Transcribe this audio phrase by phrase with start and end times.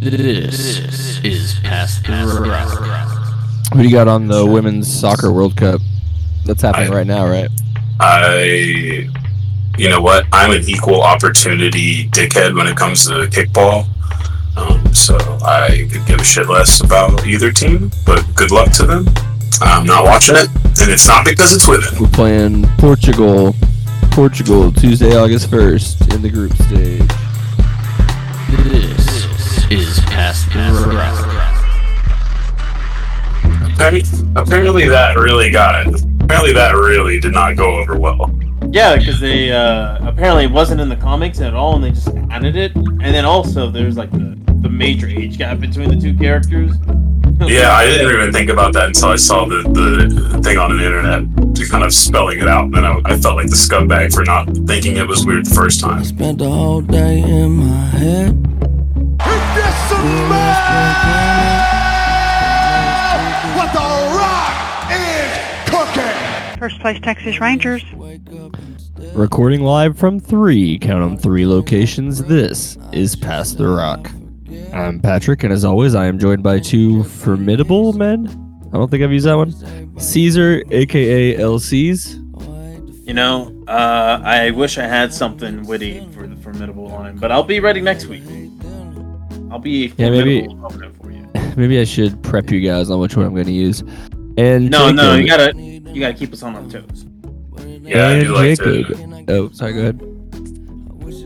[0.00, 2.12] This is Pass the
[2.48, 3.72] Rock.
[3.72, 5.80] Who do you got on the Women's Soccer World Cup?
[6.44, 7.48] That's happening I- right now, right?
[7.98, 9.08] I,
[9.78, 10.26] you know what?
[10.32, 13.86] I'm an equal opportunity dickhead when it comes to kickball.
[14.56, 18.82] Um, so I could give a shit less about either team, but good luck to
[18.86, 19.06] them.
[19.62, 20.48] I'm not watching it,
[20.80, 21.88] and it's not because it's women.
[21.98, 23.54] We're playing Portugal.
[24.10, 27.02] Portugal, Tuesday, August 1st, in the group stage.
[28.72, 29.05] This
[30.26, 31.72] is Pass the
[33.74, 34.02] Apparently,
[34.34, 36.02] apparently that really got it.
[36.20, 38.34] Apparently that really did not go over well.
[38.70, 42.08] Yeah, because they uh, apparently it wasn't in the comics at all, and they just
[42.30, 42.74] added it.
[42.74, 46.72] And then also there's like the, the major age gap between the two characters.
[47.38, 50.82] Yeah, I didn't even think about that until I saw the, the thing on the
[50.82, 52.64] internet to kind of spelling it out.
[52.64, 55.54] And then I, I felt like the scumbag for not thinking it was weird the
[55.54, 56.02] first time.
[56.02, 58.55] Spent the whole day in my head.
[63.56, 63.78] What the
[64.16, 66.58] rock is cooking.
[66.58, 67.84] First place Texas Rangers.
[69.14, 72.24] Recording live from three, count 'em three locations.
[72.24, 74.10] This is Pass the Rock.
[74.72, 78.26] I'm Patrick, and as always, I am joined by two formidable men.
[78.72, 79.54] I don't think I've used that one.
[79.98, 82.18] Caesar, aka LCs.
[83.06, 87.44] You know, uh, I wish I had something witty for the formidable line, but I'll
[87.44, 88.24] be ready next week.
[89.50, 90.46] I'll be Yeah, maybe-
[91.00, 91.22] for you.
[91.56, 93.80] Maybe I should prep you guys on which one I'm going to use.
[94.36, 97.06] And No, no, you gotta you gotta keep us on our toes.
[97.80, 98.86] Yeah, I and do like Jacob.
[98.88, 99.24] to.
[99.32, 100.02] Oh, sorry, go ahead.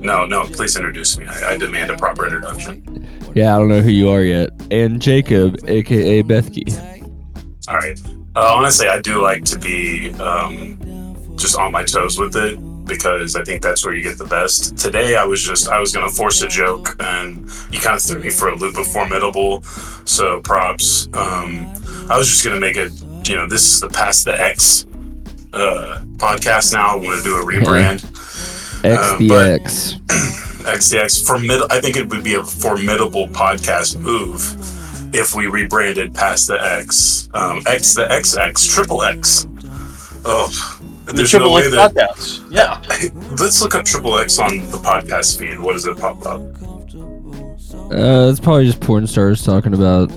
[0.01, 1.27] No, no, please introduce me.
[1.27, 3.09] I, I demand a proper introduction.
[3.35, 4.51] Yeah, I don't know who you are yet.
[4.71, 6.69] And Jacob, aka Bethke.
[7.69, 8.01] All right.
[8.37, 13.37] Uh, honestly, I do like to be um, just on my toes with it because
[13.37, 14.77] I think that's where you get the best.
[14.77, 18.21] Today, I was just I was gonna force a joke, and you kind of threw
[18.21, 19.63] me for a loop of formidable.
[20.05, 21.09] So props.
[21.15, 21.67] Um,
[22.11, 22.93] I was just gonna make it.
[23.29, 24.87] You know, this is the past the X
[25.53, 26.73] uh, podcast.
[26.73, 28.01] Now I want to do a rebrand.
[28.83, 30.01] XDX.
[30.65, 31.67] XDX formid.
[31.71, 34.57] I think it would be a formidable podcast move
[35.15, 39.47] if we rebranded past the X, um, X the XX, triple X.
[40.25, 40.80] Oh,
[41.11, 41.95] The there's Triple no way X that.
[41.95, 42.47] podcast.
[42.51, 42.81] Yeah.
[43.41, 45.59] Let's look up triple X on the podcast feed.
[45.59, 46.41] What does it pop up?
[47.93, 50.11] Uh, it's probably just porn stars talking about.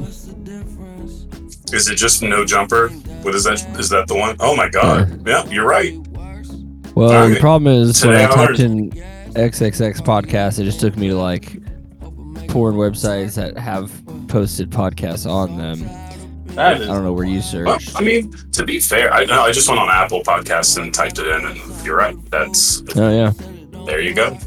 [1.73, 2.89] Is it just no jumper?
[3.23, 3.63] What is that?
[3.79, 4.35] Is that the one?
[4.39, 5.25] Oh my god!
[5.27, 5.95] Yeah, you're right.
[6.95, 10.95] Well, the problem is when Today I I typed in XXX podcast, it just took
[10.95, 11.53] me to like
[12.49, 13.91] porn websites that have
[14.27, 15.79] posted podcasts on them.
[16.56, 17.96] That I don't know where you Well, searched.
[17.96, 21.19] I mean, to be fair, I know I just went on Apple Podcasts and typed
[21.19, 22.16] it in, and you're right.
[22.30, 23.31] That's Oh yeah.
[23.86, 24.38] there you go.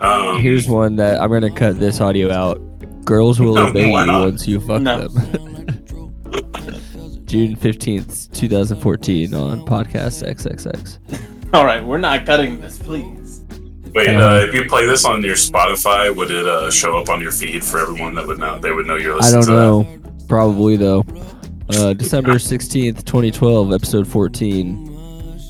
[0.00, 2.60] Um, Here's one that I'm gonna cut this audio out.
[3.04, 5.06] Girls will No, obey you once you fuck No.
[5.08, 6.12] them.
[7.26, 11.54] June fifteenth, two thousand fourteen, on podcast XXX.
[11.54, 11.84] all right.
[11.84, 13.42] We're not cutting this, please.
[13.94, 17.08] Wait, Um, uh, if you play this on your Spotify, would it uh, show up
[17.08, 18.58] on your feed for everyone that would know?
[18.58, 19.42] They would know you're listening.
[19.42, 20.26] I don't to know.
[20.28, 21.02] Probably though.
[21.68, 24.92] Uh, December sixteenth, twenty twelve, episode fourteen.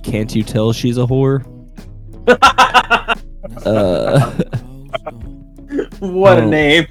[0.03, 1.45] Can't you tell she's a whore?
[3.67, 4.33] uh,
[6.01, 6.87] What a name.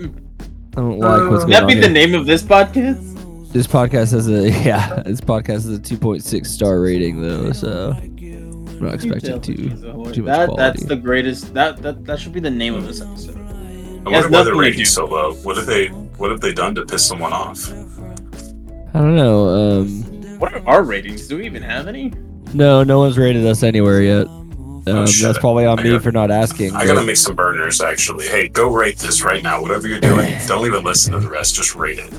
[0.78, 1.68] I don't like what's Would going that on.
[1.68, 1.90] be the here.
[1.92, 3.52] name of this podcast?
[3.52, 5.02] This podcast has a yeah.
[5.06, 9.56] This podcast has a two point six star rating though, so I'm not expecting too
[9.56, 10.56] too much that, quality.
[10.58, 11.54] that's the greatest.
[11.54, 13.38] That, that that should be the name of this episode.
[13.38, 15.34] I has wonder why the nothing to rating's do- so low.
[15.36, 17.72] What have they What have they done to piss someone off?
[18.96, 19.48] I don't know.
[19.50, 21.28] Um, What are our ratings?
[21.28, 22.14] Do we even have any?
[22.54, 24.28] no, no one's rated us anywhere yet.
[24.28, 24.44] Um,
[24.88, 26.74] Oh, that's probably on I me got- for not asking.
[26.76, 28.28] I gotta make some burners actually.
[28.28, 29.62] Hey, go rate this right now.
[29.62, 31.56] Whatever you're doing, don't even listen to the rest.
[31.56, 32.14] Just rate it.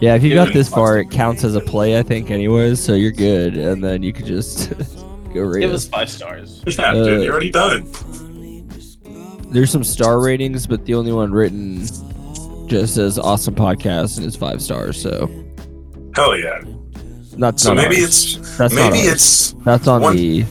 [0.00, 2.82] yeah, if you got this far, it counts as a play, I think, anyways.
[2.82, 4.72] So you're good, and then you could just
[5.32, 5.84] go rate Give us.
[5.84, 6.62] us five stars.
[6.66, 7.86] Yeah, Uh, dude, you're already done.
[9.50, 11.86] There's some star ratings, but the only one written
[12.66, 15.00] just says awesome podcast and it's five stars.
[15.00, 15.30] So
[16.14, 16.60] Hell yeah.
[17.38, 18.36] that's So maybe ours.
[18.36, 20.42] it's That's maybe it's that's on one- the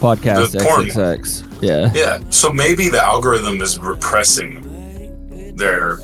[0.00, 0.86] podcast the porn.
[0.86, 1.62] XXX.
[1.62, 1.92] Yeah.
[1.94, 2.20] yeah.
[2.30, 5.98] So maybe the algorithm is repressing their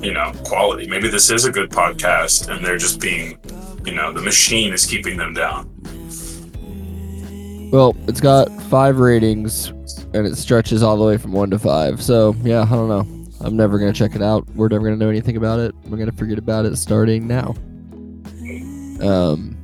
[0.00, 0.88] you know quality.
[0.88, 3.38] Maybe this is a good podcast, and they're just being
[3.84, 5.68] you know the machine is keeping them down.
[7.70, 9.68] Well, it's got five ratings
[10.12, 12.02] and it stretches all the way from one to five.
[12.02, 13.06] So yeah, I don't know.
[13.42, 14.44] I'm never gonna check it out.
[14.56, 15.72] We're never gonna know anything about it.
[15.86, 17.54] We're gonna forget about it starting now.
[19.00, 19.56] Um.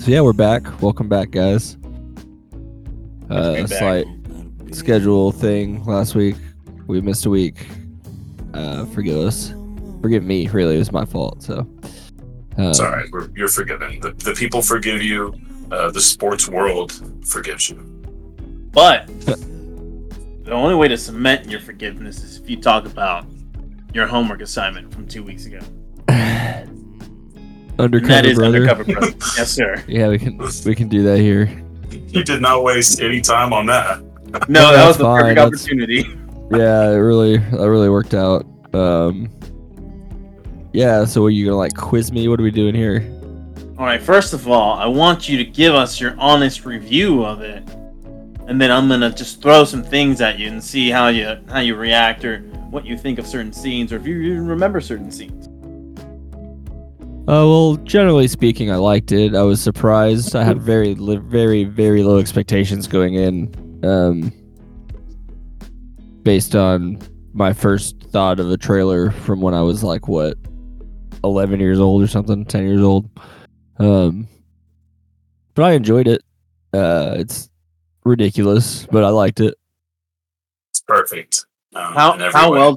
[0.00, 0.80] So yeah, we're back.
[0.80, 1.76] Welcome back, guys.
[3.28, 3.68] Uh, a back.
[3.68, 4.06] slight
[4.70, 6.36] schedule thing last week.
[6.86, 7.66] We missed a week.
[8.54, 9.52] Uh, forgive us.
[10.00, 10.46] forgive me.
[10.48, 11.42] Really, it was my fault.
[11.42, 11.58] So.
[11.58, 13.06] Um, It's all right.
[13.10, 13.98] We're, you're forgiven.
[14.00, 15.34] The, the people forgive you.
[15.72, 16.92] Uh, the sports world
[17.26, 17.76] forgives you.
[18.72, 23.26] But the only way to cement your forgiveness is if you talk about
[23.92, 25.60] your homework assignment from two weeks ago.
[27.78, 28.56] And Undercover that is brother.
[28.68, 29.06] undercover brother.
[29.36, 29.84] yes, sir.
[29.86, 31.48] Yeah, we can we can do that here.
[32.08, 34.00] You did not waste any time on that.
[34.48, 36.04] No, that was the fine, perfect that's- opportunity.
[36.50, 38.46] Yeah, it really that really worked out.
[38.72, 39.28] Um,
[40.72, 41.04] yeah.
[41.04, 42.26] So, are you gonna like quiz me?
[42.26, 43.04] What are we doing here?
[43.78, 44.00] All right.
[44.00, 47.62] First of all, I want you to give us your honest review of it,
[48.46, 51.60] and then I'm gonna just throw some things at you and see how you how
[51.60, 52.38] you react or
[52.70, 55.47] what you think of certain scenes or if you even remember certain scenes.
[57.28, 59.34] Uh, well, generally speaking, I liked it.
[59.34, 60.34] I was surprised.
[60.34, 64.32] I had very, li- very, very low expectations going in, um,
[66.22, 66.98] based on
[67.34, 70.38] my first thought of the trailer from when I was like what,
[71.22, 73.10] eleven years old or something, ten years old.
[73.78, 74.26] Um,
[75.52, 76.22] but I enjoyed it.
[76.72, 77.50] Uh, it's
[78.06, 79.54] ridiculous, but I liked it.
[80.70, 81.44] It's perfect.
[81.74, 82.58] Um, How how way.
[82.58, 82.76] well?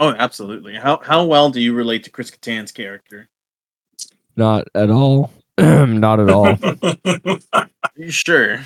[0.00, 0.74] Oh, absolutely.
[0.74, 3.28] How how well do you relate to Chris Kattan's character?
[4.36, 5.32] Not at all.
[5.58, 6.46] Not at all.
[7.52, 8.60] Are you sure?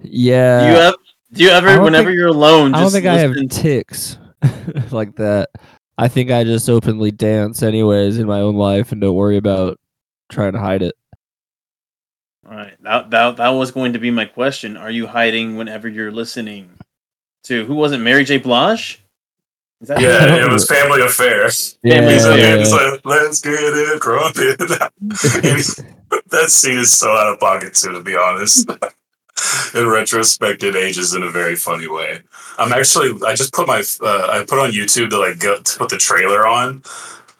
[0.00, 0.60] Yeah.
[0.60, 0.94] do you have
[1.32, 4.18] do you ever whenever think- you're alone I don't think I have ticks
[4.90, 5.50] like that.
[5.96, 9.78] I think I just openly dance anyways in my own life and don't worry about
[10.30, 10.94] trying to hide it.
[12.48, 12.76] All right.
[12.82, 14.76] That, that that was going to be my question.
[14.76, 16.70] Are you hiding whenever you're listening
[17.44, 17.98] to who was it?
[17.98, 18.38] Mary J.
[18.38, 19.02] Blige?
[19.80, 21.78] Is that yeah, it was family affairs.
[21.82, 22.58] Family He's like, Affair.
[22.58, 24.34] he's like, let's get it crunk
[26.30, 28.68] that scene is so out of pocket too, to be honest.
[29.74, 32.20] in retrospect, it ages in a very funny way.
[32.58, 35.78] I'm actually, I just put my, uh, I put on YouTube to like go, to
[35.78, 36.82] put the trailer on,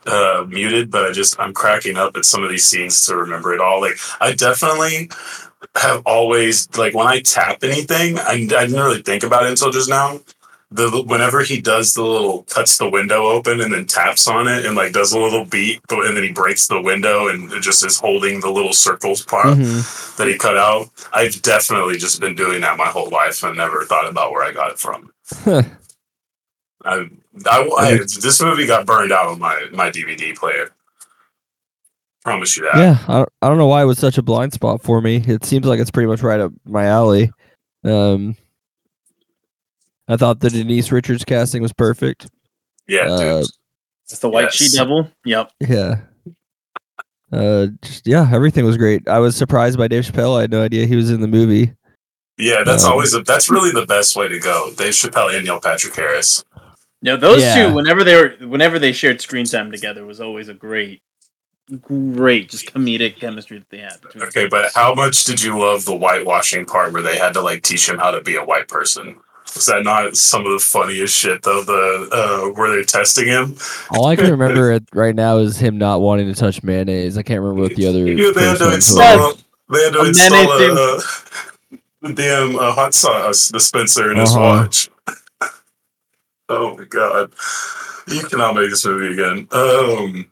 [0.07, 3.53] uh, muted, but I just, I'm cracking up at some of these scenes to remember
[3.53, 3.81] it all.
[3.81, 5.11] Like, I definitely
[5.75, 9.73] have always, like, when I tap anything, I, I didn't really think about it until
[9.73, 10.21] just now.
[10.71, 14.67] The whenever he does the little cuts the window open and then taps on it
[14.67, 17.99] and like does a little beat, and then he breaks the window and just is
[17.99, 20.17] holding the little circles part Mhm.
[20.19, 20.91] that he cut out.
[21.15, 24.53] I've definitely just been doing that my whole life and never thought about where I
[24.53, 25.11] got it from.
[26.85, 27.07] I,
[27.47, 30.71] I, I- this movie got burned out on my my DVD player.
[32.25, 32.77] Promise you that.
[32.77, 35.17] yeah, I don't, I don't know why it was such a blind spot for me.
[35.27, 37.31] It seems like it's pretty much right up my alley.
[37.85, 38.37] Um,
[40.09, 42.29] I thought the Denise Richards casting was perfect.
[42.87, 43.51] Yeah, Uh, dude.
[44.09, 44.55] It's the White Yes.
[44.55, 45.11] She Devil?
[45.27, 45.51] Yep.
[45.61, 46.01] Yeah.
[47.31, 49.07] Uh, just yeah, everything was great.
[49.07, 50.39] I was surprised by Dave Chappelle.
[50.39, 51.73] I had no idea he was in the movie.
[52.39, 54.71] Yeah, that's um, always a, that's really the best way to go.
[54.79, 56.43] Dave Chappelle and Neil Patrick Harris.
[57.03, 57.67] No, those Yeah.
[57.69, 61.03] two, whenever they were whenever they shared screen time together was always a great
[61.83, 63.99] great just comedic chemistry that they had.
[64.29, 67.63] Okay, but how much did you love the whitewashing part where they had to like
[67.63, 69.17] teach him how to be a white person?
[69.55, 71.63] Was that not some of the funniest shit though?
[71.65, 73.57] The uh, where they're testing him.
[73.91, 77.17] All I can remember right now is him not wanting to touch mayonnaise.
[77.19, 78.07] I can't remember what the other.
[78.07, 79.35] Yeah, they had to install.
[79.71, 81.79] They had to install mayonnaise a,
[82.09, 84.41] the damn uh, hot sauce dispenser in his Uh-huh.
[84.41, 84.89] watch.
[86.49, 87.33] oh my god!
[88.07, 89.49] You cannot make this movie again.
[89.53, 90.31] Um,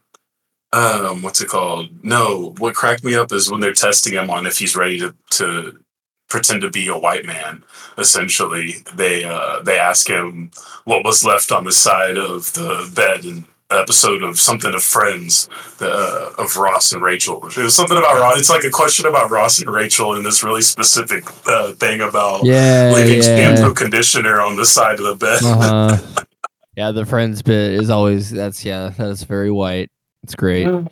[0.73, 1.89] um, what's it called?
[2.03, 5.15] No, what cracked me up is when they're testing him on if he's ready to
[5.31, 5.79] to
[6.27, 7.63] pretend to be a white man.
[7.97, 10.51] Essentially, they uh, they ask him
[10.85, 15.49] what was left on the side of the bed in episode of something of Friends
[15.77, 17.45] the, uh, of Ross and Rachel.
[17.47, 18.39] It was something about Ross.
[18.39, 22.45] It's like a question about Ross and Rachel and this really specific uh, thing about
[22.45, 23.55] Yeah, leaving yeah.
[23.55, 25.43] shampoo conditioner on the side of the bed.
[25.43, 26.23] Uh-huh.
[26.77, 29.89] yeah, the friends bit is always that's yeah, that's very white.
[30.23, 30.67] It's great.
[30.67, 30.87] Um,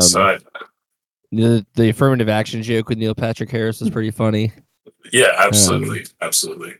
[0.00, 0.38] so I,
[1.32, 4.52] the, the affirmative action joke with Neil Patrick Harris was pretty funny.
[5.12, 6.74] yeah, absolutely, absolutely.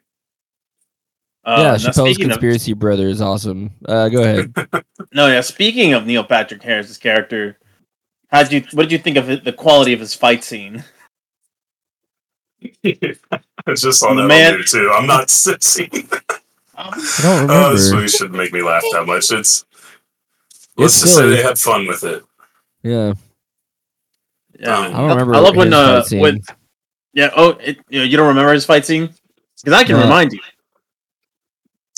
[1.44, 3.70] Uh, yeah, now Chappelle's speaking of- conspiracy brother is awesome.
[3.86, 4.54] Uh, go ahead.
[5.12, 5.40] no, yeah.
[5.40, 7.58] Speaking of Neil Patrick Harris's character,
[8.28, 10.84] how did you what did you think of it, the quality of his fight scene?
[12.84, 14.90] I just saw The that man- on too.
[14.94, 15.88] I'm not sissy.
[16.76, 16.90] I
[17.22, 19.30] don't oh, this movie shouldn't make me laugh that much.
[19.32, 19.64] It's
[20.50, 22.22] It's let's just say they had fun with it.
[22.82, 23.14] Yeah,
[24.60, 25.34] Yeah, Um, I don't remember.
[25.34, 26.20] I love when his uh fight scene.
[26.20, 26.40] when
[27.14, 29.08] yeah oh it, you, know, you don't remember his fight scene
[29.62, 30.02] because I can No.
[30.02, 30.40] remind you.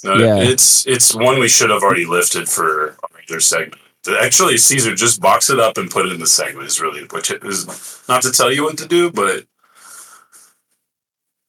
[0.04, 0.37] No, Yeah.
[0.38, 3.81] it's it's one we should have already lifted for a regular segment.
[4.21, 7.31] Actually, Caesar just box it up and put it in the segment is really which
[7.31, 7.66] is
[8.09, 9.45] not to tell you what to do, but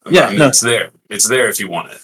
[0.09, 0.47] Yeah, I mean, no.
[0.47, 0.91] it's there.
[1.09, 2.01] It's there if you want it.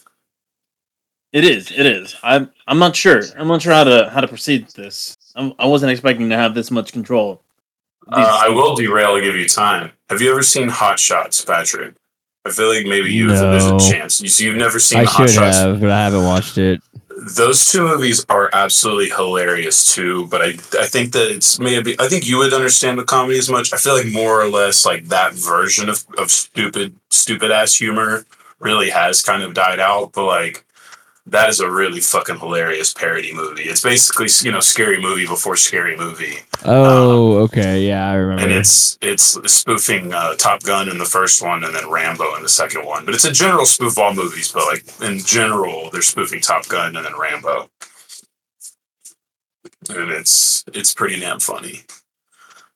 [1.34, 1.72] It is.
[1.72, 2.16] It is.
[2.24, 2.52] I'm.
[2.68, 3.22] I'm not sure.
[3.38, 5.16] I'm not sure how to how to proceed with this.
[5.36, 7.44] I'm, I wasn't expecting to have this much control.
[8.12, 9.92] Uh, I will derail to give you time.
[10.10, 11.96] Have you ever seen Hot Shots, Patrick?
[12.46, 13.52] I feel like maybe you no.
[13.52, 14.22] there's a chance.
[14.22, 15.58] You see, you've never seen I the Hot Shots.
[15.58, 16.82] have, but I haven't watched it.
[17.36, 20.28] Those two movies are absolutely hilarious too.
[20.28, 20.48] But I,
[20.80, 23.74] I think that it's maybe I think you would understand the comedy as much.
[23.74, 28.26] I feel like more or less like that version of, of stupid stupid ass humor
[28.60, 30.14] really has kind of died out.
[30.14, 30.66] But like
[31.32, 33.64] that is a really fucking hilarious parody movie.
[33.64, 36.38] It's basically you know scary movie before scary movie.
[36.66, 38.44] Oh, okay, yeah, I remember.
[38.44, 42.44] and it's it's spoofing uh, Top Gun in the first one, and then Rambo in
[42.44, 43.06] the second one.
[43.06, 44.52] But it's a general spoof of all movies.
[44.52, 47.70] But like in general, they're spoofing Top Gun and then Rambo,
[49.90, 51.84] and it's it's pretty damn funny.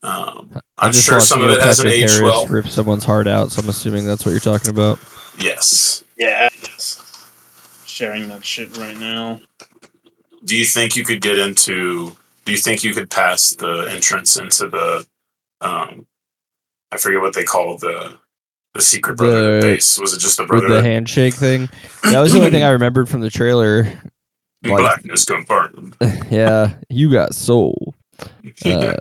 [0.03, 2.47] Um, I I'm sure some of it hasn't Patrick aged Harris well.
[2.47, 4.99] Rip someone's heart out, so I'm assuming that's what you're talking about.
[5.39, 6.03] Yes.
[6.17, 6.49] Yeah.
[7.93, 9.39] Sharing that shit right now.
[10.43, 12.15] Do you think you could get into?
[12.43, 15.05] Do you think you could pass the entrance into the?
[15.61, 16.07] Um,
[16.91, 18.17] I forget what they call the
[18.73, 19.99] the secret brotherhood The- base.
[19.99, 21.69] Was it just the With the handshake thing.
[22.01, 23.83] That was the only thing I remembered from the trailer.
[24.63, 25.95] like- Blackness confirmed.
[26.31, 27.93] yeah, you got soul.
[28.65, 28.93] Uh,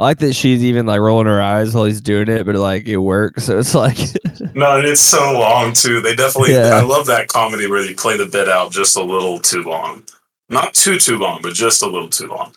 [0.00, 2.88] I like that she's even like rolling her eyes while he's doing it, but like
[2.88, 3.44] it works.
[3.46, 3.98] So it's like,
[4.54, 6.00] No, and it's so long too.
[6.00, 6.54] They definitely.
[6.54, 6.70] Yeah.
[6.74, 10.02] I love that comedy where they play the bit out just a little too long.
[10.48, 12.54] Not too too long, but just a little too long.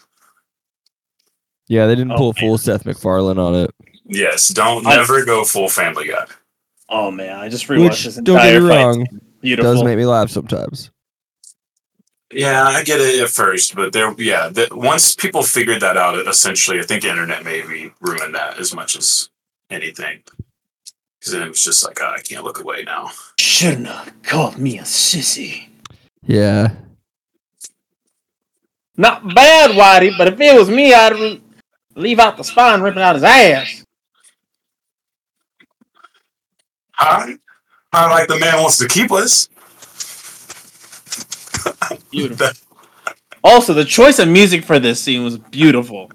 [1.67, 2.41] yeah, they didn't Oh, pull man.
[2.41, 3.71] full Seth MacFarlane on it.
[4.05, 6.25] Yes, don't I- never go full Family Guy.
[6.89, 8.83] Oh man, I just rewatched Which, this don't get entire me fight.
[8.83, 9.07] wrong,
[9.41, 9.73] Beautiful.
[9.73, 10.91] does make me laugh sometimes.
[12.33, 16.15] Yeah, I get it at first, but there, yeah, that once people figured that out,
[16.27, 19.29] essentially, I think the internet maybe ruined that as much as
[19.69, 20.23] anything.
[21.19, 23.11] Because then it was just like, oh, I can't look away now.
[23.39, 25.69] Should not have called me a sissy.
[26.25, 26.71] Yeah,
[28.97, 31.41] Not bad, Whitey, but if it was me, I'd re-
[31.95, 33.85] leave out the spine, ripping out his ass.
[36.93, 37.35] Hi,
[37.91, 39.49] I like the man wants to keep us.
[42.11, 42.47] Beautiful.
[43.45, 46.09] Also, the choice of music for this scene was beautiful.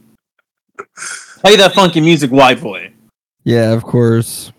[1.40, 2.90] Play that funky music, white boy.
[3.44, 4.50] yeah, of course.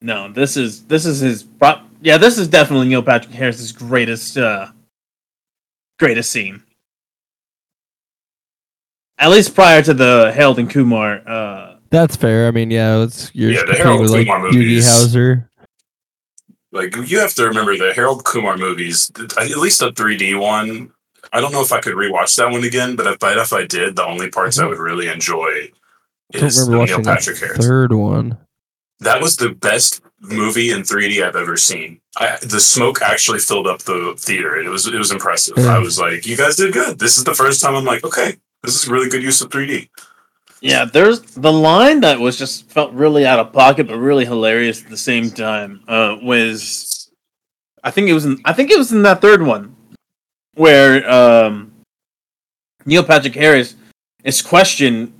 [0.00, 1.42] No, this is this is his.
[1.42, 4.68] pro- Yeah, this is definitely Neil Patrick Harris's greatest uh
[5.98, 6.62] greatest scene.
[9.18, 11.20] At least prior to the Harold and Kumar.
[11.28, 12.48] Uh, That's fair.
[12.48, 14.86] I mean, yeah, it's you're Yeah, the comparing Harold with like Kumar Doogie movies.
[14.86, 15.48] Howser.
[16.72, 20.92] Like you have to remember the Harold Kumar movies, at least the 3D one.
[21.32, 23.64] I don't know if I could rewatch that one again, but if, but if I
[23.66, 24.70] did, the only parts I mm-hmm.
[24.70, 25.70] would really enjoy
[26.34, 27.64] I don't is the remember Neil Patrick Harris.
[27.64, 28.38] third one.
[29.00, 32.00] That was the best movie in 3D I've ever seen.
[32.16, 34.56] I, the smoke actually filled up the theater.
[34.56, 35.54] It was it was impressive.
[35.58, 35.76] Yeah.
[35.76, 36.98] I was like, you guys did good.
[36.98, 39.88] This is the first time I'm like, okay, this is really good use of 3D.
[40.62, 44.80] Yeah, there's the line that was just felt really out of pocket, but really hilarious
[44.82, 45.82] at the same time.
[45.88, 47.10] Uh, was
[47.82, 49.74] I think it was in I think it was in that third one
[50.54, 51.72] where um,
[52.86, 53.74] Neil Patrick Harris
[54.22, 55.12] is questioned,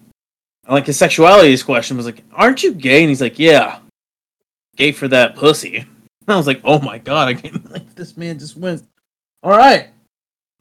[0.68, 3.80] like his sexuality is questioned was like, "Aren't you gay?" And he's like, "Yeah,
[4.76, 5.88] gay for that pussy." And
[6.28, 8.86] I was like, "Oh my god!" I can't like this man just went.
[9.42, 9.88] All right,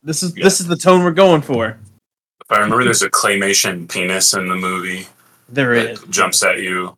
[0.01, 1.77] this is this is the tone we're going for.
[2.51, 5.07] I remember, there's a claymation penis in the movie
[5.49, 6.03] There that is.
[6.09, 6.97] jumps at you.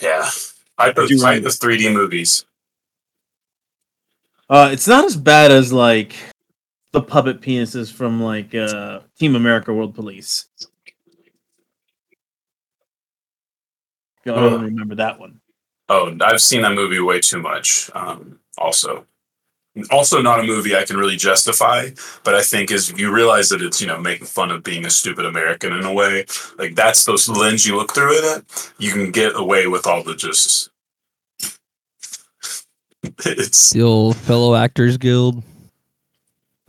[0.00, 0.28] Yeah,
[0.76, 1.48] I the type remember.
[1.48, 2.44] of 3D movies.
[4.50, 6.14] Uh, it's not as bad as like
[6.92, 10.46] the puppet penises from like uh, Team America World Police.
[14.26, 15.40] I don't remember that one.
[15.88, 17.90] Oh, I've seen that movie way too much.
[17.94, 19.06] Um, also,
[19.90, 21.90] also not a movie I can really justify,
[22.24, 24.90] but I think is you realize that it's you know making fun of being a
[24.90, 26.26] stupid American in a way.
[26.58, 28.72] Like that's those lens you look through in it.
[28.78, 30.70] You can get away with all the just.
[33.24, 35.42] It's The old fellow actors guild.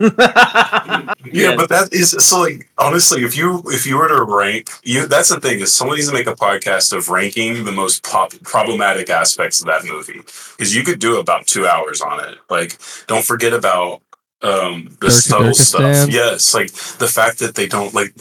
[0.00, 5.06] yeah, but that is so like honestly, if you if you were to rank you,
[5.06, 8.32] that's the thing is someone needs to make a podcast of ranking the most pop,
[8.42, 10.20] problematic aspects of that movie
[10.56, 12.38] because you could do about two hours on it.
[12.48, 14.00] Like, don't forget about
[14.42, 15.80] um the Turk- subtle stuff.
[15.82, 16.10] Turkestan?
[16.10, 18.14] Yes, like the fact that they don't like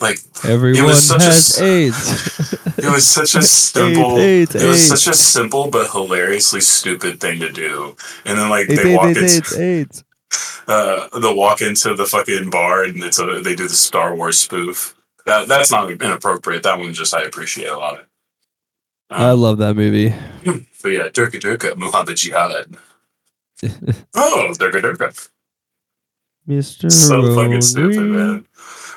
[0.00, 2.52] like Everyone such a has s- AIDS.
[2.78, 5.02] it was such a simple AIDS, it was AIDS.
[5.02, 8.96] such a simple but hilariously stupid thing to do and then like AIDS, they AIDS,
[8.98, 10.04] walk AIDS, into AIDS, AIDS.
[10.66, 14.38] Uh, they'll walk into the fucking bar and it's a they do the Star Wars
[14.38, 14.94] spoof.
[15.26, 16.62] That that's not inappropriate.
[16.62, 18.04] That one just I appreciate a lot.
[19.10, 20.14] I Um, love that movie.
[20.82, 22.76] but yeah, Durka Durka, Muhammad Jihad.
[24.14, 25.28] Oh, Durka Durka.
[26.48, 26.90] Mr.
[26.90, 28.46] So fucking stupid, man.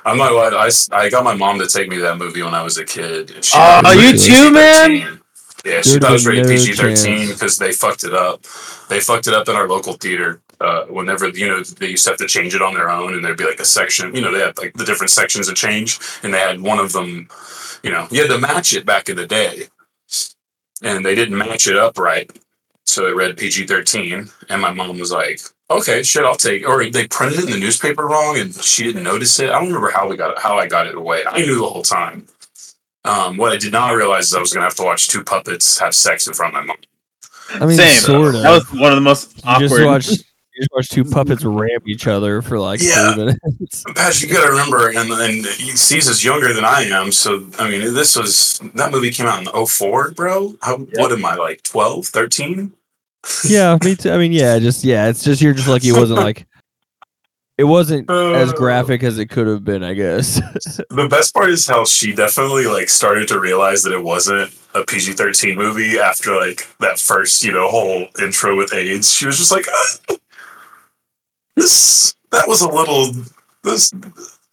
[0.06, 0.54] I'm not lying.
[0.54, 2.78] I, s- I got my mom to take me to that movie when I was
[2.78, 3.32] a kid.
[3.32, 5.20] and she Oh, thought it was you too, man?
[5.66, 8.42] Yeah, she Dude, thought it was rated PG 13 because they fucked it up.
[8.90, 10.42] They fucked it up in our local theater.
[10.62, 13.26] Uh, whenever, you know, they used to have to change it on their own, and
[13.26, 16.00] there'd be like a section, you know, they had like the different sections of change,
[16.24, 17.28] and they had one of them,
[17.84, 19.68] you know, you had to match it back in the day.
[20.84, 22.30] And they didn't match it up right.
[22.86, 24.30] So it read PG 13.
[24.50, 25.40] And my mom was like,
[25.70, 29.04] okay, shit, I'll take Or they printed it in the newspaper wrong and she didn't
[29.04, 29.50] notice it.
[29.50, 31.24] I don't remember how we got it, how I got it away.
[31.26, 32.28] I knew the whole time.
[33.04, 35.24] Um, what I did not realize is I was going to have to watch two
[35.24, 36.78] puppets have sex in front of my mom.
[37.54, 38.00] I mean, Same.
[38.00, 38.44] sort of.
[38.44, 39.70] That was one of the most you awkward.
[39.70, 40.18] just watch, you
[40.62, 43.14] just watch two puppets ram each other for like Yeah.
[43.16, 43.84] three minutes.
[43.96, 47.12] Pat, you got to remember, and, and Caesar's younger than I am.
[47.12, 50.56] So, I mean, this was, that movie came out in 04, bro.
[50.62, 52.72] How, What am I, like 12, 13?
[53.46, 54.12] yeah, me too.
[54.12, 56.48] I mean, yeah, just yeah, it's just you're just lucky it wasn't like
[57.58, 60.42] it wasn't as Uh, graphic as it could have been, I guess.
[60.90, 64.84] The best part is how she definitely like started to realize that it wasn't a
[64.84, 69.14] PG thirteen movie after like that first you know whole intro with AIDS.
[69.14, 70.16] She was just like, "Uh,
[71.56, 73.12] this that was a little
[73.64, 73.92] this.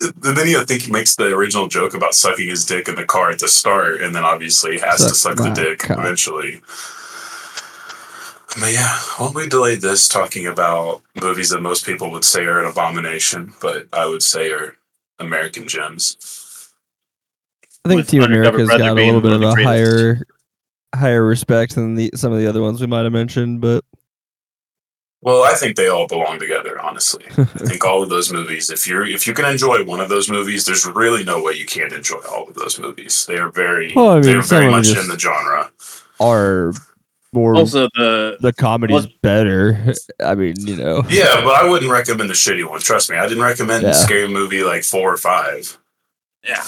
[0.01, 3.05] And then you think he makes the original joke about sucking his dick in the
[3.05, 5.99] car at the start, and then obviously has to Suck suck the dick cock.
[5.99, 6.61] eventually.
[8.61, 12.61] But yeah, well, we delayed this talking about movies that most people would say are
[12.61, 14.77] an abomination, but I would say are
[15.19, 16.17] American gems.
[17.85, 19.69] I think With Team Undercover America's Brother got a little bit of of a greatest.
[19.69, 20.27] higher
[20.95, 23.85] higher respect than the some of the other ones we might have mentioned, but
[25.21, 26.81] Well, I think they all belong together.
[26.81, 28.71] Honestly, I think all of those movies.
[28.71, 31.67] If you're if you can enjoy one of those movies, there's really no way you
[31.67, 33.27] can't enjoy all of those movies.
[33.27, 35.71] They are very Well, I mean, they are very much in the genre.
[36.21, 36.73] are
[37.33, 39.93] more also the the comedy's better.
[40.25, 41.03] I mean, you know.
[41.11, 42.81] Yeah, but I wouldn't recommend the shitty one.
[42.81, 43.91] Trust me, I didn't recommend Yeah.
[43.91, 45.77] a scary movie like four or five.
[46.45, 46.63] yeah.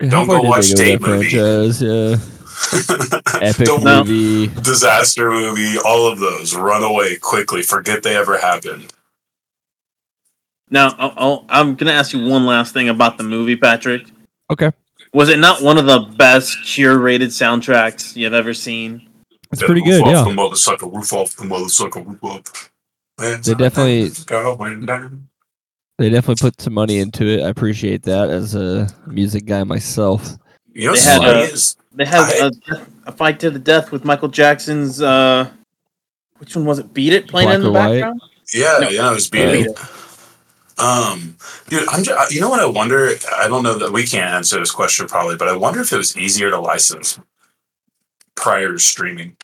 [0.00, 1.28] How Don't go watch Date that movie.
[1.30, 1.82] franchise?
[1.82, 2.16] Yeah.
[3.40, 4.48] Epic Don't- movie.
[4.62, 6.54] disaster movie, all of those.
[6.54, 7.62] Run away quickly.
[7.62, 8.92] Forget they ever happened.
[10.70, 14.02] Now I'll, I'll, I'm gonna ask you one last thing about the movie, Patrick.
[14.50, 14.70] Okay.
[15.14, 19.08] Was it not one of the best curated soundtracks you've ever seen?
[19.50, 20.24] It's pretty good, off yeah.
[20.24, 22.48] The motherfucker, roof off the motherfucker, roof up.
[23.16, 24.10] They definitely-
[25.98, 27.42] They definitely put some money into it.
[27.42, 30.36] I appreciate that as a music guy myself.
[30.74, 33.90] You know, They had, uh, is They had I- a, a fight to the death
[33.92, 35.00] with Michael Jackson's.
[35.02, 35.50] uh
[36.38, 36.92] Which one was it?
[36.94, 37.92] Beat It playing Black in the or White?
[38.00, 38.20] background.
[38.54, 38.88] Yeah, No.
[38.88, 39.74] yeah, it was beating.
[40.78, 41.36] Um,
[41.68, 43.10] dude, I'm just, you know what I wonder?
[43.36, 45.96] I don't know that we can't answer this question probably, but I wonder if it
[45.96, 47.18] was easier to license
[48.36, 49.36] prior to streaming.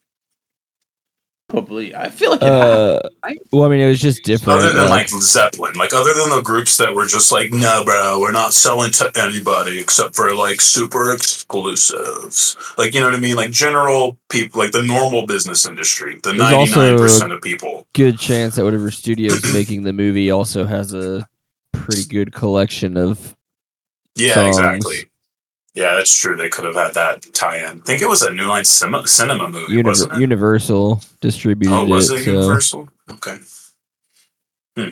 [1.55, 1.95] Probably.
[1.95, 3.01] I feel like it Uh,
[3.53, 4.59] well, I mean, it was just different.
[4.59, 7.85] Other than uh, like Zeppelin, like other than the groups that were just like, no,
[7.85, 12.57] bro, we're not selling to anybody except for like super exclusives.
[12.77, 13.37] Like, you know what I mean?
[13.37, 17.87] Like general people, like the normal business industry, the 99% of people.
[17.93, 21.29] good chance that whatever studio's making the movie also has a
[21.73, 23.37] pretty good collection of.
[24.17, 24.59] Yeah, songs.
[24.59, 25.11] exactly.
[25.75, 26.37] Yeah, that's true.
[26.37, 27.81] They could have had that tie-in.
[27.81, 30.21] I think it was a New Line cinema, cinema movie, Univer- wasn't it?
[30.21, 32.21] Universal distributed oh, was it.
[32.21, 32.89] it so- Universal?
[33.11, 33.39] Okay.
[34.77, 34.89] Hmm.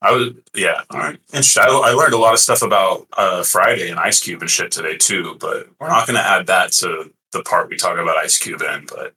[0.00, 1.18] I was, yeah, all right.
[1.32, 1.62] Interesting.
[1.62, 4.72] I, I learned a lot of stuff about uh, Friday and Ice Cube and shit
[4.72, 8.16] today too, but we're not going to add that to the part we talk about
[8.16, 8.86] Ice Cube in.
[8.86, 9.14] But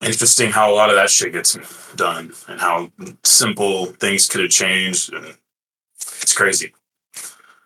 [0.00, 1.56] interesting how a lot of that shit gets
[1.94, 2.90] done and how
[3.22, 5.12] simple things could have changed.
[5.12, 5.36] And
[6.20, 6.72] it's crazy.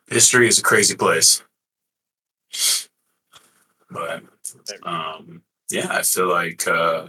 [0.08, 1.42] History is a crazy place.
[3.90, 4.22] But
[4.82, 7.06] um, yeah, I feel like uh,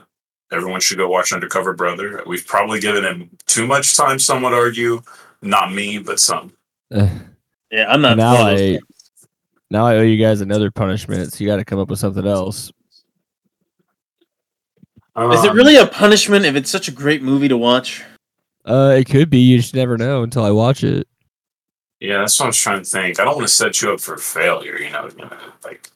[0.51, 2.23] everyone should go watch Undercover Brother.
[2.27, 4.19] We've probably given him too much time.
[4.19, 5.01] Some would argue,
[5.41, 6.53] not me, but some.
[6.93, 7.07] Uh,
[7.69, 8.15] Yeah, I'm not.
[8.15, 8.79] now one of those I
[9.69, 11.33] now I owe you guys another punishment.
[11.33, 12.71] So you got to come up with something else.
[15.17, 18.03] Is it Um, really a punishment if it's such a great movie to watch?
[18.63, 19.39] Uh, it could be.
[19.39, 21.09] You just never know until I watch it.
[21.99, 23.19] Yeah, that's what I was trying to think.
[23.19, 24.77] I don't want to set you up for failure.
[24.77, 25.09] You know,
[25.63, 25.89] like,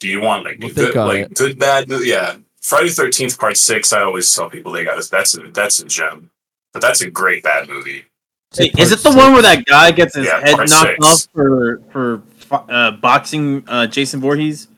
[0.00, 1.34] do you want like We'll good, like it.
[1.34, 2.08] good bad movie?
[2.08, 3.92] Yeah, Friday Thirteenth Part Six.
[3.92, 6.30] I always tell people they got that's a that's a gem,
[6.72, 8.04] but that's a great bad movie.
[8.56, 11.06] Hey, is it the one where that guy gets his Yeah, head knocked six.
[11.06, 14.68] off for for uh, boxing uh, Jason Voorhees?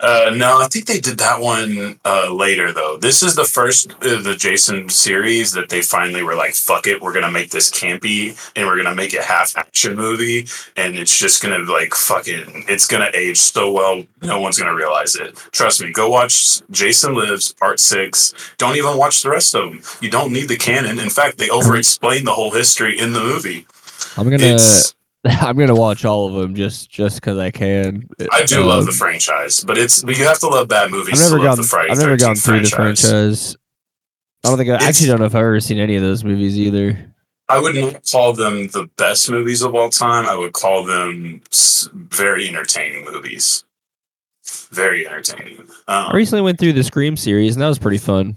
[0.00, 2.96] Uh, no, I think they did that one uh, later though.
[2.96, 7.00] This is the first of the Jason series that they finally were like, "Fuck it,
[7.00, 11.16] we're gonna make this campy and we're gonna make it half action movie, and it's
[11.16, 15.36] just gonna like fucking, it's gonna age so well, no one's gonna realize it.
[15.52, 15.92] Trust me.
[15.92, 18.34] Go watch Jason Lives Part Six.
[18.58, 19.80] Don't even watch the rest of them.
[20.00, 20.98] You don't need the canon.
[20.98, 23.66] In fact, they over-explain the whole history in the movie.
[24.16, 24.94] I'm gonna It's
[25.40, 28.08] I'm gonna watch all of them just just because I can.
[28.32, 31.14] I do love Um, the franchise, but it's but you have to love bad movies.
[31.22, 31.62] I've never to love gone.
[31.62, 33.08] the Friday I've never gone through the franchise.
[33.10, 33.56] franchise.
[34.44, 36.58] I don't think I actually don't know if I've ever seen any of those movies
[36.58, 37.12] either.
[37.48, 40.26] I would not call them the best movies of all time.
[40.26, 41.40] I would call them
[41.94, 43.64] very entertaining movies.
[44.70, 45.66] Very entertaining.
[45.88, 48.36] I Um, recently went through the Scream series and that was pretty fun.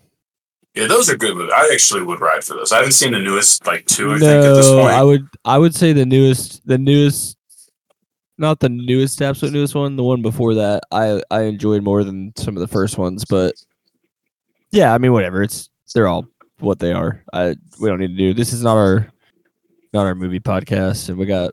[0.77, 1.53] Yeah, those are good movies.
[1.55, 2.71] I actually would ride for those.
[2.71, 4.13] I haven't seen the newest, like two.
[4.13, 4.93] I think at this No, point.
[4.93, 7.37] I would I would say the newest the newest
[8.37, 12.33] not the newest absolute newest one, the one before that I I enjoyed more than
[12.37, 13.55] some of the first ones, but
[14.71, 15.41] yeah, I mean whatever.
[15.41, 16.27] It's they're all
[16.59, 17.23] what they are.
[17.33, 19.07] I we don't need to do this is not our
[19.93, 21.51] not our movie podcast and we got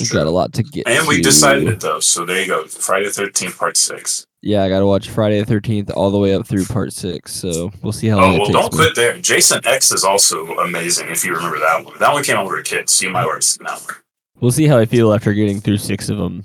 [0.00, 2.00] we got a lot to get and we decided it though.
[2.00, 2.64] So there you go.
[2.66, 4.26] Friday the Thirteenth Part Six.
[4.44, 7.72] Yeah, I gotta watch Friday the thirteenth all the way up through part six, so
[7.82, 8.78] we'll see how oh, long Oh well, don't me.
[8.78, 9.18] quit there.
[9.18, 11.08] Jason X is also amazing.
[11.08, 12.92] If you remember that one, that one came out when we were kids.
[12.92, 13.94] So you might already seen that one.
[14.40, 16.44] We'll see how I feel after getting through six of them.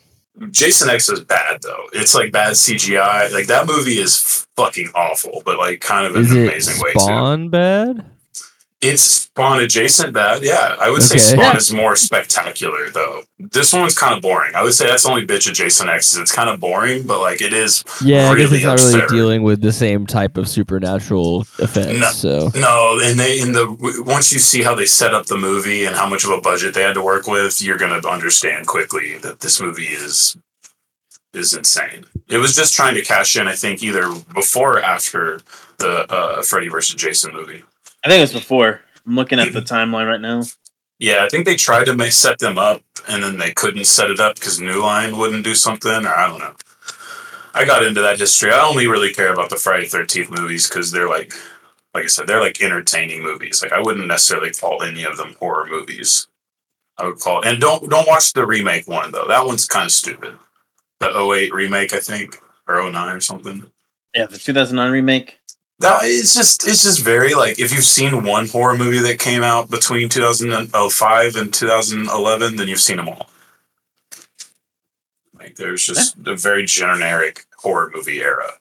[0.50, 1.88] Jason X is bad though.
[1.92, 3.34] It's like bad CGI.
[3.34, 6.94] Like that movie is fucking awful, but like kind of in Is an amazing way
[6.94, 7.00] too.
[7.02, 8.06] Spawn bad?
[8.82, 10.42] It's Spawn adjacent bad.
[10.42, 11.42] Yeah, I would say Okay.
[11.42, 13.24] Spawn is more spectacular though.
[13.38, 14.56] This one's kind of boring.
[14.56, 16.14] I would say that's the only bitch of Jason X.
[16.14, 17.84] Is it's kind of boring, but like it is.
[18.04, 22.00] Yeah, I guess Really it's not really dealing with the same type of supernatural effects.
[22.00, 22.12] No.
[22.12, 25.84] So No, and they in the once you see how they set up the movie
[25.86, 29.18] and how much of a budget they had to work with, you're gonna understand quickly
[29.20, 30.38] that this movie is
[31.34, 32.06] is insane.
[32.28, 35.42] It was just trying to cash in, I think, either before or after
[35.78, 37.64] the uh, Freddy versus Jason movie.
[38.04, 38.82] I think it was before.
[39.06, 40.44] I'm looking at the timeline right now.
[41.00, 44.12] Yeah, I think they tried to make, set them up, and then they couldn't set
[44.12, 46.54] it up because New Line wouldn't do something, or I don't know.
[47.54, 48.52] I got into that history.
[48.52, 51.34] I only really care about the Friday Thirteenth movies because they're like,
[51.94, 53.64] like I said, they're like entertaining movies.
[53.64, 56.28] Like I wouldn't necessarily call any of them horror movies.
[56.98, 59.26] I would call it, and don't don't watch the remake one though.
[59.28, 60.38] That one's kind of stupid.
[61.00, 63.72] The 08 remake, I think, or 09 or something.
[64.14, 65.39] Yeah, the 2009 remake.
[65.80, 69.44] That it's just it's just very like if you've seen one horror movie that came
[69.44, 73.30] out between 2005 and 2011, then you've seen them all.
[75.34, 78.52] Like there's just a very generic horror movie era.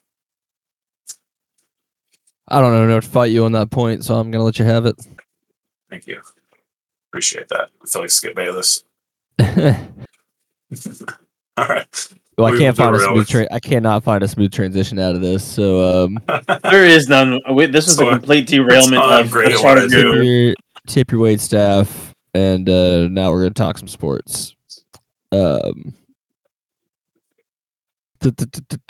[2.47, 4.65] I don't know enough to fight you on that point, so I'm gonna let you
[4.65, 4.95] have it.
[5.91, 6.23] Thank you.
[7.11, 7.71] Appreciate that.
[7.83, 8.85] I feel like Skip Bayless.
[9.41, 9.47] All
[11.67, 12.09] right.
[12.39, 13.29] Well, I can't find a smooth.
[13.29, 15.45] Tra- I cannot find a smooth transition out of this.
[15.45, 16.19] So um,
[16.63, 17.41] There is none.
[17.49, 20.23] Wait, This is So, a complete derailment of great the at start of tip your-
[20.23, 20.55] your
[20.87, 24.55] tip your weight staff, and uh, now we're gonna talk some sports.
[25.33, 25.95] Um,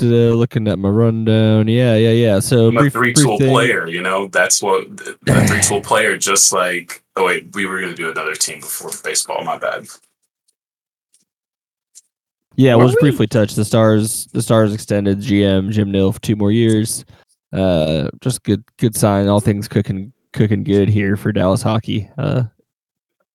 [0.01, 2.41] looking at my rundown, yeah, yeah, yeah.
[2.41, 3.51] So I'm a brief- three brief tool thing.
[3.51, 7.67] player, you know, that's what the the three tool player, just like, oh, wait, we
[7.67, 9.43] were going to do another team before baseball.
[9.45, 9.87] My bad.
[12.59, 14.27] Yeah, we'll just briefly touch the stars.
[14.33, 17.05] The stars extended GM Jim Nill for two more years.
[17.53, 19.29] Uh, just good, good sign.
[19.29, 22.11] All things cooking, cooking good here for Dallas hockey.
[22.19, 22.43] Uh,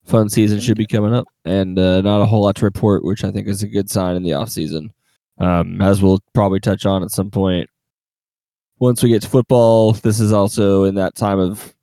[0.03, 3.23] fun season should be coming up, and uh, not a whole lot to report, which
[3.23, 4.91] I think is a good sign in the off season.
[5.38, 7.69] Um, as we'll probably touch on at some point.
[8.79, 11.73] Once we get to football, this is also in that time of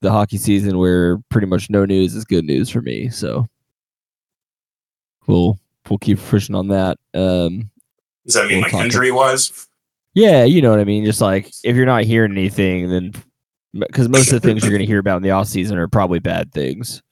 [0.00, 3.08] the hockey season where pretty much no news is good news for me.
[3.10, 3.46] So
[5.28, 5.59] we'll
[5.90, 6.98] we'll keep pushing on that.
[7.12, 7.70] Um,
[8.24, 9.68] Does that mean We'll like injury wise?
[10.14, 11.04] yeah, you know what I mean.
[11.04, 13.12] Just like if you're not hearing anything, then
[13.74, 15.88] because most of the things you're going to hear about in the off season are
[15.88, 17.02] probably bad things.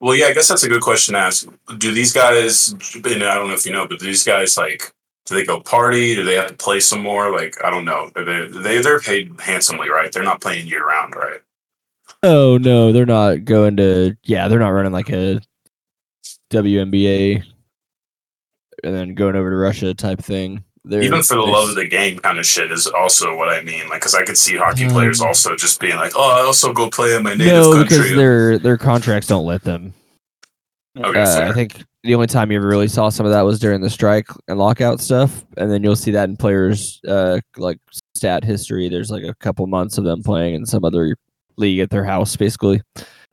[0.00, 1.46] Well, yeah, I guess that's a good question to ask.
[1.78, 4.92] Do these guys, and I don't know if you know, but do these guys like,
[5.26, 6.16] do they go party?
[6.16, 7.30] Do they have to play some more?
[7.30, 8.10] Like, I don't know.
[8.16, 10.10] They, they they're paid handsomely, right?
[10.10, 11.40] They're not playing year round, right?
[12.24, 14.16] Oh no, they're not going to.
[14.24, 15.40] Yeah, they're not running like a
[16.50, 17.44] WNBA
[18.82, 20.64] and then going over to Russia type thing.
[20.84, 23.62] They're, Even for the love of the game kind of shit is also what I
[23.62, 23.88] mean.
[23.88, 26.72] Like, because I could see hockey players Um, also just being like, oh, I also
[26.72, 29.94] go play in my native no, because their their contracts don't let them.
[30.98, 31.48] Okay, Uh.
[31.48, 33.88] I think the only time you ever really saw some of that was during the
[33.88, 37.78] strike and lockout stuff, and then you'll see that in players' uh, like
[38.16, 38.88] stat history.
[38.88, 41.16] There's like a couple months of them playing in some other
[41.56, 42.82] league at their house, basically.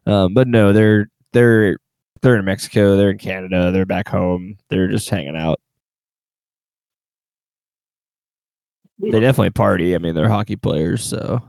[0.06, 1.78] Um, but no, they're they're
[2.22, 5.60] they're in Mexico, they're in Canada, they're back home, they're just hanging out.
[9.00, 9.96] they definitely party.
[9.96, 11.42] I mean, they're hockey players, so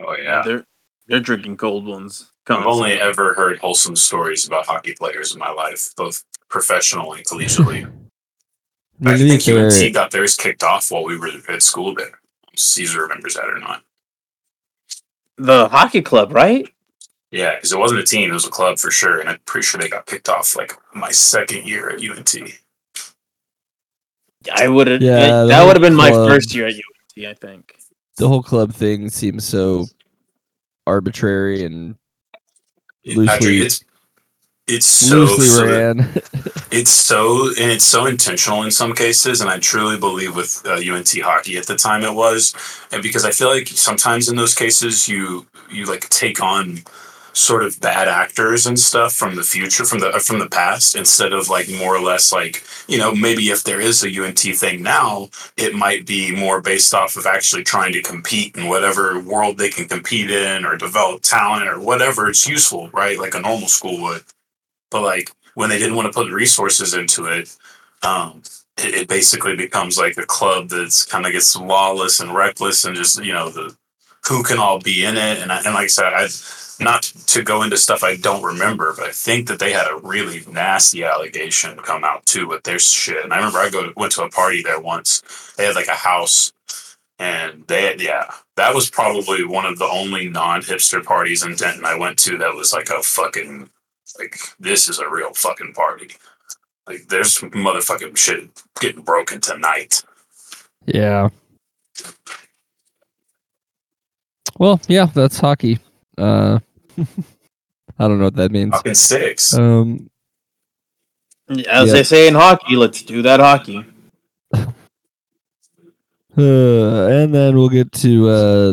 [0.00, 0.42] Oh yeah.
[0.44, 0.64] They're
[1.06, 2.32] they're drinking cold ones.
[2.48, 7.24] I've only ever heard wholesome stories about hockey players in my life, both professional and
[7.24, 7.84] collegiately.
[9.04, 11.94] I I mean, think they're- UNT got theirs kicked off while we were at school
[11.94, 12.18] there.
[12.56, 13.82] Caesar remembers that or not.
[15.36, 16.68] the hockey club, right?
[17.34, 19.64] Yeah, because it wasn't a team; it was a club for sure, and I'm pretty
[19.64, 22.36] sure they got kicked off like my second year at UNT.
[24.54, 25.02] I would have.
[25.02, 27.26] Yeah, the that would have been my first year at UNT.
[27.26, 27.76] I think.
[28.18, 29.86] the whole club thing seems so
[30.86, 31.96] arbitrary and
[33.04, 33.84] Loosely- Patrick, it's
[34.68, 36.08] it's so loosely so- ran.
[36.70, 40.72] It's so and it's so intentional in some cases, and I truly believe with uh,
[40.72, 42.52] UNT hockey at the time it was,
[42.90, 46.82] and because I feel like sometimes in those cases you you like take on
[47.34, 50.94] sort of bad actors and stuff from the future from the uh, from the past
[50.94, 54.38] instead of like more or less like you know maybe if there is a UNT
[54.38, 59.18] thing now it might be more based off of actually trying to compete in whatever
[59.20, 62.28] world they can compete in or develop talent or whatever.
[62.28, 63.18] It's useful right?
[63.18, 64.22] Like a normal school would.
[64.90, 67.54] But like when they didn't want to put resources into it,
[68.02, 68.42] um,
[68.78, 72.96] it, it basically becomes like a club that's kind of gets lawless and reckless and
[72.96, 73.76] just you know the
[74.28, 76.28] who can all be in it and I, and like I said, I
[76.80, 79.96] not to go into stuff I don't remember, but I think that they had a
[80.02, 83.22] really nasty allegation come out too with their shit.
[83.22, 85.22] And I remember I go to, went to a party there once.
[85.56, 86.52] They had like a house,
[87.18, 91.84] and they yeah, that was probably one of the only non hipster parties in Denton
[91.84, 93.70] I went to that was like a fucking
[94.18, 96.10] like this is a real fucking party.
[96.86, 100.02] Like there's motherfucking shit getting broken tonight.
[100.86, 101.28] yeah.
[104.58, 105.78] Well, yeah, that's hockey.
[106.16, 106.58] Uh,
[107.98, 108.72] I don't know what that means.
[108.74, 109.54] Fucking six.
[109.54, 110.10] Um,
[111.48, 111.92] As Yeah.
[111.92, 113.84] they say in hockey, let's do that hockey.
[114.54, 114.66] uh,
[116.36, 118.72] and then we'll get to uh,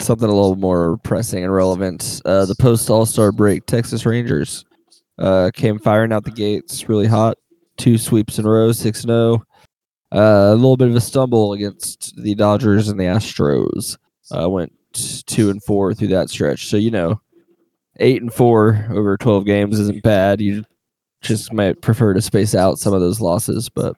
[0.00, 2.20] something a little more pressing and relevant.
[2.24, 4.64] Uh, the post All Star break, Texas Rangers
[5.18, 7.38] uh, came firing out the gates, really hot.
[7.76, 9.42] Two sweeps in a row, six zero.
[10.14, 13.96] Uh, a little bit of a stumble against the Dodgers and the Astros.
[14.34, 14.72] Uh, went
[15.26, 16.66] two and four through that stretch.
[16.66, 17.20] So you know,
[17.98, 20.40] eight and four over twelve games isn't bad.
[20.40, 20.64] You
[21.22, 23.96] just might prefer to space out some of those losses, but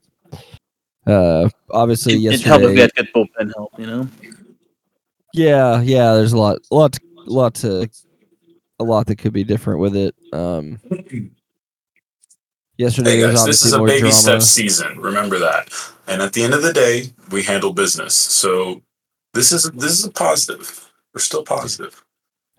[1.07, 2.49] uh, obviously It, it yesterday.
[2.49, 4.09] helped if we had good bullpen help, you know.
[5.35, 6.15] Yeah, yeah.
[6.15, 7.89] There's a lot, a lot, to- a lot to,
[8.81, 10.15] a lot that could be different with it.
[10.33, 10.79] Um,
[12.77, 14.15] yesterday Hey was this obviously is a more baby drama.
[14.15, 14.99] step season.
[15.01, 15.69] Remember that.
[16.07, 18.15] And at the end of the day, we handle business.
[18.15, 18.83] So
[19.35, 20.91] this is this is a positive.
[21.15, 22.05] We're still positive.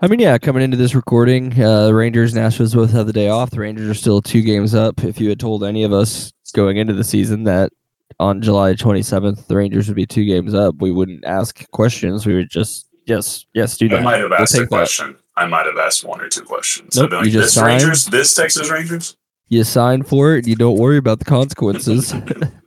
[0.01, 3.13] I mean, yeah, coming into this recording, uh, the Rangers and Astros both have the
[3.13, 3.49] day off.
[3.49, 5.03] The Rangers are still two games up.
[5.03, 7.71] If you had told any of us going into the season that
[8.19, 12.25] on July 27th the Rangers would be two games up, we wouldn't ask questions.
[12.25, 14.75] We would just yes, yes, do I might have We'll asked a take that.
[14.75, 15.15] question.
[15.36, 16.95] I might have asked one or two questions.
[16.97, 17.82] Nope, I'd you just this signed.
[17.82, 19.15] Rangers, this Texas Rangers.
[19.49, 20.47] You sign for it.
[20.47, 22.13] You don't worry about the consequences.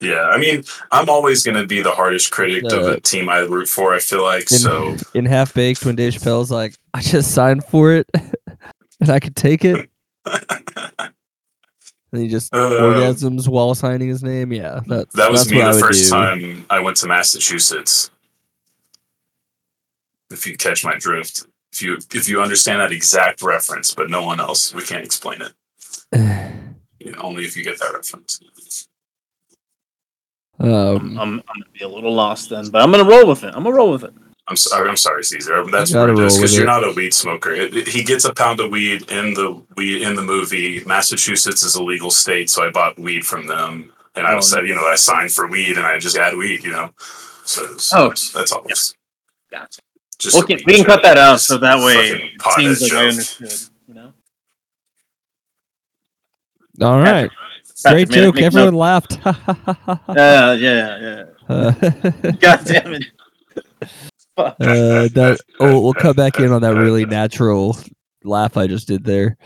[0.00, 3.40] Yeah, I mean, I'm always going to be the hardest critic of a team I
[3.40, 3.94] root for.
[3.94, 4.96] I feel like in, so.
[5.12, 8.08] in half baked when Dave Chappelle's like, I just signed for it
[9.00, 9.90] and I could take it.
[12.12, 14.52] And he just Uh, orgasms while signing his name.
[14.52, 16.10] Yeah, that's That was that's me the first do.
[16.10, 18.10] time I went to Massachusetts.
[20.30, 24.24] If you catch my drift, if you if you understand that exact reference, but no
[24.24, 25.52] one else, we can't explain it.
[27.02, 28.40] You know, only if you get that reference.
[30.60, 33.44] I'm, um, I'm, I'm gonna be a little lost then, but I'm gonna roll with
[33.44, 33.54] it.
[33.54, 34.12] I'm gonna roll with it.
[34.48, 34.88] I'm sorry.
[34.88, 35.64] I'm sorry, Caesar.
[35.70, 36.66] That's You gotta roll with because you're it.
[36.66, 37.52] not a weed smoker.
[37.52, 40.82] It- it- he gets a pound of weed in the weed in the movie.
[40.84, 44.66] Massachusetts is a legal state, so I bought weed from them, and I Oh, said,
[44.68, 46.64] you know, I signed for weed, and I just had weed.
[46.64, 46.90] You know,
[47.44, 48.66] so, so Oh, that's, that's all.
[48.68, 48.74] yeah.
[49.52, 49.80] Gotcha.
[50.18, 53.06] Just We can, we can cut that out so that way it seems like I
[53.08, 53.52] understood.
[53.88, 54.12] You know.
[56.82, 57.32] all right, Patrick
[57.82, 58.38] great joke.
[58.38, 59.18] Everyone laughed.
[59.24, 59.34] Uh,
[60.16, 61.24] yeah, yeah.
[61.48, 61.70] uh,
[62.40, 63.04] God damn it.
[64.36, 67.76] Uh, that oh, we'll come back in on that really natural
[68.24, 69.36] laugh I just did there.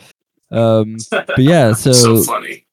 [0.50, 2.66] Um, but yeah, so so funny.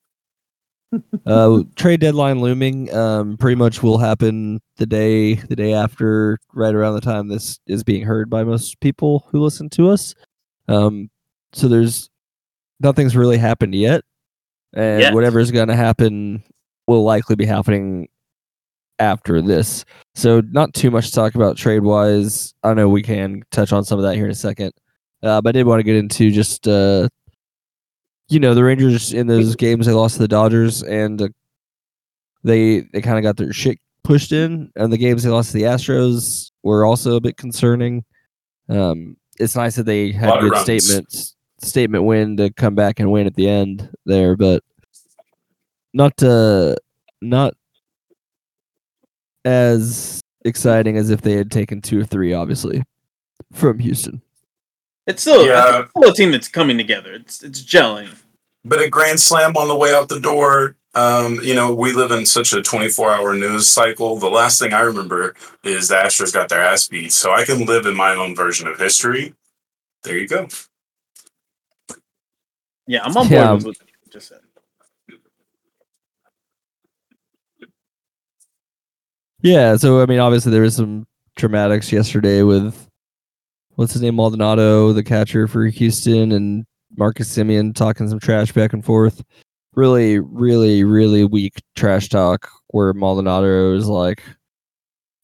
[1.26, 2.93] uh, trade deadline looming.
[2.93, 7.60] Um, pretty much will happen the day the day after, right around the time this
[7.67, 10.13] is being heard by most people who listen to us.
[10.67, 11.10] Um,
[11.54, 12.10] so there's
[12.80, 14.04] nothing's really happened yet,
[14.73, 15.13] and Yet.
[15.13, 16.43] whatever's gonna happen
[16.88, 18.07] will likely be happening
[18.99, 19.84] after this.
[20.15, 22.53] So not too much to talk about trade wise.
[22.63, 24.73] I know we can touch on some of that here in a second,
[25.23, 27.10] uh, but I did want to get into just uh,
[28.29, 31.27] you know the Rangers in those games they lost to the Dodgers and uh,
[32.43, 35.57] they they kind of got their shit pushed in, and the games they lost to
[35.57, 38.03] the Astros were also a bit concerning.
[38.69, 40.63] Um, it's nice that they had good runs.
[40.63, 44.63] statements, statement win to come back and win at the end there, but
[45.93, 46.76] not to
[47.21, 47.54] not
[49.45, 52.84] as exciting as if they had taken two or three, obviously,
[53.54, 54.21] from Houston.
[55.08, 55.82] It's still, Yeah.
[55.82, 57.13] it's still a team that's coming together.
[57.13, 58.10] It's it's gelling.
[58.63, 60.76] But a grand slam on the way out the door.
[60.93, 64.17] Um, you know, we live in such a 24 hour news cycle.
[64.17, 67.12] The last thing I remember is the Astros got their ass beat.
[67.13, 69.34] So I can live in my own version of history.
[70.04, 70.47] There you go.
[72.88, 73.54] Yeah, I'm on board Yeah.
[73.54, 74.39] with what you just said.
[79.41, 82.88] Yeah, so I mean, obviously there was some dramatics yesterday with
[83.76, 86.65] what's his name, Maldonado, the catcher for Houston, and
[86.98, 89.24] Marcus Semien talking some trash back and forth.
[89.74, 94.22] Really, really, really weak trash talk where Maldonado is like,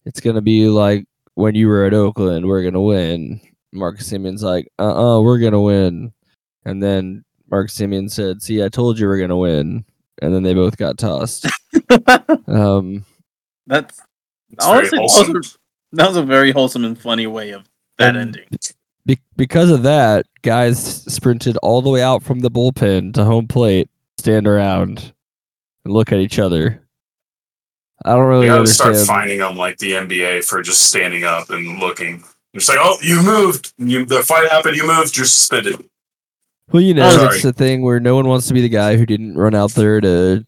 [0.06, 3.40] "It's gonna be like when you were at Oakland, we're gonna win."
[3.74, 6.14] Marcus Semien's like, "Uh, uh we're gonna win,"
[6.66, 9.86] and then Marcus Semien said, "See, I told you we're gonna win,"
[10.22, 11.46] and then they both got tossed.
[12.48, 13.06] um.
[13.66, 14.00] That's
[14.52, 15.36] It's honestly that was, wholesome.
[15.38, 18.46] a, that was a very wholesome and funny way of that And- ending.
[19.06, 23.48] Be- because of that, guys sprinted all the way out from the bullpen to home
[23.48, 25.14] plate, stand around,
[25.86, 26.82] and look at each other.
[28.04, 31.50] I don't really You gotta start finding them like the NBA for just standing up
[31.50, 32.24] and looking.
[32.54, 33.74] It's like, oh, you moved.
[33.78, 34.76] You, the fight happened.
[34.76, 35.16] You moved.
[35.16, 35.84] You're suspended.
[36.72, 37.36] Well, you know, Sorry.
[37.36, 39.72] it's the thing where no one wants to be the guy who didn't run out
[39.72, 40.46] there to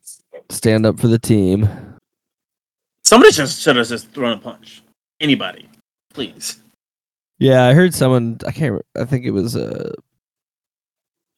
[0.50, 1.70] stand up for the team.
[3.06, 4.84] Somebody just should have just thrown a punch.
[5.22, 5.70] Anybody,
[6.14, 6.60] please.
[7.40, 8.38] Yeah, I heard someone.
[8.46, 8.82] I can't.
[9.00, 9.94] I think it was uh,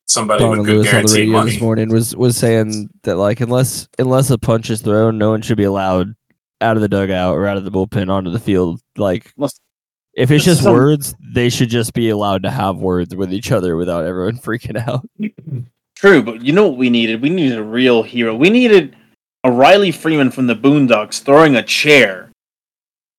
[0.08, 1.52] Somebody Donovan with good Lewis on the radio money.
[1.52, 5.42] this morning was was saying that like unless unless a punch is thrown, no one
[5.44, 6.16] should be allowed
[6.60, 8.82] out of the dugout or out of the bullpen onto the field.
[8.98, 9.60] Like Unless-
[10.14, 13.52] if it's just some- words, they should just be allowed to have words with each
[13.52, 15.06] other without everyone freaking out.
[15.96, 17.22] True, but you know what we needed?
[17.22, 18.36] We needed a real hero.
[18.36, 18.96] We needed
[19.44, 22.32] a Riley Freeman from the Boondocks throwing a chair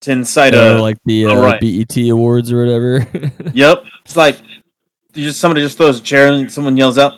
[0.02, 0.80] to incite Uh, a.
[0.80, 1.60] like the uh, right.
[1.60, 3.06] BET awards or whatever.
[3.54, 4.36] Yep, it's like
[5.12, 7.14] just somebody just throws a chair and someone yells out,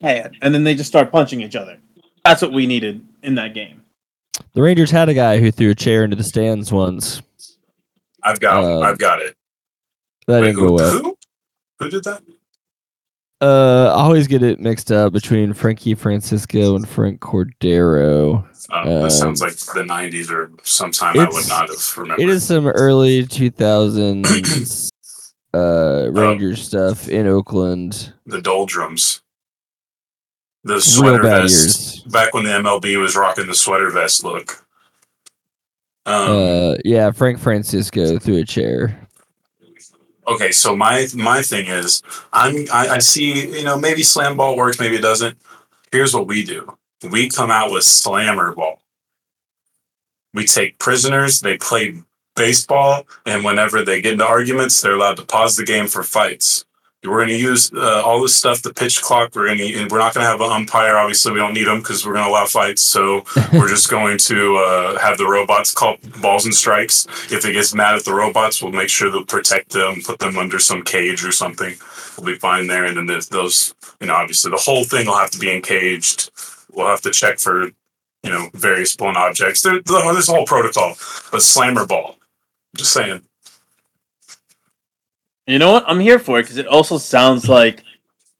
[0.00, 1.78] "Hey!" and then they just start punching each other.
[2.24, 3.82] That's what we needed in that game.
[4.54, 7.22] the Rangers had a guy who threw a chair into the stands once.
[8.26, 8.62] I've got.
[8.64, 9.34] Uh, I've got it.
[10.26, 10.90] That Wait, didn't go who, well.
[11.02, 11.18] who?
[11.78, 12.22] Who did that?
[13.40, 18.44] Uh, I always get it mixed up between Frankie Francisco and Frank Cordero.
[18.70, 22.22] Oh, that sounds Um, like the '90s or sometime I would not have remembered.
[22.22, 24.90] It is some early 2000s
[25.54, 28.12] uh, Rangers stuff in Oakland.
[28.26, 29.20] the doldrums.
[30.64, 31.52] The sweater vest.
[31.52, 32.00] years.
[32.12, 34.65] Back when the MLB was rocking the sweater vest look.
[36.06, 39.08] Um, Uh, yeah, Frank Francisco threw a chair.
[40.28, 44.56] okay, so my my thing is, I'm I, I see you know maybe slam ball
[44.56, 45.36] works, maybe it doesn't.
[45.90, 46.78] Here's what we do:
[47.10, 48.80] we come out with slammer ball.
[50.32, 51.40] We take prisoners.
[51.40, 52.02] They play
[52.36, 56.64] baseball, and whenever they get into arguments, they're allowed to pause the game for fights.
[57.04, 59.34] We're going to use uh, all this stuff, the pitch clock.
[59.34, 60.96] We're going to, and we're not going to have an umpire.
[60.96, 62.82] Obviously, we don't need them because we're going to allow fights.
[62.82, 67.06] So we're just going to uh, have the robots call balls and strikes.
[67.30, 70.36] If it gets mad at the robots, we'll make sure to protect them, put them
[70.38, 71.74] under some cage or something.
[72.16, 72.86] We'll be fine there.
[72.86, 76.30] And then those, you know, obviously the whole thing will have to be encaged.
[76.72, 79.62] We'll have to check for, you know, various blown objects.
[79.62, 80.96] There, there's a whole protocol.
[81.30, 82.16] But slammer ball,
[82.74, 83.22] just saying.
[85.46, 85.84] You know what?
[85.86, 87.84] I'm here for it because it also sounds like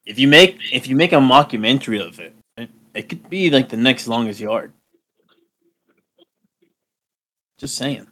[0.04, 3.68] if you make if you make a mockumentary of it, it, it could be like
[3.68, 4.72] the next longest yard.
[7.58, 8.06] Just saying.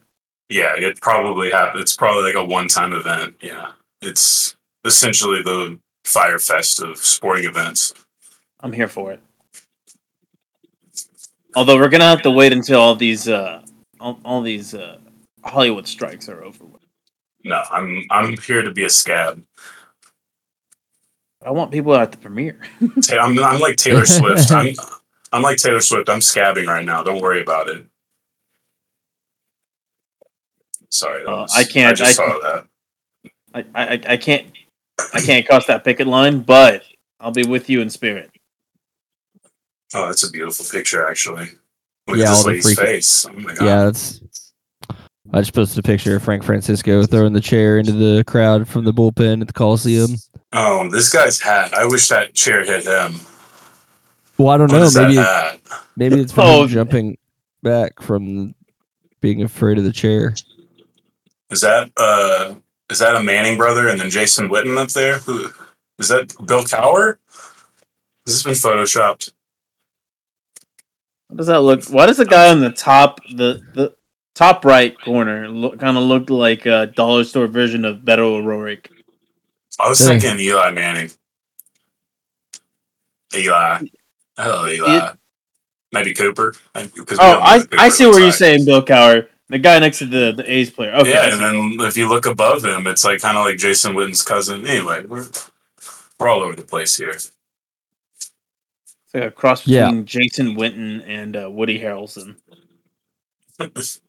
[0.48, 1.80] Yeah, it probably happened.
[1.80, 3.34] It's probably like a one-time event.
[3.40, 4.54] Yeah, it's
[4.84, 7.94] essentially the Fyre Fest of sporting events.
[8.60, 9.20] I'm here for it.
[11.56, 13.62] Although we're gonna have to wait until all these uh
[13.98, 14.98] all, all these uh
[15.44, 16.64] Hollywood strikes are over.
[17.44, 19.42] No, I'm I'm here to be a scab.
[21.44, 22.58] I want people at the premiere.
[23.12, 24.50] I'm I'm like Taylor Swift.
[24.50, 24.74] I'm
[25.32, 26.08] I'm like Taylor Swift.
[26.08, 27.02] I'm scabbing right now.
[27.02, 27.84] Don't worry about it.
[30.88, 32.66] Sorry, that Uh, I can't- I just I- saw that.
[33.54, 34.46] I, I I can't
[35.12, 36.82] I can't cross that picket line, but
[37.20, 38.30] I'll be with you in spirit.
[39.94, 41.50] Oh, that's a beautiful picture, actually.
[42.08, 43.26] Look Yeah, at all this the lady's freaking- face.
[43.26, 43.64] Oh my god.
[43.64, 44.20] Yeah, that's.
[45.32, 48.84] I just posted a picture of Frank Francisco throwing the chair into the crowd from
[48.84, 50.10] the bullpen at the Coliseum.
[50.52, 51.72] Oh, this guy's hat.
[51.74, 53.14] I wish that chair hit him.
[54.38, 55.02] Well, I don't What know.
[55.02, 55.60] Maybe hat?
[55.96, 56.66] maybe it's from Oh.
[56.66, 57.16] jumping.
[57.62, 58.54] back from
[59.22, 60.34] being afraid of the chair.
[61.50, 62.54] Is that uh
[62.90, 65.18] is that a Manning brother and then Jason Witten up there?
[65.20, 65.48] Who
[65.98, 67.16] is that Bill Cowher?
[68.26, 69.30] Has this been photoshopped?
[71.28, 71.84] What does that look?
[71.86, 73.94] Why does the guy on the top, the the
[74.34, 78.88] top right corner, look kind of looked like a dollar store version of Beto O'Rourke?
[79.80, 80.18] I was Hey.
[80.18, 81.10] thinking Eli Manning.
[83.34, 83.82] Eli.
[84.36, 85.12] Hello, Eli.
[85.92, 86.54] Maybe Cooper.
[86.74, 88.34] Maybe- 'cause Oh, I Cooper I see where you're like.
[88.36, 90.92] saying, Bill Cowher, the guy next to the the A's player.
[90.94, 93.94] Okay, Yeah, and then if you look above him, it's like kind of like Jason
[93.94, 94.66] Witten's cousin.
[94.66, 95.26] Anyway, we're
[96.18, 97.10] we're all over the place here.
[97.10, 97.32] it's
[99.12, 99.86] like a cross Yeah.
[99.86, 102.36] between Jason Witten and uh, Woody Harrelson.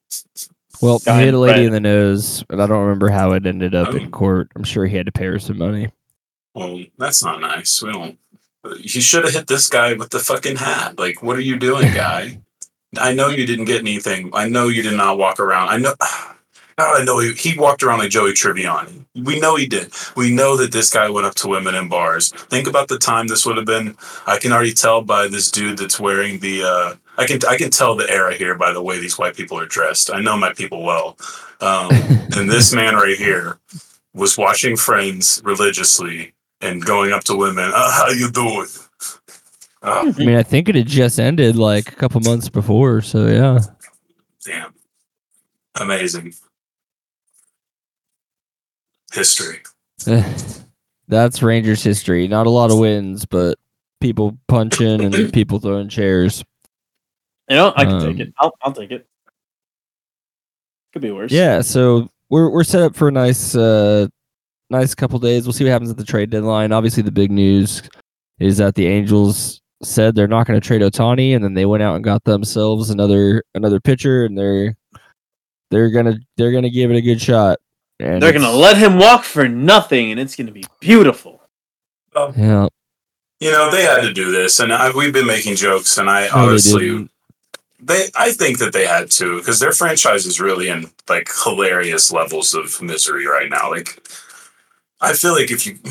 [0.81, 3.73] Well, he hit a lady in the nose, and I don't remember how it ended
[3.73, 3.97] up Oh.
[3.97, 4.49] in court.
[4.55, 5.91] I'm sure he had to pay her some money.
[6.53, 7.81] Well, that's not nice.
[7.81, 8.17] We don't.
[8.79, 10.97] You should have hit this guy with the fucking hat.
[10.99, 12.39] Like, what are you doing, guy?
[12.97, 14.31] I know you didn't get anything.
[14.33, 15.69] I know you did not walk around.
[15.69, 15.93] I know.
[16.77, 19.05] God, I know he, he walked around like Joey Tribbiani.
[19.15, 19.93] We know he did.
[20.17, 22.31] We know that this guy went up to women in bars.
[22.33, 23.95] Think about the time this would have been.
[24.27, 26.63] I can already tell by this dude that's wearing the.
[26.63, 29.59] uh I can I can tell the era here by the way these white people
[29.59, 30.11] are dressed.
[30.11, 31.17] I know my people well.
[31.61, 31.89] Um,
[32.35, 33.59] and this man right here
[34.13, 37.71] was watching Friends religiously and going up to women.
[37.73, 38.67] Uh, how you doing?
[39.83, 43.27] Oh, I mean, I think it had just ended like a couple months before, so
[43.27, 43.59] yeah.
[44.43, 44.73] damn!
[45.75, 46.33] Amazing
[49.15, 49.59] history.
[51.07, 52.27] That's Rangers history.
[52.27, 53.57] Not a lot of wins, but
[54.01, 56.43] people punching and people throwing chairs.
[57.49, 58.33] You know, I can Um, take it.
[58.39, 59.05] I'll I'll take it.
[60.93, 61.31] Could be worse.
[61.31, 64.07] Yeah, so we're we're set up for a nice uh
[64.69, 65.45] nice couple days.
[65.45, 66.71] We'll see what happens at the trade deadline.
[66.71, 67.83] Obviously the big news
[68.39, 71.83] is that the Angels said they're not going to trade Ohtani and then they went
[71.83, 74.75] out and got themselves another another pitcher and they're
[75.69, 77.59] they're going to they're going to give it a good shot.
[77.99, 81.41] And They're gonna let him walk for nothing, and it's gonna be beautiful.
[82.13, 82.67] Yeah.
[83.39, 86.27] You know they had to do this, and I, we've been making jokes, and I
[86.27, 87.07] No, honestly.
[87.79, 92.11] They, I think that they had to because their franchise is really in like hilarious
[92.11, 93.69] levels of misery right now.
[93.69, 94.01] Like,
[95.01, 95.77] I feel like if you,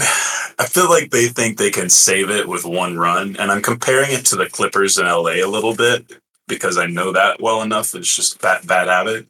[0.58, 4.12] I feel like they think they can save it with one run, and I'm comparing
[4.12, 6.06] it to the Clippers in LA a little bit
[6.48, 7.94] because I know that well enough.
[7.94, 9.26] It's just bad, bad habit,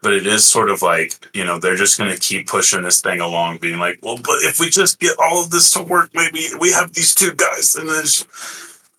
[0.00, 3.00] but it is sort of like you know they're just going to keep pushing this
[3.00, 6.10] thing along, being like, well, but if we just get all of this to work,
[6.14, 8.04] maybe we have these two guys, and then.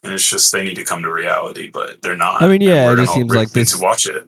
[0.04, 2.42] And it's just they need to come to reality, but they're not.
[2.42, 4.28] I mean, yeah, it just seems like this- to watch it.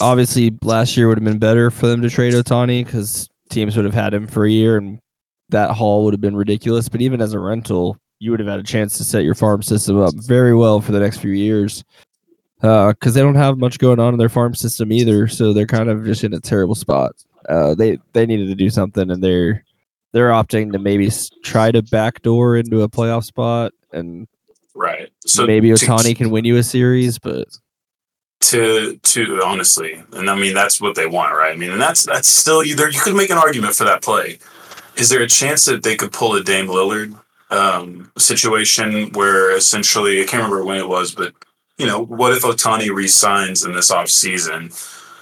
[0.00, 3.86] Obviously last year would have been better for them to trade Ohtani cuz teams would
[3.86, 4.98] have had him for a year and
[5.48, 8.60] that haul would have been ridiculous, but even as a rental, you would have had
[8.60, 11.84] a chance to set your farm system up very well for the next few years.
[12.62, 15.66] Uh, because they don't have much going on in their farm system either, so they're
[15.66, 17.12] kind of just in a terrible spot.
[17.48, 19.62] Uh, they they needed to do something, and they're
[20.12, 21.10] they're opting to maybe
[21.44, 24.28] try to backdoor into a playoff spot, and
[24.76, 25.10] Right.
[25.24, 27.48] So maybe to- Ohtani can win you a series, but
[28.42, 31.52] to to honestly, and I mean that's what they want, right?
[31.52, 34.38] I mean, and that's that's still either you could make an argument for that play.
[34.96, 37.18] Is there a chance that they could pull a Dame Lillard
[37.50, 41.32] um, situation where essentially I can't remember when it was, but
[41.78, 44.70] you know, what if Ohtani resigns in this off season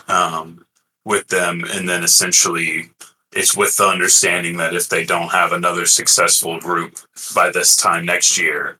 [0.09, 0.65] um,
[1.05, 2.91] with them, and then essentially
[3.35, 6.99] it's with the understanding that if they don't have another successful group
[7.35, 8.79] by this time next year,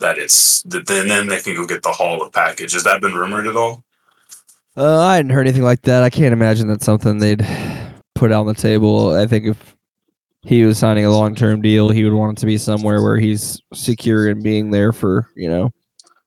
[0.00, 2.72] that it's that then then they can go get the haul of package.
[2.72, 3.84] Has that been rumored at all?
[4.76, 6.02] Uh, I hadn't heard anything like that.
[6.02, 7.46] I can't imagine that's something they'd
[8.14, 9.14] put on the table.
[9.14, 9.74] I think if
[10.42, 13.18] he was signing a long term deal, he would want it to be somewhere where
[13.18, 15.70] he's secure in being there for, you know.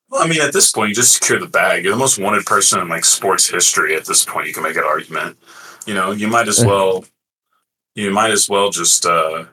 [0.09, 1.83] Well, I mean, at this point, you just secure the bag.
[1.83, 3.95] You're the most wanted person in like sports history.
[3.95, 5.37] At this point, you can make an argument.
[5.85, 7.03] You know, you might as well,
[7.97, 9.45] you might as well just uh,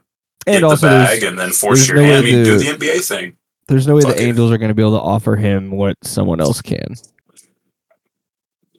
[0.47, 2.19] get also, the bag and then force your no hand.
[2.19, 3.37] I mean, do the NBA thing.
[3.69, 4.27] there's no way fuck the it.
[4.29, 6.95] Angels are going to be able to offer him what someone else can.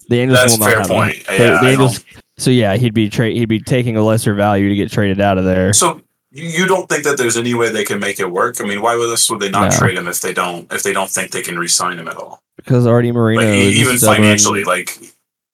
[0.07, 1.25] The Angels That's will not fair have point.
[1.25, 2.05] The, Yeah, the Angels.
[2.37, 5.37] So yeah, he'd be tra- he'd be taking a lesser value to get traded out
[5.37, 5.73] of there.
[5.73, 6.01] So
[6.31, 8.59] you, don't think that there's any way they can make it work?
[8.59, 9.77] I mean, why would this would they not No.
[9.77, 12.41] trade him if they don't if they don't think they can re-sign him at all?
[12.57, 14.97] because Arte Moreno Like even stubborn, financially, like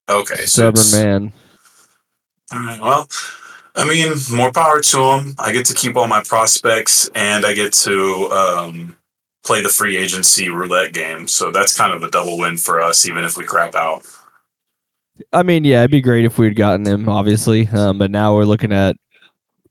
[0.09, 1.34] okay, so stubborn it's- man.
[2.51, 2.82] All right.
[2.82, 3.07] Well,
[3.76, 5.36] I mean, more power to them.
[5.39, 8.97] I get to keep all my prospects, and I get to um,
[9.43, 11.28] play the free agency roulette game.
[11.28, 14.05] So that's kind of a double win for us, even if we crap out.
[15.32, 17.67] I mean, yeah, it'd be great if we'd gotten him, obviously.
[17.69, 18.97] Um, but now we're looking at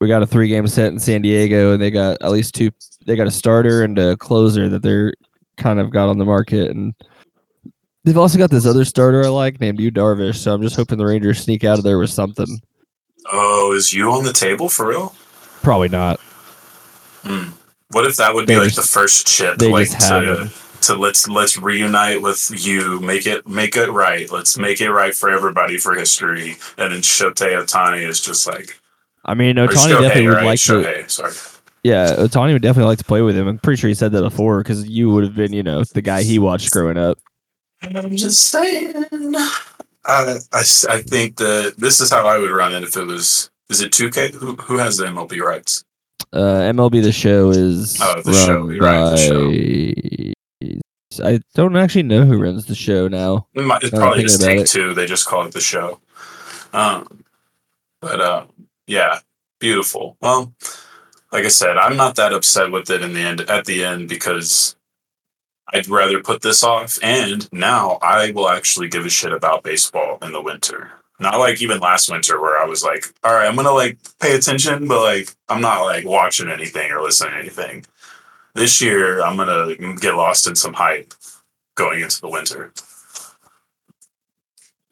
[0.01, 2.71] we got a three game set in San Diego, and they got at least two.
[3.07, 5.15] They got a starter and a closer that they're
[5.57, 6.95] kind of got on the market, and
[8.05, 10.97] They've also got this other starter I like named Yu Darvish, so I'm just hoping
[10.97, 12.61] the Rangers sneak out of there with something.
[13.31, 15.15] Oh, is Yu on the table for real?
[15.63, 16.21] Probably not.
[17.23, 17.51] Hmm.
[17.91, 20.81] What if that would be They like just- the first chip, they like just have
[20.83, 24.31] to, let's let's reunite with Yu, make it make it right.
[24.31, 26.57] Let's make it right for everybody for history.
[26.79, 28.81] And then Shohei Ohtani is just like
[29.25, 30.45] I mean, Ohtani definitely would right?
[30.47, 31.09] like to.
[31.09, 31.33] Sorry.
[31.83, 33.49] Yeah, Ohtani would definitely like to play with him.
[33.49, 36.03] I'm pretty sure he said that before because Yu would have been, you know, the
[36.03, 37.19] guy he watched growing up.
[37.83, 39.05] I'm just saying.
[40.05, 43.51] I, I, I think that this is how I would run it if it was.
[43.69, 44.35] Is it 2K?
[44.35, 45.85] Who, who has the MLB rights?
[46.33, 50.35] Uh, MLB The Show is Oh, The Show, right,
[51.19, 51.25] by.
[51.25, 53.47] I don't actually know who runs the show now.
[53.55, 54.67] It might, it's probably just Take it.
[54.69, 54.95] Two.
[54.95, 56.01] They just call it the show.
[56.73, 57.25] Um,
[58.01, 58.47] but uh,
[58.87, 59.19] yeah,
[59.59, 60.17] beautiful.
[60.21, 60.55] Well,
[61.33, 63.41] like I said, I'm not that upset with it in the end.
[63.43, 64.77] At the end, because
[65.73, 70.19] I'd rather put this off, and now I will actually give a shit about baseball
[70.23, 70.91] in the winter.
[71.19, 74.35] Not like even last winter where I was like, all right, I'm gonna like pay
[74.35, 77.85] attention, but like I'm not like watching anything or listening to anything.
[78.55, 81.13] This year, I'm gonna get lost in some hype
[81.75, 82.73] going into the winter.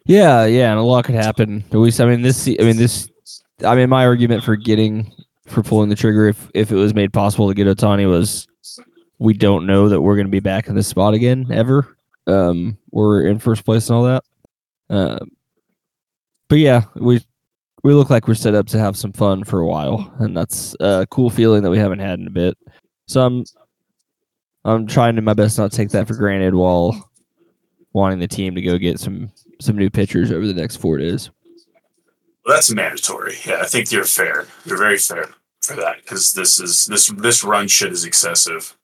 [0.08, 1.62] Yeah, yeah, and a lot could happen.
[1.70, 2.48] At least, I mean, this.
[2.48, 3.10] I mean, this.
[3.62, 5.12] I mean, my argument for getting
[5.46, 8.47] for pulling the trigger, if if it was made possible to get Ohtani, was
[9.18, 11.96] we don't know that we're going to be back in this spot again ever.
[12.26, 14.24] Um, we're in first place and all that.
[14.90, 15.30] Um,
[16.48, 17.20] but yeah, we
[17.84, 20.74] we look like we're set up to have some fun for a while, and that's
[20.80, 22.56] a cool feeling that we haven't had in a bit.
[23.06, 23.44] So I'm
[24.64, 27.10] I'm trying to my best not to take that for granted while
[27.92, 31.30] wanting the team to go get some some new pitchers over the next four days.
[32.44, 33.36] Well, that's mandatory.
[33.46, 34.46] Yeah, I think you're fair.
[34.64, 38.77] You're very fair for that because this is this this run shit is excessive.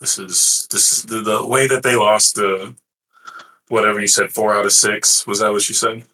[0.00, 2.74] This is this is the, the way that they lost the
[3.68, 5.26] whatever you said four out of six.
[5.26, 6.04] Was that what you said?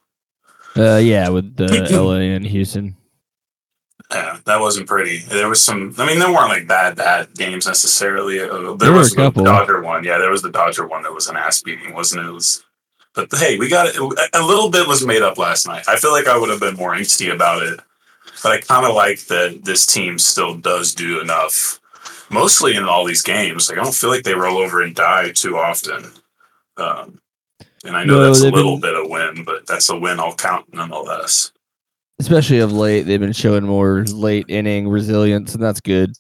[0.76, 2.97] Uh, yeah, with uh, LA and Houston.
[4.11, 5.18] Yeah, that wasn't pretty.
[5.18, 5.95] There was some.
[5.99, 8.41] I mean, there weren't like bad bad games necessarily.
[8.41, 9.45] Uh, there, There were was a couple.
[9.45, 10.05] the Dodger one.
[10.05, 12.28] Yeah, there was the Dodger one that was an ass beating, wasn't it?
[12.28, 12.62] It was.
[13.14, 13.97] But hey, we got it.
[14.35, 15.85] A little bit was made up last night.
[15.89, 17.78] I feel like I would have been more angsty about it,
[18.43, 21.78] but I kind of like that this team still does do enough.
[22.30, 25.30] Mostly in all these games, like I don't feel like they roll over and die
[25.32, 26.06] too often.
[26.76, 27.20] Um,
[27.84, 30.18] and I know No, that's a little been- bit of win, but that's a win
[30.18, 31.52] I'll count nonetheless.
[32.18, 36.12] Especially of late, they've been showing more late inning resilience, and that's good.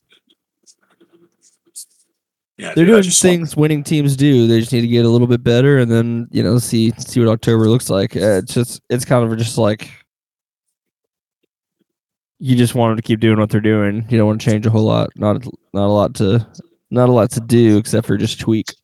[2.56, 4.46] Yeah, They're dude, doing just want- things winning teams do.
[4.46, 7.18] They just need to get a little bit better, and then you know see see
[7.20, 8.14] what October looks like.
[8.16, 9.90] Uh, it's just it's kind of just like
[12.44, 14.04] you just want them to keep doing what they're doing.
[14.10, 15.08] You don't want to change a whole lot.
[15.16, 16.46] Not not a lot to
[16.90, 18.74] not a lot to do except for just tweak.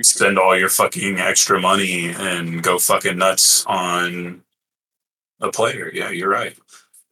[0.00, 4.42] spend all your fucking extra money and go fucking nuts on
[5.40, 5.90] a player.
[5.92, 6.56] Yeah, you're right.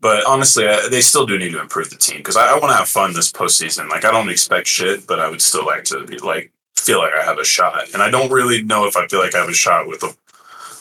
[0.00, 2.70] But honestly, I, they still do need to improve the team because I, I want
[2.70, 3.90] to have fun this postseason.
[3.90, 7.12] Like, I don't expect shit, but I would still like to be like feel like
[7.12, 7.92] I have a shot.
[7.92, 10.14] And I don't really know if I feel like I have a shot with a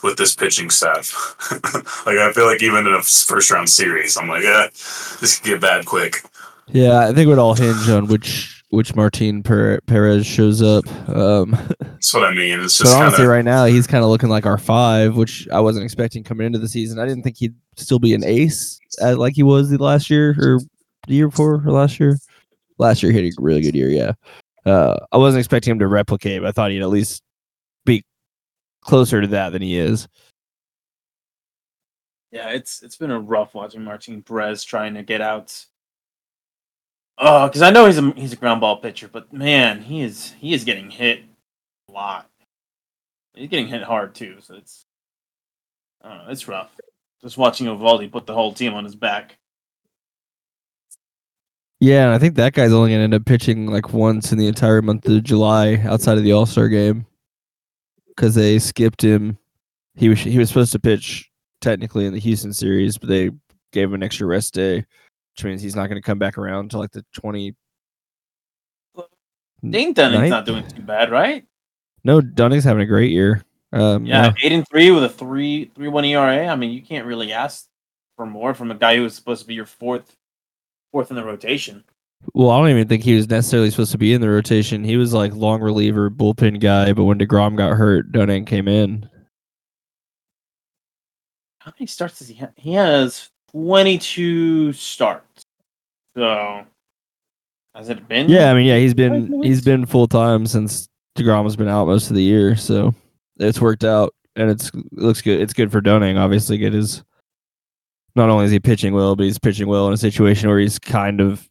[0.04, 1.36] with this pitching staff.
[2.06, 4.68] like, I feel like even in a first round series, I'm like, yeah,
[5.20, 6.24] this could get bad quick.
[6.68, 10.86] Yeah, I think it would all hinge on which which Martin per- Perez shows up.
[11.08, 12.60] Um, That's what I mean.
[12.60, 15.60] It's just honestly, of right now he's kind of looking like our five, which I
[15.60, 17.00] wasn't expecting coming into the season.
[17.00, 20.36] I didn't think he'd still be an ace uh, like he was the last year
[20.40, 20.60] or
[21.08, 22.18] the year before or last year.
[22.78, 23.90] Last year he had a really good year.
[23.90, 24.14] Yeah,
[24.66, 26.42] uh, I wasn't expecting him to replicate.
[26.42, 27.24] But I thought he'd at least
[28.88, 30.08] closer to that than he is.
[32.32, 35.66] Yeah, it's it's been a rough watching Martin Perez trying to get out.
[37.18, 40.34] Oh, because I know he's a he's a ground ball pitcher, but man, he is
[40.40, 41.24] he is getting hit
[41.90, 42.30] a lot.
[43.34, 44.86] He's getting hit hard too, so it's
[46.02, 46.72] I don't know, it's rough.
[47.22, 49.38] Just watching Eovaldi put the whole team on his back.
[51.80, 54.48] Yeah, and I think that guy's only gonna end up pitching like once in the
[54.48, 57.06] entire month of July outside of the All Star game
[58.18, 59.38] because they skipped him.
[59.96, 63.32] He was he was supposed to pitch technically in the Houston series, but they
[63.72, 66.66] gave him an extra rest day, which means he's not going to come back around
[66.66, 67.56] until like the twenty.
[69.68, 70.30] Dane Dunning's Ninth?
[70.30, 71.44] not doing too bad, right?
[72.04, 73.44] No, Dunning's having a great year.
[73.74, 76.48] Um, Yeah, eight and three with a three three one ERA.
[76.48, 77.68] I mean, you can't really ask
[78.16, 80.16] for more from a guy who was supposed to be your fourth
[80.92, 81.84] fourth in the rotation.
[82.34, 84.84] Well, I don't even think he was necessarily supposed to be in the rotation.
[84.84, 86.94] He was like long reliever, bullpen guy.
[86.94, 89.10] But when Degrom got hurt, Dunning came in.
[91.60, 92.54] How many starts does he have?
[92.56, 95.44] He has 22 starts.
[96.16, 96.66] So
[97.76, 98.30] Has it been?
[98.30, 100.88] Yeah, I mean, yeah, he's been he's been full time since
[101.18, 102.94] Degrom has been out most of the year, so
[103.38, 105.40] it's worked out and it's it looks good.
[105.42, 106.58] It's good for Dunning, obviously.
[106.58, 107.04] Get his
[108.16, 110.80] not only is he pitching well, but he's pitching well in a situation where he's
[110.80, 111.48] kind of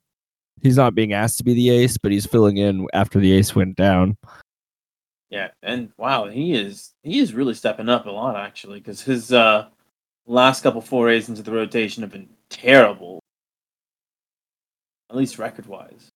[0.62, 3.54] he's not being asked to be the ace, but he's filling in after the ace
[3.54, 4.16] went down.
[5.30, 9.32] Yeah, and wow, he is he is really stepping up a lot actually, because his
[9.32, 9.66] uh
[10.26, 13.20] last couple forays into the rotation have been terrible,
[15.10, 16.10] at least record wise.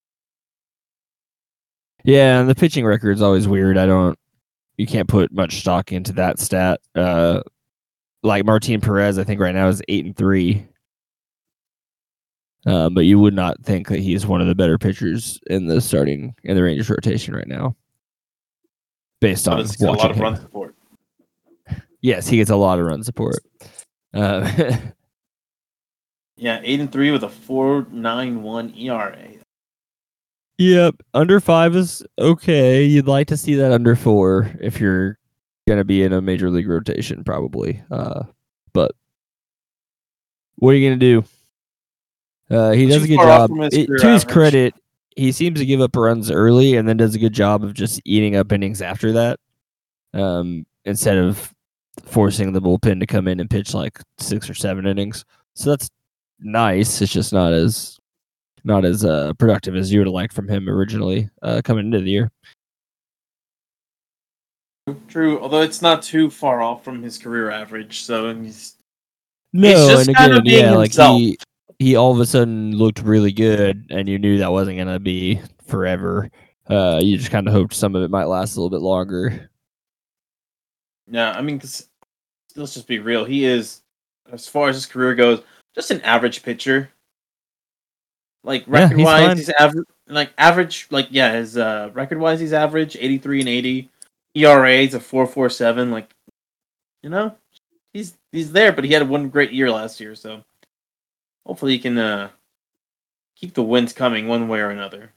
[2.04, 3.76] Yeah, and the pitching record is always weird.
[3.76, 4.16] I don't
[4.76, 6.80] you can't put much stock into that stat.
[6.94, 7.42] Uh
[8.22, 10.66] like Martin Perez, I think right now is eight and three.
[12.66, 15.80] Uh, but you would not think that he's one of the better pitchers in the
[15.80, 17.74] starting in the Rangers rotation right now.
[19.20, 20.22] Based on a lot of him.
[20.22, 20.74] run support.
[22.00, 23.38] Yes, he gets a lot of run support.
[24.14, 24.76] Uh,
[26.40, 29.28] Yeah, eight and three with a four nine one ERA.
[30.56, 32.82] Yep, under five is okay.
[32.82, 35.18] You'd like to see that under four if you're
[35.68, 37.82] gonna be in a major league rotation, probably.
[37.90, 38.22] Uh,
[38.72, 38.92] but
[40.56, 41.22] what are you gonna do?
[42.50, 43.50] Uh, he does a good job.
[43.56, 44.74] his It- to his credit,
[45.16, 48.00] he seems to give up runs early and then does a good job of just
[48.04, 49.38] eating up innings after that.
[50.14, 51.52] Um, instead of
[52.04, 55.24] forcing the bullpen to come in and pitch like six or seven innings.
[55.54, 55.88] So that's
[56.40, 57.00] nice.
[57.02, 57.98] It's just not as
[58.64, 62.00] not as uh, productive as you would have liked from him originally uh, coming into
[62.00, 62.30] the year.
[65.08, 68.76] True, although it's not too far off from his career average, so he's
[69.52, 71.20] No, just and kind of being yeah, like himself.
[71.20, 71.38] he
[71.80, 75.40] he all of a sudden looked really good, and you knew that wasn't gonna be
[75.66, 76.30] forever.
[76.68, 79.50] Uh, you just kind of hoped some of it might last a little bit longer.
[81.10, 81.88] Yeah, I mean, 'cause
[82.54, 83.24] let's just be real.
[83.24, 83.82] He is,
[84.30, 85.42] as far as his career goes,
[85.74, 86.90] just an average pitcher.
[88.44, 89.36] Like Yeah, record he's wise, fine.
[89.38, 89.86] he's average.
[90.06, 93.88] Like average, like yeah, his uh, record wise, he's average, eighty three and eighty.
[94.34, 95.90] ERA is a four four seven.
[95.90, 96.10] Like,
[97.02, 97.34] you know,
[97.92, 100.44] he's he's there, but he had one great year last year, so
[101.50, 102.30] hopefully he can uh,
[103.34, 105.12] keep the wins coming one way or another,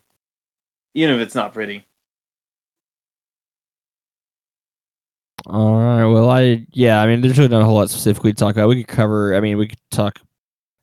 [0.95, 1.85] even if it's not pretty.
[5.45, 6.05] All right.
[6.05, 7.03] Well, I yeah.
[7.03, 8.67] I mean, there's really not a whole lot specifically to talk about.
[8.67, 9.35] We could cover.
[9.35, 10.17] I mean, we could talk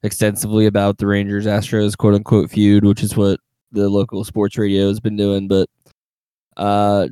[0.04, 3.40] extensively about the Rangers Astros quote unquote feud, which is what
[3.72, 5.48] the local sports radio has been doing.
[5.48, 5.68] But
[6.56, 7.08] uh,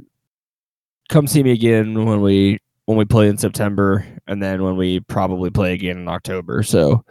[1.09, 5.01] come see me again when we when we play in September, and then when we
[5.01, 6.63] probably play again in October.
[6.63, 7.05] So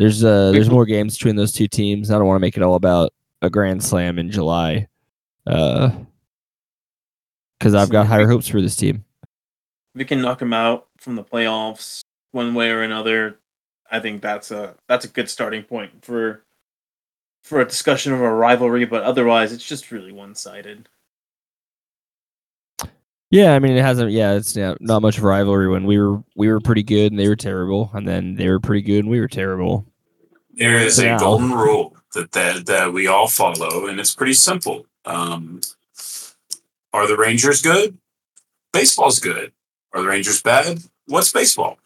[0.00, 2.10] there's uh there's more games between those two teams.
[2.10, 4.88] I don't want to make it all about a grand slam in July,
[5.46, 5.90] uh,
[7.58, 9.04] because I've got higher hopes for this team.
[9.94, 12.00] we can knock them out from the playoffs
[12.32, 13.40] one way or another,
[13.90, 16.44] I think that's a that's a good starting point for
[17.42, 18.86] for a discussion of a rivalry.
[18.86, 20.88] But otherwise, it's just really one sided.
[23.30, 24.10] Yeah, I mean it hasn't.
[24.10, 27.12] Yeah, it's yeah, not much of a rivalry when we were we were pretty good
[27.12, 29.86] and they were terrible, and then they were pretty good and we were terrible.
[30.54, 31.18] There is a Yeah.
[31.18, 34.84] golden rule that, that that we all follow, and it's pretty simple.
[35.04, 35.60] Um,
[36.92, 37.96] are the Rangers good?
[38.72, 39.52] Baseball's good.
[39.92, 40.80] Are the Rangers bad?
[41.06, 41.78] What's baseball?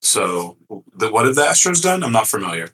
[0.00, 0.56] So,
[0.96, 2.04] the, what have the Astros done?
[2.04, 2.70] I'm not familiar.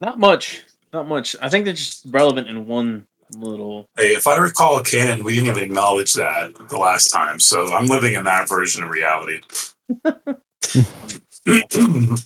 [0.00, 1.36] Not much, not much.
[1.40, 3.06] I think they're just relevant in one
[3.36, 3.88] little.
[3.96, 7.40] Hey, if I recall a canon, we didn't even acknowledge that the last time.
[7.40, 9.40] So I'm living in that version of reality.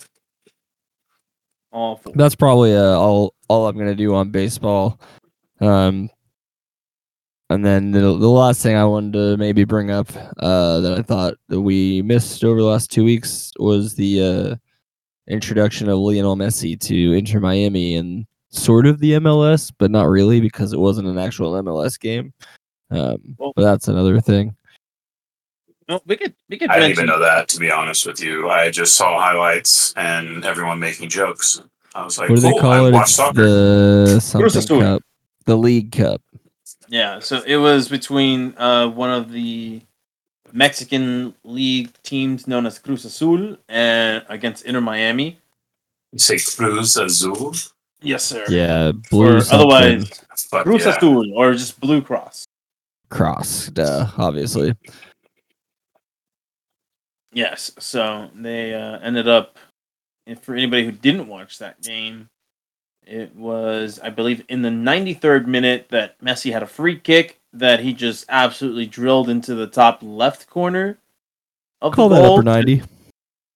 [1.71, 2.13] Awful.
[2.15, 4.99] That's probably uh, all all I'm gonna do on baseball.
[5.59, 6.09] Um,
[7.49, 11.01] and then the the last thing I wanted to maybe bring up uh, that I
[11.01, 14.55] thought that we missed over the last two weeks was the uh,
[15.27, 20.39] introduction of Lionel Messi to Inter Miami and sort of the MLS, but not really
[20.41, 22.33] because it wasn't an actual MLS game.
[22.91, 24.55] Um, Well- but that's another thing.
[25.89, 28.49] No, we could we could I didn't even know that, to be honest with you.
[28.49, 31.61] I just saw highlights and everyone making jokes.
[31.95, 32.91] I was like, What do they cool, call I it?
[32.91, 33.43] watch It's soccer.
[33.43, 34.81] the something Azul.
[34.81, 35.03] cup,
[35.45, 36.21] the League Cup.
[36.89, 39.81] Yeah, so it was between uh, one of the
[40.51, 45.39] Mexican league teams known as Cruz Azul and against Inter Miami.
[46.11, 47.53] You say Cruz Azul?
[48.01, 48.45] Yes, sir.
[48.49, 50.09] Yeah, blue Or otherwise
[50.49, 50.95] Fuck Cruz yeah.
[50.95, 52.45] Azul or just Blue Cross.
[53.09, 54.75] cross, duh, obviously.
[57.33, 59.57] Yes, so they uh, ended up.
[60.25, 62.29] And for anybody who didn't watch that game,
[63.05, 67.79] it was I believe in the 93rd minute that Messi had a free kick that
[67.79, 70.97] he just absolutely drilled into the top left corner
[71.81, 72.33] of Call the that goal.
[72.35, 72.83] upper ninety.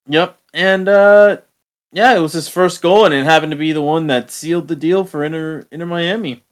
[0.07, 1.37] Yep, and uh,
[1.91, 4.67] yeah, it was his first goal, and it happened to be the one that sealed
[4.67, 6.43] the deal for Inter Inter Miami.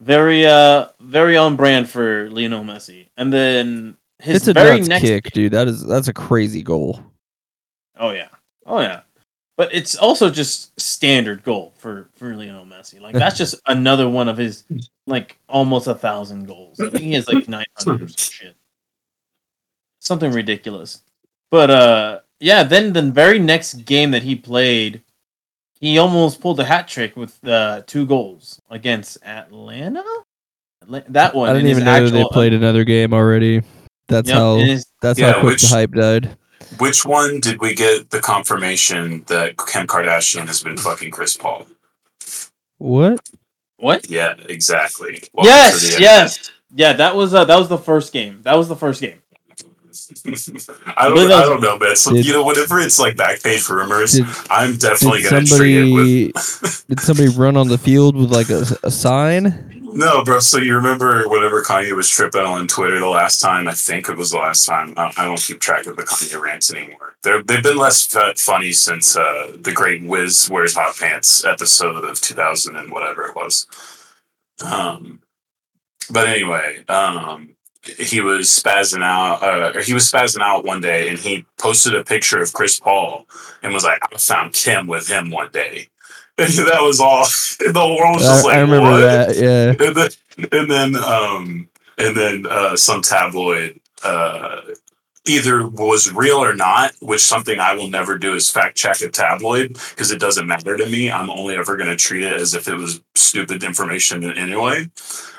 [0.00, 3.08] Very uh very on brand for Lionel Messi.
[3.16, 5.52] And then his It's a very nuts next kick, dude.
[5.52, 7.02] That is that's a crazy goal.
[7.98, 8.28] Oh yeah.
[8.66, 9.00] Oh yeah.
[9.56, 13.00] But it's also just standard goal for for Lionel Messi.
[13.00, 14.62] Like that's just another one of his
[15.08, 16.78] like almost a thousand goals.
[16.78, 18.54] I think he has like nine hundred shit.
[19.98, 21.02] Something ridiculous.
[21.50, 25.02] But uh yeah, then the very next game that he played,
[25.80, 30.04] he almost pulled a hat trick with uh two goals against Atlanta.
[31.08, 31.50] That one.
[31.50, 33.62] I didn't even know they actual- played another game already.
[34.08, 36.36] That's Yep, how his- that's Yeah, how quick which- the hype died.
[36.78, 41.66] Which one did we get the confirmation that Kim Kardashian has been fucking Chris Paul?
[42.78, 43.20] What?
[43.78, 44.08] what?
[44.10, 45.22] Yeah, exactly.
[45.32, 46.50] Welcome yes, yes.
[46.74, 48.40] Yeah, that was uh, that was the first game.
[48.42, 49.22] That was the first game.
[50.96, 51.96] I don't, I don't know, man.
[51.96, 55.76] So, Did- you know, whenever it's like back page rumors, Did, I'm definitely gonna treat
[55.76, 59.64] it with somebody did somebody run on the field with like a, a sign?
[59.90, 60.38] No, bro.
[60.40, 63.66] So you remember whenever Kanye was tripping on Twitter the last time?
[63.68, 64.92] I think it was the last time.
[64.96, 67.16] I, I don't keep track of the Kanye rants anymore.
[67.22, 72.04] They're, they've been less fu- funny since uh, the Great Wiz Wears Hot Pants episode
[72.04, 73.66] of 2000 and whatever it was.
[74.64, 75.20] Um,
[76.10, 81.08] but anyway, um, he was spazzing out, uh, or he was spazzing out one day,
[81.08, 83.26] and he posted a picture of Chris Paul
[83.62, 85.88] and was like, "I found Kim with him one day."
[86.36, 87.26] And that was all.
[87.58, 89.36] The world was just I, like, I remember "What?" that.
[89.36, 89.86] Yeah.
[89.86, 90.10] and then
[90.52, 91.68] and then um
[91.98, 94.60] and then uh some tabloid uh
[95.26, 99.08] either was real or not which something i will never do is fact check a
[99.08, 102.54] tabloid because it doesn't matter to me i'm only ever going to treat it as
[102.54, 104.88] if it was stupid information anyway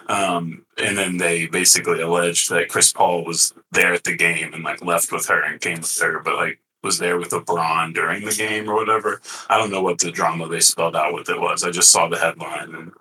[0.07, 4.63] um and then they basically alleged that chris paul was there at the game and
[4.63, 8.23] like left with her and came with her but like was there with LeBron during
[8.23, 9.21] the game or whatever.
[9.49, 11.63] I don't know what the drama they spelled out with it was.
[11.63, 12.91] I just saw the headline and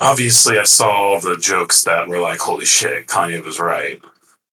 [0.00, 4.02] obviously I saw all the jokes that were like, holy shit, Kanye was right.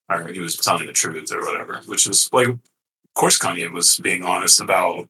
[0.10, 2.60] Or he was telling the truth or whatever, which is like, of
[3.14, 5.08] course, Kanye was being honest about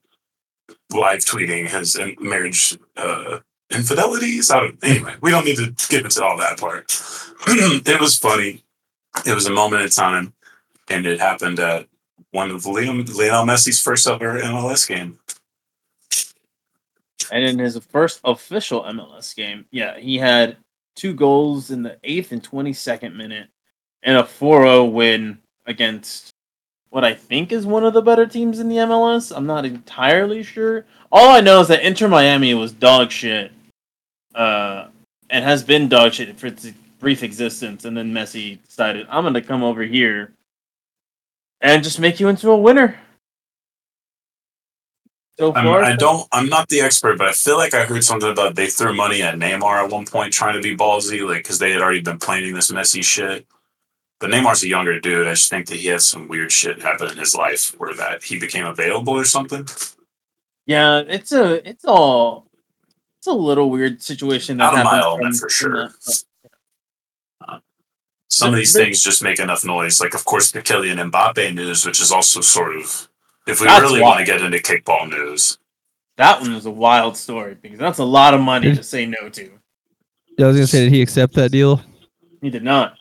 [0.92, 3.40] live tweeting his marriage uh,
[3.70, 4.52] infidelities.
[4.52, 6.92] I don't, anyway, we don't need to get into all that part.
[7.48, 8.64] it was funny.
[9.26, 10.34] It was a moment in time,
[10.90, 11.88] and it happened at
[12.32, 15.20] one of Liam, Lionel Messi's first ever MLS game.
[17.32, 20.58] And in his first official MLS game, yeah, he had
[20.96, 23.50] two goals in the eighth and 22nd minute
[24.04, 26.34] and a 4 0 win against
[26.90, 29.36] what I think is one of the better teams in the MLS.
[29.36, 30.86] I'm not entirely sure.
[31.12, 33.52] All I know is that Inter Miami was dog shit
[34.36, 34.88] uh,
[35.30, 37.86] and has been dog shit for its brief existence.
[37.86, 40.34] And then Messi decided, I'm going to come over here
[41.62, 42.98] and just make you into a winner.
[45.38, 46.28] So I'm, far, I don't.
[46.34, 49.22] I'm not the expert, but I feel like I heard something about they threw money
[49.22, 52.20] at Neymar at one point, trying to be ballsy, like because they had already been
[52.20, 53.48] planning this messy shit.
[54.20, 55.28] But Neymar's a younger dude.
[55.28, 58.24] I just think that he has some weird shit happen in his life where that
[58.24, 59.66] he became available or something.
[60.66, 62.46] Yeah, it's a it's all
[63.20, 65.88] it's a little weird situation that Out of my element from- for sure.
[66.06, 66.24] the-
[67.48, 67.60] uh,
[68.30, 70.00] Some of these But- things just make enough noise.
[70.00, 73.08] Like, of course, the Kylian Mbappe news, which is also sort of,
[73.48, 74.18] if we That's really wild.
[74.18, 75.58] want to get into kickball news,
[76.18, 79.30] that one was a wild story because that's a lot of money to say no
[79.30, 79.50] to.
[80.38, 81.82] Yeah, I was gonna say, did he accept that deal?
[82.42, 82.98] He did not.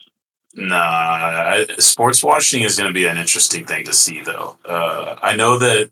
[0.59, 4.57] Nah, I, sports watching is going to be an interesting thing to see, though.
[4.65, 5.89] Uh, I know that.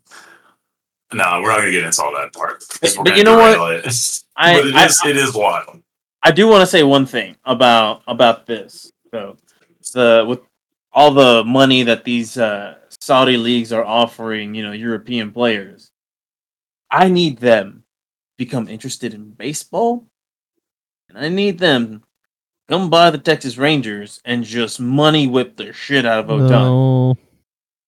[1.12, 2.62] No, we're not going to get into all that part.
[3.02, 3.84] But you know what?
[3.86, 4.22] It.
[4.36, 5.82] I- but it I- is, it is wild.
[6.22, 8.90] I do want to say one thing about about this.
[9.12, 9.36] So
[9.94, 10.40] the with
[10.92, 15.90] all the money that these uh, Saudi leagues are offering, you know, European players,
[16.90, 17.84] I need them
[18.36, 20.06] become interested in baseball,
[21.08, 22.02] and I need them
[22.68, 26.50] come by the Texas Rangers and just money whip the shit out of Ohtani.
[26.50, 27.18] No.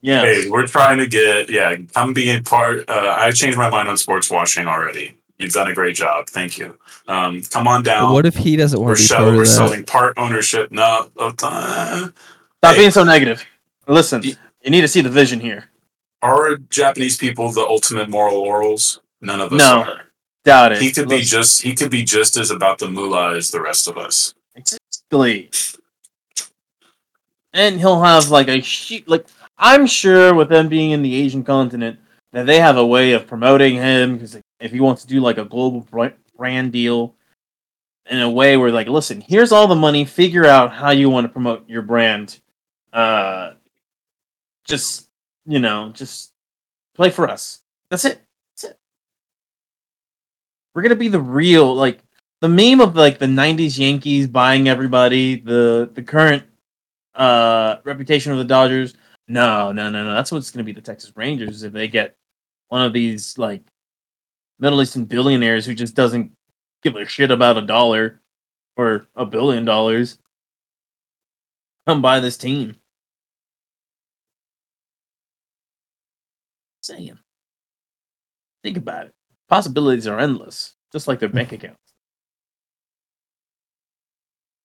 [0.02, 1.76] Yeah, Hey, we're trying to get yeah.
[1.94, 2.88] I'm being part.
[2.88, 5.16] Uh, I changed my mind on sports watching already.
[5.38, 6.26] You've done a great job.
[6.28, 6.78] Thank you.
[7.06, 8.12] Um, come on But down.
[8.12, 9.52] what if he doesn't we're want to be show, part we're of that?
[9.54, 10.70] selling part ownership.
[10.72, 12.10] No, uh, stop
[12.62, 12.76] hey.
[12.78, 13.44] being so negative.
[13.86, 15.64] Listen, Y- you need to see the vision here.
[16.22, 19.00] are Japanese people the ultimate moral orals?
[19.20, 19.82] None of us No.
[19.82, 20.00] are.
[20.44, 20.80] Doubt it.
[20.82, 23.86] He could be just he could be just as about the moolah as the rest
[23.88, 24.32] of us.
[25.10, 25.50] Exactly.
[27.52, 29.08] And he'll have like a sheet.
[29.08, 29.26] Like
[29.58, 31.98] I'm sure with them being in the Asian continent,
[32.32, 35.38] that they have a way of promoting him because if he wants to do like
[35.38, 35.86] a global
[36.36, 37.14] brand deal,
[38.10, 40.04] in a way where like, listen, here's all the money.
[40.04, 42.40] Figure out how you want to promote your brand.
[42.92, 43.52] Uh,
[44.64, 45.08] just
[45.46, 46.32] you know, just
[46.94, 47.60] play for us.
[47.88, 48.20] That's it.
[48.54, 48.78] That's it.
[50.74, 52.00] we're gonna be the real like
[52.40, 56.44] the meme of like the '90s Yankees buying everybody, the the current
[57.14, 58.94] uh reputation of the Dodgers.
[59.28, 60.14] No, no, no, no.
[60.14, 62.16] That's what's gonna be the Texas Rangers if they get
[62.68, 63.62] one of these like
[64.58, 66.32] Middle Eastern billionaires who just doesn't
[66.82, 68.20] give a shit about a dollar
[68.76, 70.18] or a billion dollars.
[71.86, 72.76] Come buy this team.
[76.82, 77.18] Saying.
[78.62, 79.14] Think about it.
[79.48, 81.89] Possibilities are endless, just like their bank accounts.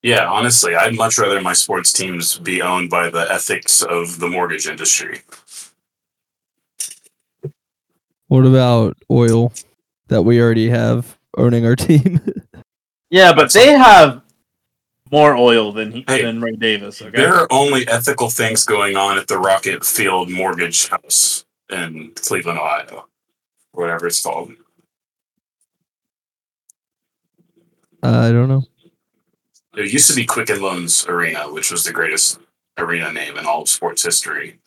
[0.06, 4.28] Yeah, honestly, I'd much rather my sports teams be owned by the ethics of the
[4.28, 5.24] mortgage industry.
[8.28, 9.52] What about oil
[10.10, 12.22] that we already have owning our team?
[13.10, 14.22] Yeah, but they have
[15.12, 17.02] more oil than he, Hey, than Ray Davis.
[17.02, 17.18] Okay.
[17.18, 22.60] There are only ethical things going on at the Rocket Field Mortgage House in Cleveland,
[22.60, 23.08] Ohio,
[23.74, 24.52] or whatever it's called.
[28.04, 28.66] I don't know.
[29.76, 32.40] There used to be Quicken Loans Arena, which was the greatest
[32.78, 34.60] arena name in all of sports history,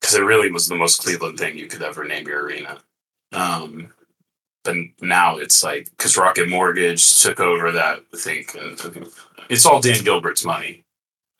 [0.00, 2.78] because it really was the most Cleveland thing you could ever name your arena.
[3.32, 3.92] Um,
[4.64, 9.08] but now it's like because Rocket Mortgage took over that, I think, and
[9.48, 10.84] it's all Dan Gilbert's money.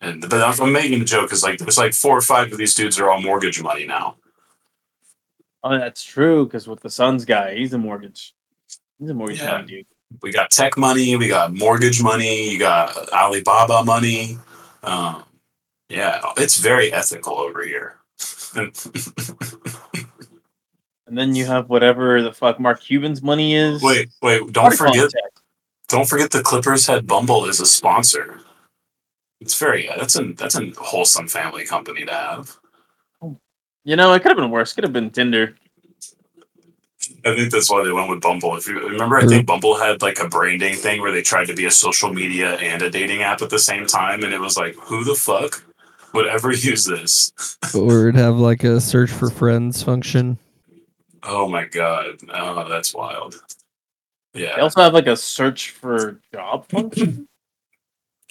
[0.01, 2.75] And but I'm- making a joke because like there's like four or five of these
[2.75, 4.15] dudes are all mortgage money now.
[5.63, 6.45] oh, that's true.
[6.45, 8.33] Because with the Suns guy, he's a mortgage.
[8.99, 9.51] He's a mortgage Yeah.
[9.57, 9.85] man, dude.
[10.21, 14.37] We got tech money, we got mortgage money, you got Alibaba money.
[14.83, 15.23] Um,
[15.89, 17.95] yeah, it's very ethical over here.
[21.07, 23.81] And then you have whatever the fuck Mark Cuban's money is.
[23.81, 25.41] wait, wait, don't Party forget, politics.
[25.87, 28.41] don't forget the Clippers had Bumble as a sponsor.
[29.39, 32.57] It's very that's a that's a wholesome family company to have.
[33.85, 34.73] You know, it could have been worse.
[34.73, 35.55] Could have been Tinder.
[37.27, 38.55] I think that's why they went with Bumble.
[38.55, 39.29] If you remember, I mm-hmm.
[39.29, 42.55] think Bumble had like a branding thing where they tried to be a social media
[42.55, 45.63] and a dating app at the same time, and it was like, who the fuck
[46.13, 47.31] would ever use this?
[47.75, 50.37] Or it'd have like a search for friends function.
[51.23, 53.35] Oh my god, oh that's wild.
[54.33, 57.27] Yeah, They also have like a search for job function.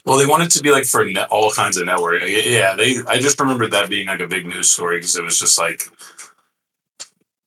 [0.05, 2.22] Well, they want it to be like for net, all kinds of network.
[2.24, 2.99] Yeah, they.
[3.09, 5.82] I just remembered that being like a big news story because it was just like,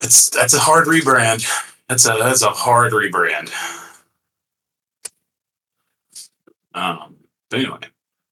[0.02, 1.46] it's that's a hard rebrand.
[1.88, 3.52] That's a that's a hard rebrand.
[6.74, 7.16] Um.
[7.50, 7.78] But anyway,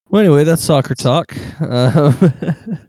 [0.10, 1.36] Well, anyway, that's soccer talk.
[1.60, 2.14] Um,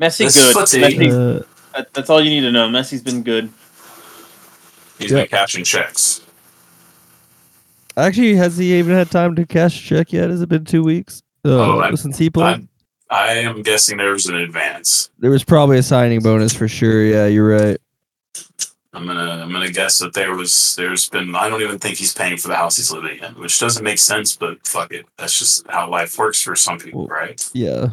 [0.00, 0.54] Messi good.
[0.54, 1.44] footy- Messi,
[1.74, 2.68] uh, that's all you need to know.
[2.68, 3.50] Messi's been good.
[4.98, 5.18] he's Yeah.
[5.22, 6.20] been cashing checks.
[7.96, 10.30] actually, has he even had time to cash a check yet?
[10.30, 12.56] Has it been two weeks uh, Oh, I- since he played?
[12.60, 12.68] I,
[13.12, 15.10] I am guessing there was an advance.
[15.18, 17.04] there was probably a signing bonus for sure.
[17.04, 17.78] Yeah, you're right.
[18.94, 22.14] I'm gonna I'm gonna guess that there was there's been I don't even think he's
[22.14, 25.04] paying for the house he's living in, which doesn't make sense, but fuck it.
[25.18, 27.48] That's just how life works for some people, right?
[27.52, 27.88] Yeah,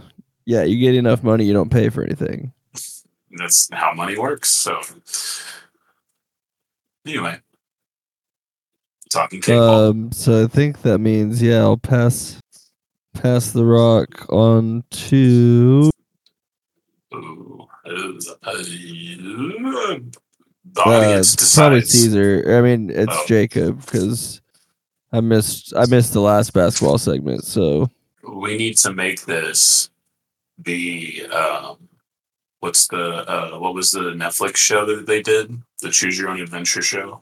[0.46, 0.64] yeah.
[0.64, 2.54] You get enough money, you don't pay for anything.
[3.32, 4.50] That's how money works.
[4.50, 4.82] So
[7.06, 7.40] anyway.
[9.10, 9.90] Talking kickball.
[9.90, 12.40] Um, so I think that means yeah, I'll pass
[13.14, 15.90] pass the rock on to
[17.14, 17.18] uh,
[17.86, 20.00] the uh,
[20.76, 21.82] probably.
[21.82, 22.44] Caesar.
[22.58, 23.26] I mean, it's Oh.
[23.28, 24.42] Jacob because
[25.12, 27.44] I missed I missed the last basketball segment.
[27.46, 27.90] So
[28.24, 29.90] We need to make this
[30.60, 31.78] the um
[32.60, 35.62] what's the uh what was the Netflix show that they did?
[35.82, 37.22] The Choose Your Own Adventure show?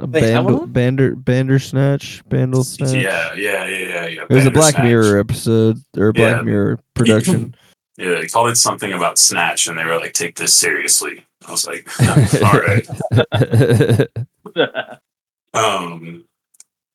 [0.00, 2.92] A They bandle, bander bandersnatch bandersnatch.
[2.92, 4.22] Yeah, yeah, yeah, yeah, yeah.
[4.28, 6.42] It was a Black Mirror episode or Black Yeah.
[6.42, 7.54] Mirror production.
[7.98, 11.50] Yeah, they called it something about snatch, and they were like, "Take this seriously." I
[11.50, 11.88] was like,
[12.42, 14.06] "All right."
[15.54, 16.24] Um,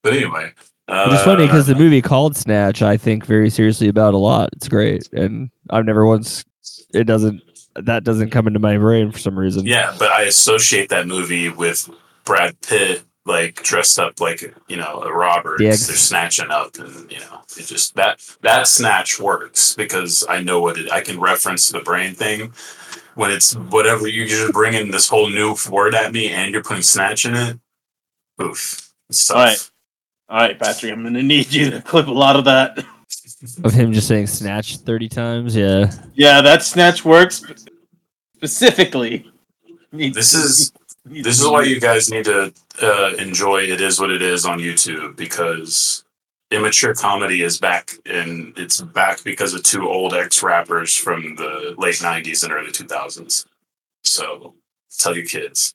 [0.04, 0.52] but anyway,
[0.88, 4.50] uh, It's funny because the movie called Snatch, I think very seriously about a lot.
[4.54, 6.46] It's great, and I've never once.
[6.94, 7.42] It doesn't.
[7.76, 9.66] That doesn't come into my brain for some reason.
[9.66, 11.90] yeah, but I associate that movie with
[12.24, 15.58] Brad Pitt, like dressed up like you know a robber.
[15.58, 20.42] The They're snatching up, and you know, it just that that snatch works because I
[20.42, 20.92] know what it.
[20.92, 22.54] I can reference the brain thing.
[23.16, 26.84] When it's whatever you're just bringing this whole new word at me, and you're putting
[26.84, 27.60] snatch in it.
[28.42, 28.90] Oof.
[29.10, 29.38] It's tough.
[29.38, 29.72] All right.
[30.30, 32.86] All right, Patrick, I'm gonna need you to clip a lot of that.
[33.64, 35.56] Of him just saying Snatch thirty times.
[35.56, 35.92] Yeah.
[36.14, 37.44] Yeah, that snatch works
[38.38, 39.30] specifically.
[39.92, 40.72] This is needs
[41.06, 44.60] this is why you guys need to uh, enjoy it is what it is on
[44.60, 46.04] youtube because
[46.52, 51.96] immature comedy is back and it's back because of two old ex-rappers from the late
[51.96, 53.46] 90s and early 2000s
[54.04, 54.54] so
[54.98, 55.74] tell your kids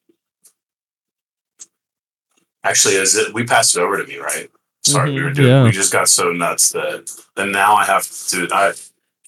[2.64, 3.32] Actually, is it?
[3.32, 4.50] We passed it over to me, right?
[4.82, 5.48] Sorry, we Mhm, were doing.
[5.48, 5.62] yeah.
[5.62, 8.48] We just got so nuts that, and now I have to.
[8.50, 8.72] I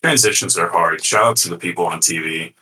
[0.03, 1.05] transitions are hard.
[1.05, 2.55] Shout out to the people on TV.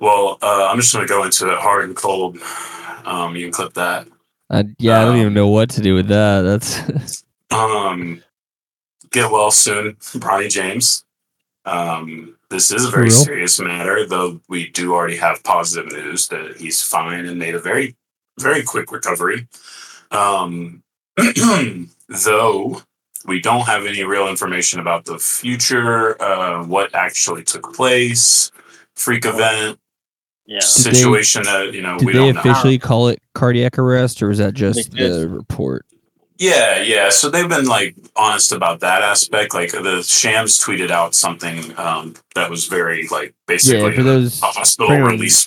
[0.00, 2.38] Well, uh, I'm just going to go into it hard and cold.
[3.04, 4.08] Um, you can clip that.
[4.50, 6.42] I, yeah, I don't Um, even know what to do with that.
[6.42, 8.22] That's Um,
[9.10, 11.04] get well soon, Bronny James.
[11.64, 13.10] Um, this is a very real?
[13.10, 17.58] serious matter, though we do already have positive news that he's fine and made a
[17.60, 17.94] very,
[18.40, 19.46] very quick recovery.
[20.10, 20.82] Um,
[22.08, 22.82] though
[23.26, 28.50] we don't have any real information about the future, uh, what actually took place,
[28.96, 29.78] freak event,
[30.46, 30.58] Yeah.
[30.60, 32.40] Did they- situation that you know did we they don't know.
[32.40, 35.84] officially call it cardiac arrest, or was that just the report?
[36.38, 37.10] Yeah, yeah.
[37.10, 39.54] So they've been like honest about that aspect.
[39.54, 44.42] Like the Shams tweeted out something um, that was very like basically Yeah, for those
[44.42, 45.46] a hospital for release.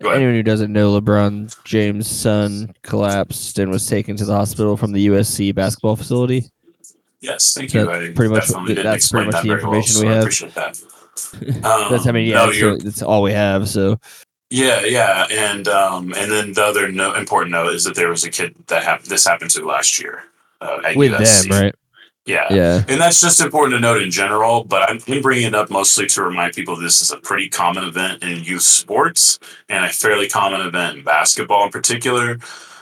[0.00, 4.92] Anyone who doesn't know, LeBron James' son collapsed and was taken to the hospital from
[4.92, 6.44] the USC basketball facility.
[7.20, 7.86] Yes, thank So you.
[7.86, 10.08] that's I pretty much- definitely that's pretty much that the very well, information so we
[10.08, 10.22] I have.
[10.22, 10.80] appreciate that.
[11.64, 13.68] Um, That's I mean, yeah, no, that's, that's all we have.
[13.68, 13.98] So
[14.50, 18.22] yeah, yeah, and um, and then the other no, important note is that there was
[18.22, 19.08] a kid that happened.
[19.10, 20.22] This happened to last year
[20.60, 21.48] uh, at with USC.
[21.48, 21.74] them, right?
[22.24, 25.70] Yeah, Yeah, And that's just important to note in general, but I'm bringing it up
[25.70, 29.38] mostly to remind people this is a pretty common event in youth sports
[29.70, 32.38] and a fairly common event in basketball in particular.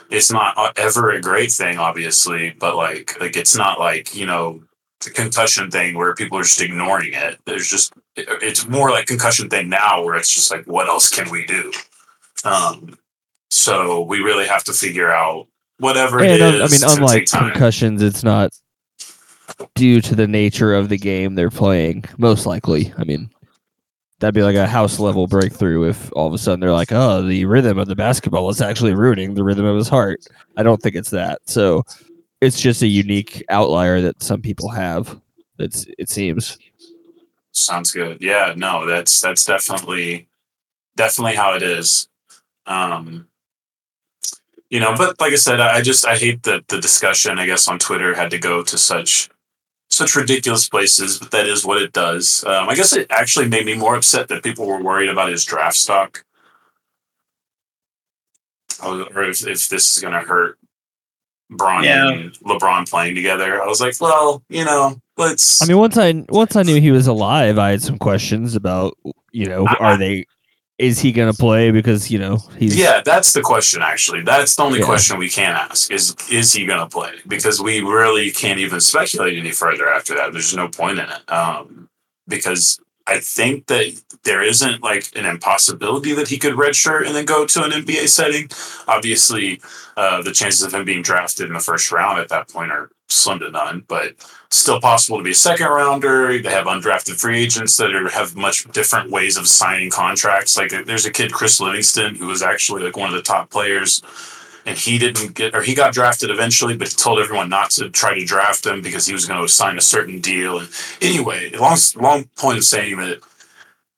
[0.09, 4.25] It's not uh, ever a great thing, obviously, but like like it's not like you
[4.25, 4.63] know
[5.03, 7.39] the concussion thing where people are just ignoring it.
[7.45, 11.29] There's just it's more like concussion thing now where it's just like what else can
[11.29, 11.71] we do?
[12.43, 12.97] Um,
[13.49, 15.47] so we really have to figure out
[15.79, 16.83] whatever it and is.
[16.83, 18.51] I mean, unlike concussions, it's not
[19.75, 22.05] due to the nature of the game they're playing.
[22.17, 23.29] Most likely, I mean,
[24.19, 27.21] that'd be like a house level breakthrough if all of a sudden they're like, "Oh,
[27.21, 30.25] the rhythm of the basketball is actually ruining the rhythm of his heart."
[30.57, 31.41] I don't think it's that.
[31.45, 31.83] So
[32.41, 35.19] it's just a unique outlier that some people have.
[35.59, 36.57] It's it seems.
[37.51, 38.17] Sounds good.
[38.21, 40.27] Yeah, no, that's that's definitely
[40.95, 42.07] definitely how it is.
[42.65, 43.27] Um
[44.69, 47.67] you know, but like I said, I just I hate that the discussion, I guess,
[47.67, 49.29] on Twitter had to go to such
[49.89, 52.43] such ridiculous places, but that is what it does.
[52.45, 55.43] Um, I guess it actually made me more upset that people were worried about his
[55.45, 56.23] draft stock,
[58.83, 60.57] or or if, if this is going to hurt
[61.49, 62.09] Bron Yeah.
[62.09, 63.61] and LeBron playing together.
[63.61, 65.61] I was like, well, you know, let's.
[65.61, 68.97] I mean, once I once I knew he was alive, I had some questions about
[69.31, 70.25] you know, I- are they?
[70.79, 71.71] Is he gonna play?
[71.71, 73.81] Because you know he's Yeah, that's the question.
[73.81, 74.85] Actually, that's the only Yeah.
[74.85, 77.13] question we can ask: is is he going to play?
[77.27, 80.33] Because we really can't even speculate any further after that.
[80.33, 81.31] There's no point in it.
[81.31, 81.89] Um,
[82.27, 87.25] because I think that there isn't like an impossibility that he could redshirt and then
[87.25, 88.49] go to an NBA setting.
[88.87, 89.61] Obviously,
[89.95, 92.91] uh, the chances of him being drafted in the first round at that point are
[93.07, 93.83] slim to none.
[93.87, 94.15] But
[94.49, 96.41] still possible to be a second rounder.
[96.41, 100.57] They have undrafted free agents that are, have much different ways of signing contracts.
[100.57, 104.01] Like there's a kid, Chris Livingston, who was actually like one of the top players,
[104.65, 107.89] and he didn't get or he got drafted eventually, but he told everyone not to
[107.89, 110.59] try to draft him because he was going to sign a certain deal.
[110.59, 110.69] And
[111.01, 113.21] anyway, long long point of saying that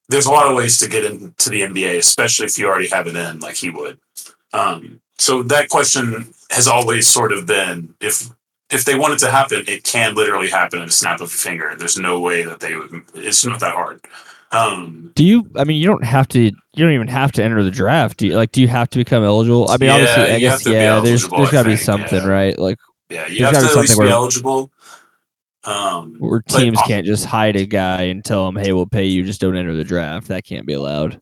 [0.09, 3.07] there's a lot of ways to get into the NBA, especially if you already have
[3.07, 3.99] it in, like he would.
[4.53, 8.29] Um, so that question has always sort of been if
[8.71, 11.29] if they want it to happen, it can literally happen in a snap of a
[11.29, 11.73] finger.
[11.77, 13.03] There's no way that they would.
[13.15, 14.01] It's not that hard.
[14.51, 15.49] Um, Do you?
[15.55, 16.39] I mean, you don't have to.
[16.41, 18.17] You don't even have to enter the draft.
[18.17, 18.51] Do you like?
[18.51, 19.69] Do you have to become eligible?
[19.69, 20.99] I mean, Yeah, obviously, I guess to yeah.
[21.01, 22.27] There's there's got to be something, yeah.
[22.27, 22.57] right?
[22.57, 22.77] Like
[23.09, 24.71] yeah, you have be at least be where- eligible.
[25.65, 29.05] Um, where teams I- can't just hide a guy and tell him, "Hey, we'll pay
[29.05, 29.23] you.
[29.23, 31.21] Just don't enter the draft." That can't be allowed.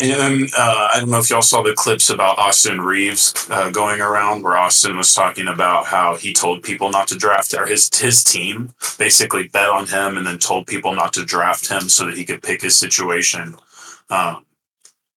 [0.00, 4.00] And uh, I don't know if y'all saw the clips about Austin Reaves uh, going
[4.00, 7.90] around, where Austin was talking about how he told people not to draft, or his
[7.92, 12.06] his team basically bet on him, and then told people not to draft him so
[12.06, 13.56] that he could pick his situation.
[14.08, 14.44] Um,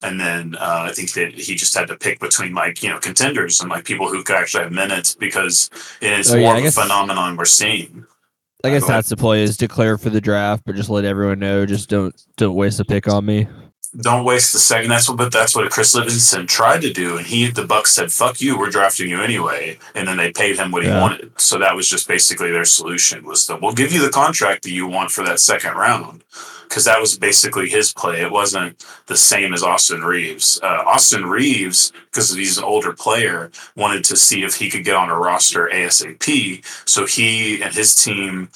[0.02, 2.98] and then uh, I think that he just had to pick between like you know
[2.98, 5.70] contenders and like people who could actually have minutes because
[6.02, 8.06] it is Oh, yeah, more I of a phenomenon we're seeing.
[8.64, 11.68] I guess that's the play: is declare for the draft, but just let everyone know.
[11.68, 13.48] Just don't don't waste a pick on me.
[14.00, 14.90] Don't waste the second.
[14.90, 18.10] That's what, but that's what Chris Livingston tried to do, and he, the Bucks said,
[18.10, 21.38] "Fuck you, we're drafting you anyway," and then they paid him what he wanted.
[21.38, 24.72] So that was just basically their solution: was that we'll give you the contract that
[24.72, 26.24] you want for that second round,
[26.64, 28.22] because that was basically his play.
[28.22, 30.58] It wasn't the same as Austin Reaves.
[30.64, 34.96] Uh, Austin Reaves, because he's an older player, wanted to see if he could get
[34.96, 36.64] on a roster ASAP.
[36.88, 38.48] So he and his team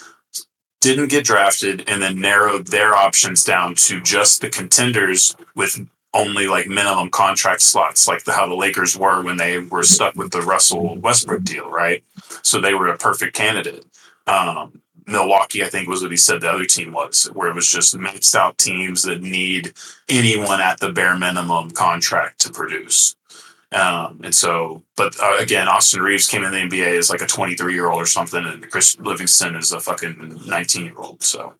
[0.85, 5.83] didn't get drafted and then narrowed their options down to just the contenders with
[6.13, 10.15] only like minimum contract slots, like the, how the Lakers were when they were stuck
[10.15, 12.03] with the Russell Westbrook deal, right?
[12.43, 13.83] So they were a perfect candidate.
[14.27, 17.69] Um, Milwaukee, I think, was what he said the other team was, where it was
[17.69, 19.73] just maxed out teams that need
[20.07, 23.15] anyone at the bare minimum contract to produce.
[23.75, 27.27] Um, and so, but uh, again, Austin Reaves came in the NBA as like a
[27.27, 31.21] 23 year old or something, and Chris Livingston is a fucking 19 year old.
[31.21, 31.53] So,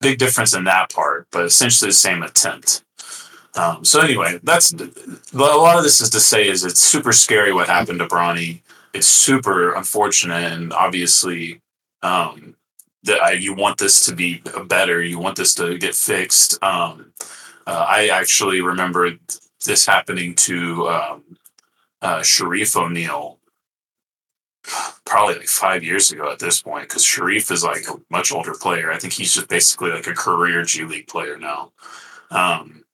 [0.00, 2.84] big difference in that part, but essentially the same attempt.
[3.54, 7.52] Um, so anyway, that's a lot of this is to say is it's super scary
[7.52, 8.62] what happened to Bronny.
[8.94, 11.60] It's super unfortunate, and obviously,
[12.02, 12.54] um,
[13.02, 15.02] that you want this to be better.
[15.02, 16.62] You want this to get fixed.
[16.62, 17.12] Um,
[17.66, 19.10] uh, I actually remember
[19.64, 21.31] this happening to um,
[22.02, 23.38] uh, Shareef O'Neal
[25.04, 28.54] probably like five years ago at this point because Shareef is like a much older
[28.54, 28.92] player.
[28.92, 31.72] I think he's just basically like a career G League player now.
[32.30, 32.84] Um,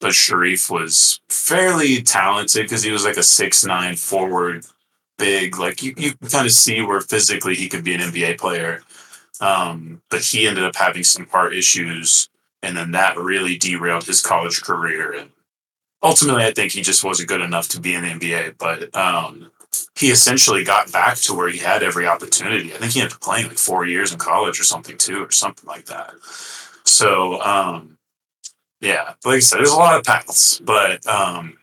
[0.00, 4.64] but Shareef was fairly talented because he was like a six nine forward,
[5.18, 5.58] big.
[5.58, 8.82] Like you, you kind of see where physically he could be an NBA player.
[9.40, 12.28] Um, but he ended up having some heart issues,
[12.62, 15.12] and then that really derailed his college career.
[15.12, 15.30] And
[16.02, 18.56] ultimately, I think he just wasn't good enough to be in the NBA.
[18.58, 19.50] But um,
[19.96, 22.72] he essentially got back to where he had every opportunity.
[22.74, 25.30] I think he ended up playing like four years in college or something too, or
[25.30, 26.14] something like that.
[26.84, 27.98] So um,
[28.80, 31.58] yeah, like I said, there's a lot of paths, but um,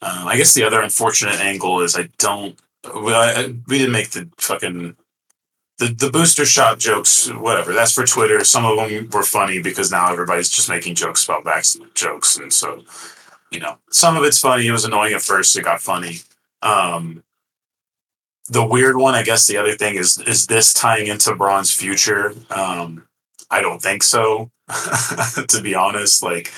[0.00, 2.58] uh, I guess the other unfortunate angle is I don't.
[2.84, 4.96] Well, I, we didn't make the fucking
[5.78, 7.72] the, the booster shot jokes, whatever.
[7.72, 8.42] That's for Twitter.
[8.44, 12.52] Some of them were funny because now everybody's just making jokes about vaccine jokes, and
[12.52, 12.84] so
[13.50, 14.66] you know, some of it's funny.
[14.66, 15.56] It was annoying at first.
[15.56, 16.18] It got funny.
[16.62, 17.22] Um,
[18.48, 19.46] the weird one, I guess.
[19.46, 22.34] The other thing is is this tying into Bron's future?
[22.50, 23.06] Um,
[23.50, 24.50] I don't think so.
[25.48, 26.52] to be honest, like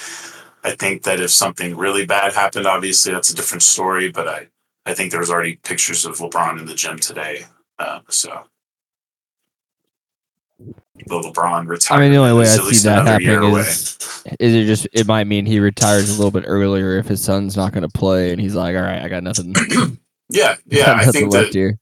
[0.64, 4.11] I think that if something really bad happened, obviously that's a different story.
[4.11, 4.49] But I
[4.87, 7.45] I think there was already pictures of LeBron in the gym today.
[7.79, 8.45] Uh, so
[11.07, 11.98] the LeBron retire.
[11.98, 13.98] I mean, the only way I see that happening is,
[14.38, 17.57] is it just it might mean he retires a little bit earlier if his son's
[17.57, 19.55] not going to play, and he's like, all right, I got nothing.
[20.30, 20.92] Yeah, got yeah.
[20.92, 21.78] I nothing think that here.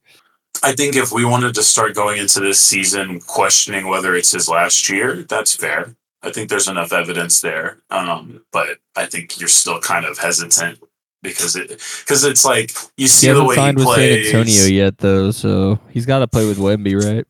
[0.63, 4.49] I think if we wanted to start going into this season questioning whether it's his
[4.49, 5.95] last year, that's fair.
[6.23, 7.79] I think there's enough evidence there.
[7.91, 10.81] Um, but I think you're still kind of hesitant
[11.23, 13.97] because it because it's like you He see the way signed he with.
[13.97, 17.27] San Antonio yet, though, so he's got to play with Wemby, right?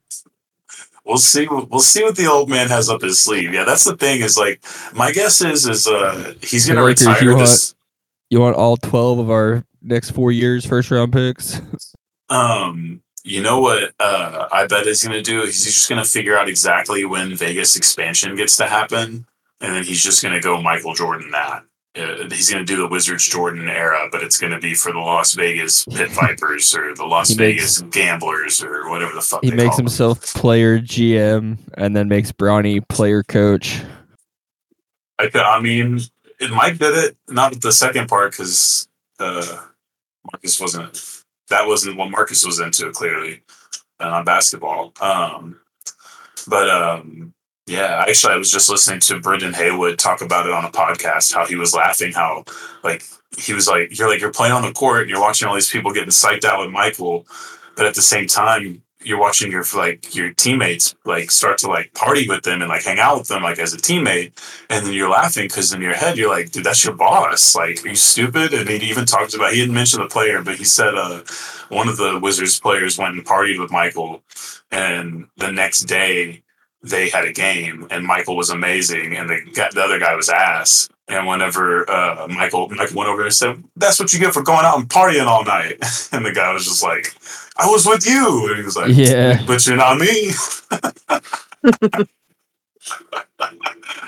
[1.08, 1.48] We'll see.
[1.48, 3.54] We'll see what the old man has up his sleeve.
[3.54, 4.20] Yeah, that's the thing.
[4.20, 4.62] Is like
[4.94, 7.74] my guess is is uh he's gonna retire you this.
[8.28, 11.62] You want all twelve of our next four years first round picks?
[12.28, 13.94] Um, you know what?
[13.98, 15.46] Uh, I bet he's gonna do.
[15.46, 19.24] He's just gonna figure out exactly when Vegas expansion gets to happen,
[19.62, 21.64] and then he's just gonna go Michael Jordan that.
[21.98, 25.32] Uh, he's gonna do the Wizards Jordan era, but it's gonna be for the Las
[25.34, 29.70] Vegas Pit Vipers or the Las He Vegas Gamblers or whatever the fuck he makes
[29.70, 29.84] call them.
[29.86, 33.82] himself player GM and then makes Bronny player coach.
[35.18, 36.00] I, th- I mean,
[36.38, 38.88] it, Mike did it, not the second part because
[39.18, 39.64] uh,
[40.30, 41.22] Marcus wasn't.
[41.48, 43.42] That wasn't what Marcus was into clearly,
[43.98, 44.92] uh, on basketball.
[45.00, 45.58] Um,
[46.46, 47.34] but um,
[47.68, 51.34] yeah, actually, I was just listening to Brendan Haywood talk about it on a podcast.
[51.34, 52.12] How he was laughing.
[52.12, 52.44] How
[52.82, 53.04] like
[53.36, 55.70] he was like, "You're like you're playing on the court and you're watching all these
[55.70, 57.26] people getting psyched out with Michael,
[57.76, 61.94] but at the same time." You're watching your like your teammates like start to like
[61.94, 64.32] party with them and like hang out with them like as a teammate,
[64.68, 67.54] and then you're laughing because in your head you're like, dude, that's your boss.
[67.54, 68.52] Like, are you stupid?
[68.52, 71.22] And he even talked about he didn't mention the player, but he said uh,
[71.68, 74.24] one of the Wizards players went and partied with Michael,
[74.72, 76.42] and the next day
[76.82, 79.40] they had a game, and Michael was amazing, and the
[79.74, 80.88] the other guy was ass.
[81.08, 84.64] And whenever uh, Michael Michael went over and said, "That's what you get for going
[84.64, 85.78] out and partying all night,"
[86.12, 87.14] and the guy was just like,
[87.56, 89.42] "I was with you," and he was like, Yeah.
[89.46, 90.30] but you're not me."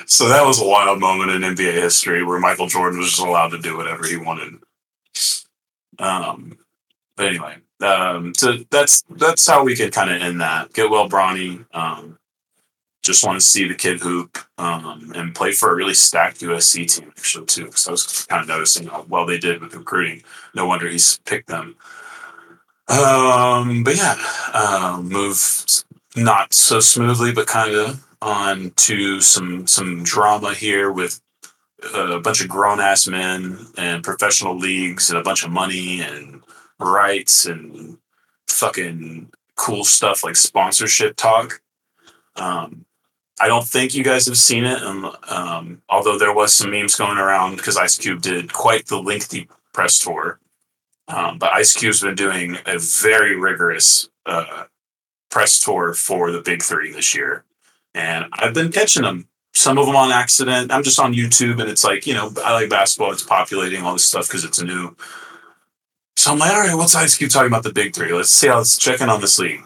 [0.07, 3.49] so that was a wild moment in NBA history where Michael Jordan was just allowed
[3.49, 4.55] to do whatever he wanted.
[5.99, 6.59] Um,
[7.17, 10.73] but anyway, um, so that's that's how we could kind of end that.
[10.73, 11.65] Get well, Bronny.
[11.75, 12.19] Um,
[13.03, 16.95] just want to see the kid hoop um, and play for a really stacked USC
[16.95, 17.65] team actually too.
[17.65, 20.23] Because I was kind of noticing how well they did with recruiting.
[20.55, 21.77] No wonder he's picked them.
[22.89, 24.17] Um, but yeah,
[24.53, 25.39] um, move
[26.17, 31.21] not so smoothly, but kind of on to some some drama here with
[31.95, 36.43] a bunch of grown ass men and professional leagues and a bunch of money and
[36.79, 37.97] rights and
[38.49, 41.63] fucking cool stuff like sponsorship talk.
[42.37, 42.85] Um,
[43.41, 46.95] I don't think you guys have seen it, and um, although there was some memes
[46.95, 50.39] going around because Ice Cube did quite the lengthy press tour,
[51.09, 54.65] um, but Ice Cube's been doing a very rigorous uh,
[55.31, 57.45] press tour for the Big Three this year,
[57.95, 59.27] and I've been catching them.
[59.55, 60.71] Some of them on accident.
[60.71, 63.11] I'm just on YouTube, and it's like you know I like basketball.
[63.11, 64.95] It's populating all this stuff because it's new.
[66.17, 68.13] So I'm like, all right, what's Ice Cube talking about the Big Three?
[68.13, 69.65] Let's see how it's checking on this league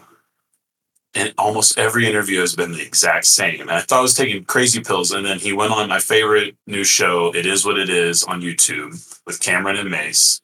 [1.15, 3.61] and almost every interview has been the exact same.
[3.61, 5.11] And I thought I was taking crazy pills.
[5.11, 8.41] And then he went on my favorite new show, It Is What It Is, on
[8.41, 10.41] YouTube with Cameron and Mace.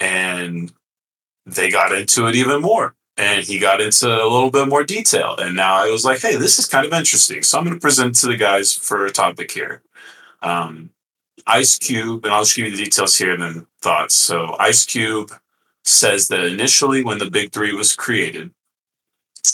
[0.00, 0.72] And
[1.46, 2.96] they got into it even more.
[3.16, 5.36] And he got into a little bit more detail.
[5.38, 7.42] And now I was like, hey, this is kind of interesting.
[7.42, 9.82] So I'm going to present to the guys for a topic here.
[10.42, 10.90] Um,
[11.46, 14.14] Ice Cube, and I'll just give you the details here and then thoughts.
[14.14, 15.32] So Ice Cube
[15.84, 18.52] says that initially, when the Big Three was created,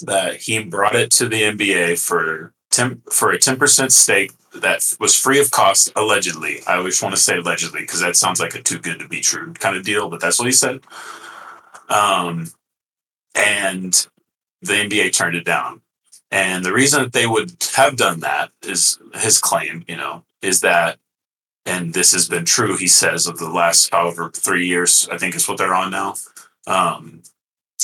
[0.02, 5.14] that he brought it to the NBA for 10 for a 10% stake that was
[5.14, 6.60] free of cost allegedly.
[6.66, 9.20] I always want to say allegedly because that sounds like a too good to be
[9.20, 10.80] true kind of deal, but that's what he said.
[11.88, 12.50] Um
[13.34, 14.06] and
[14.62, 15.82] the NBA turned it down.
[16.30, 20.60] And the reason that they would have done that is his claim, you know, is
[20.60, 20.98] that
[21.66, 25.34] and this has been true, he says, of the last however three years, I think
[25.34, 26.14] is what they're on now.
[26.68, 27.22] Um,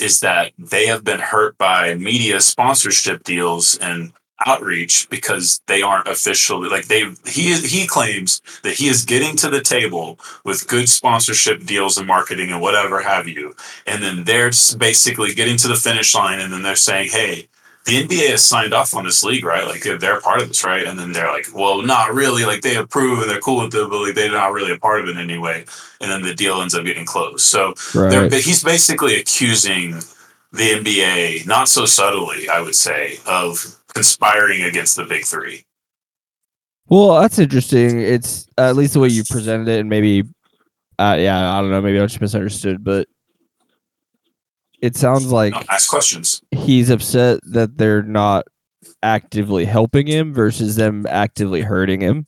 [0.00, 4.12] is that they have been hurt by media sponsorship deals and
[4.46, 9.48] outreach because they aren't officially like they he he claims that he is getting to
[9.48, 13.54] the table with good sponsorship deals and marketing and whatever have you.
[13.86, 17.48] And then they're basically getting to the finish line and then they're saying hey
[17.84, 19.66] the NBA has signed off on this league, right?
[19.66, 20.86] Like they're part of this, right?
[20.86, 22.44] And then they're like, well, not really.
[22.44, 25.00] Like they approve and they're cool with it, but like they're not really a part
[25.00, 25.64] of it anyway.
[26.00, 27.44] And then the deal ends up getting closed.
[27.44, 28.32] So Right.
[28.32, 29.96] he's basically accusing
[30.52, 35.64] the NBA, not so subtly, I would say, of conspiring against the big three.
[36.88, 38.00] Well, that's interesting.
[38.00, 40.24] It's at least the way you presented it, and maybe,
[40.98, 43.08] uh, yeah, I don't know, maybe I just misunderstood, but
[44.82, 46.42] it sounds like ask questions.
[46.50, 48.46] he's upset that they're not
[49.02, 52.26] actively helping him versus them actively hurting him.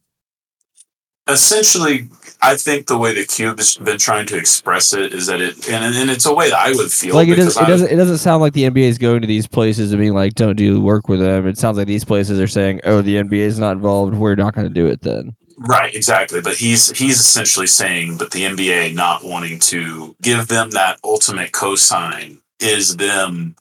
[1.27, 2.09] Essentially,
[2.43, 5.69] I think the way the Cube has been trying to express it is that it,
[5.69, 7.15] and, and it's a way that I would feel.
[7.15, 9.47] Like it doesn't, it doesn't, it doesn't sound like the NBA is going to these
[9.47, 12.47] places and being like, "Don't do work with them." It sounds like these places are
[12.47, 14.15] saying, "Oh, the NBA is not involved.
[14.15, 16.43] We're not going to do it then." Right, exactly.
[16.43, 21.53] But he's he's essentially saying that the NBA not wanting to give them that ultimate
[21.53, 23.57] cosign is them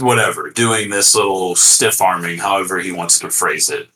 [0.00, 3.88] whatever doing this little stiff arming, however he wants to phrase it,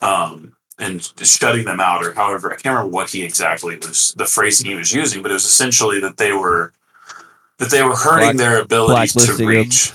[0.00, 4.26] um, and shutting them out, or however I can't remember what he exactly was the
[4.26, 6.72] phrasing he was using, but it was essentially that they were
[7.58, 9.92] that they were hurting Black- their ability to reach.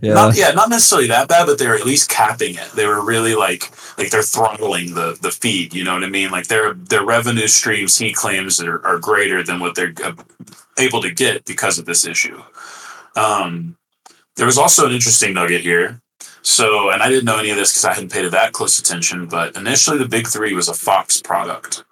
[0.00, 2.70] Yeah, Not yeah, not necessarily that bad, but they were at least capping it.
[2.74, 5.74] They were really like like they're throttling the the feed.
[5.74, 6.30] You know what I mean?
[6.30, 10.14] Like their their revenue streams, he claims, are, are greater than what they're uh,
[10.78, 12.42] able to get because of this issue.
[13.16, 13.76] Um,
[14.36, 16.00] there was also an interesting nugget here.
[16.42, 18.78] So, and I didn't know any of this because I hadn't paid it that close
[18.78, 19.26] attention.
[19.26, 21.84] But initially, the Big Three was a Fox product.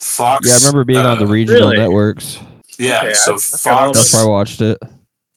[0.00, 0.46] Fox.
[0.46, 0.54] yeah.
[0.54, 1.78] I remember being on the uh, regional really?
[1.78, 2.38] networks.
[2.78, 3.98] Yeah, Okay, so I- that's Fox.
[3.98, 4.78] That's where I watched it.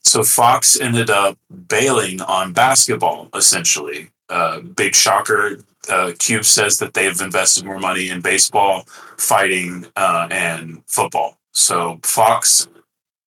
[0.04, 1.38] So Fox ended up
[1.68, 4.10] bailing on basketball, essentially.
[4.30, 5.60] Uh, big shocker.
[5.90, 8.84] Uh, Cube says that they've invested more money in baseball,
[9.18, 11.38] fighting, uh, and football.
[11.54, 12.68] So Fox,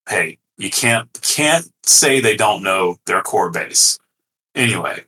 [0.08, 3.98] hey, you can't can't say they don't know their core base.
[4.54, 5.04] Anyway,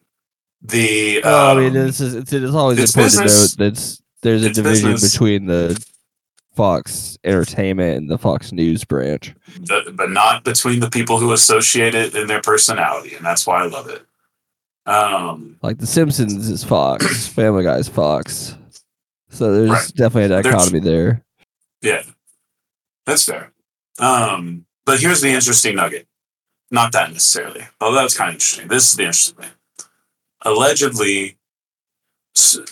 [0.62, 3.55] the Well, I mean, um, this is it's, it's always it's important business.
[3.56, 5.12] to note that there's a division business.
[5.12, 5.85] between the
[6.56, 9.35] Fox Entertainment and the Fox News branch.
[9.68, 13.62] but, but not between the people who associate it in their personality, and that's why
[13.62, 14.05] I love it.
[14.86, 18.56] Um, Like The Simpsons is Fox, Family Guy is Fox.
[19.31, 19.93] So there's Right.
[19.94, 21.24] definitely a There's- dichotomy there.
[21.82, 22.02] Yeah,
[23.06, 23.52] that's fair.
[23.98, 26.09] Um, but here's the interesting nugget.
[26.73, 28.67] Not that necessarily, although that's kind of interesting.
[28.67, 29.51] This is the interesting thing.
[30.43, 31.37] Allegedly,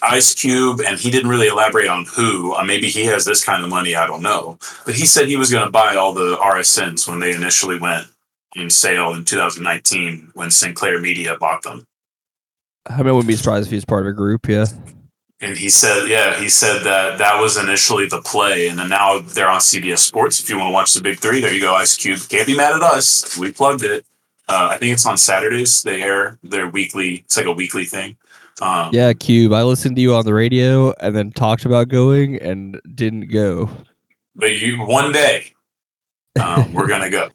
[0.02, 2.54] Ice Cube, and he didn't really elaborate on who.
[2.54, 3.94] Uh, maybe he has this kind of money.
[3.94, 4.58] I don't know.
[4.84, 8.08] But he said he was going to buy all the RSNs when they initially went
[8.56, 11.84] in sale in 2019 when Sinclair Media bought them.
[12.86, 14.48] I mean, I wouldn't be surprised if he's part of a group.
[14.48, 14.66] Yeah.
[15.40, 19.20] And he said, yeah, he said that that was initially the play, and then now
[19.20, 20.40] they're on CBS Sports.
[20.40, 21.74] If you want to watch the Big Three, there you go.
[21.74, 23.38] Ice Cube can't be mad at us.
[23.38, 24.04] We plugged it.
[24.48, 25.82] Uh, I think it's on Saturdays.
[25.82, 27.16] They air their weekly.
[27.16, 28.16] It's like a weekly thing.
[28.60, 29.52] Um, Yeah, Cube.
[29.52, 33.70] I listened to you on the radio and then talked about going and didn't go.
[34.34, 35.52] But you one day,
[36.42, 37.28] um, we're gonna go.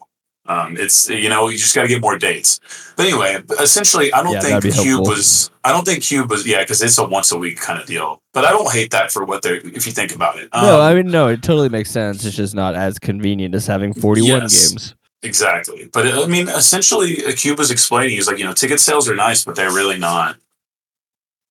[0.46, 2.60] Um, it's you know you just got to get more dates.
[2.96, 5.50] But anyway, essentially, I don't Yeah, think Cube was.
[5.64, 6.46] I don't think Cube was.
[6.46, 8.20] Yeah, because it's a once a week kind of deal.
[8.34, 9.56] But I don't hate that for what they're.
[9.56, 10.50] If you think about it.
[10.54, 12.24] no, Um, I mean no, it totally makes sense.
[12.24, 14.68] It's just not as convenient as having 41 Yes.
[14.68, 14.94] games.
[15.22, 15.88] Exactly.
[15.90, 19.14] But I mean, essentially, uh, Cube was explaining, he's like, you know, ticket sales are
[19.14, 20.36] nice, but they're really not,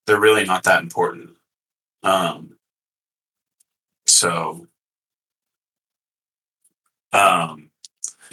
[0.06, 1.32] they're really not that important.
[2.04, 2.58] Um,
[4.06, 4.68] so,
[7.14, 7.63] um,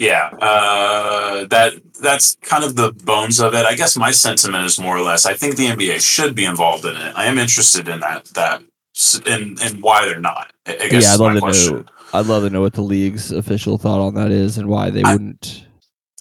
[0.01, 3.65] yeah, uh, that, that's kind of the bones of it.
[3.67, 6.85] I guess my sentiment is more or less, I think the NBA should be involved
[6.85, 7.13] in it.
[7.15, 8.63] I am interested in that, that,
[9.27, 10.51] and, and why they're not.
[10.65, 11.75] I guess Yeah, I'd love to question.
[11.75, 11.85] know.
[12.13, 15.03] I'd love to know what the league's official thought on that is and why they
[15.03, 15.65] I- wouldn't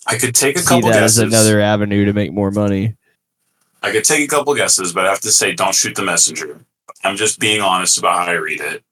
[0.06, 1.18] I could take a couple guesses.
[1.18, 2.96] as another avenue to make more money.
[3.82, 6.64] I could take a couple guesses, but I have to say, don't shoot the messenger.
[7.04, 8.82] I'm just being honest about how I read it.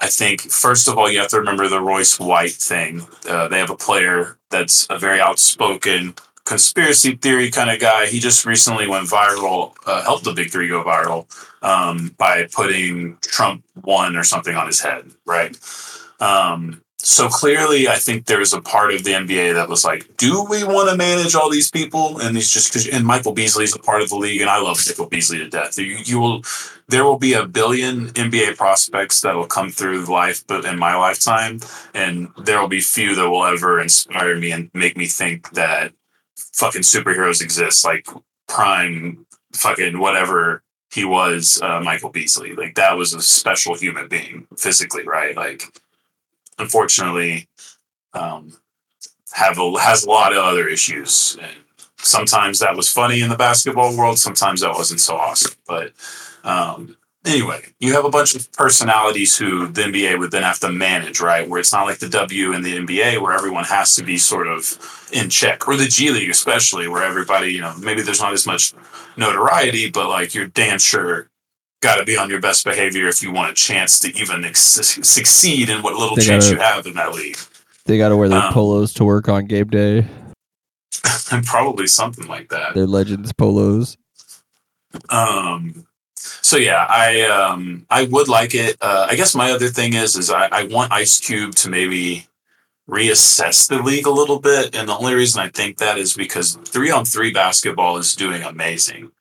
[0.00, 3.06] I think, first of all, you have to remember the Royce White thing.
[3.28, 6.14] Uh, they have a player that's a very outspoken
[6.44, 8.06] conspiracy theory kind of guy.
[8.06, 11.26] He just recently went viral, uh, helped the Big Three go viral
[11.62, 15.56] um, by putting Trump one or something on his head, right?
[16.20, 20.44] Um, so clearly, I think there's a part of the NBA that was like, do
[20.44, 22.18] we want to manage all these people?
[22.20, 24.78] And he's just because, and Michael Beasley's a part of the league, and I love
[24.84, 25.78] Michael Beasley to death.
[25.78, 26.42] You, you will,
[26.88, 30.96] there will be a billion NBA prospects that will come through life, but in my
[30.96, 31.60] lifetime,
[31.94, 35.92] and there will be few that will ever inspire me and make me think that
[36.36, 38.08] fucking superheroes exist, like
[38.48, 42.54] prime fucking whatever he was, uh, Michael Beasley.
[42.54, 45.36] Like that was a special human being physically, right?
[45.36, 45.62] Like
[46.58, 47.48] unfortunately
[48.14, 48.56] um,
[49.32, 51.36] have a, has a lot of other issues.
[51.40, 51.56] And
[51.98, 54.18] sometimes that was funny in the basketball world.
[54.18, 55.54] Sometimes that wasn't so awesome.
[55.66, 55.92] But
[56.44, 60.72] um, anyway, you have a bunch of personalities who the NBA would then have to
[60.72, 61.48] manage, right?
[61.48, 64.46] Where it's not like the W in the NBA where everyone has to be sort
[64.46, 68.32] of in check, or the G League especially, where everybody, you know, maybe there's not
[68.32, 68.72] as much
[69.16, 71.28] notoriety, but like you're damn sure
[71.80, 74.60] got to be on your best behavior if you want a chance to even ex-
[75.02, 77.38] succeed in what little They chance gotta- you have in that league.
[77.86, 80.06] They got to wear their Um, polos to work on game day.
[81.30, 82.74] and probably something like that.
[82.74, 83.96] Their legends polos.
[85.08, 85.86] Um,
[86.42, 88.76] so yeah, I um, I would like it.
[88.80, 92.26] Uh, I guess my other thing is is I, I want Ice Cube to maybe
[92.88, 96.58] reassess the league a little bit, and the only reason I think that is because
[96.64, 99.12] three on three basketball is doing amazing.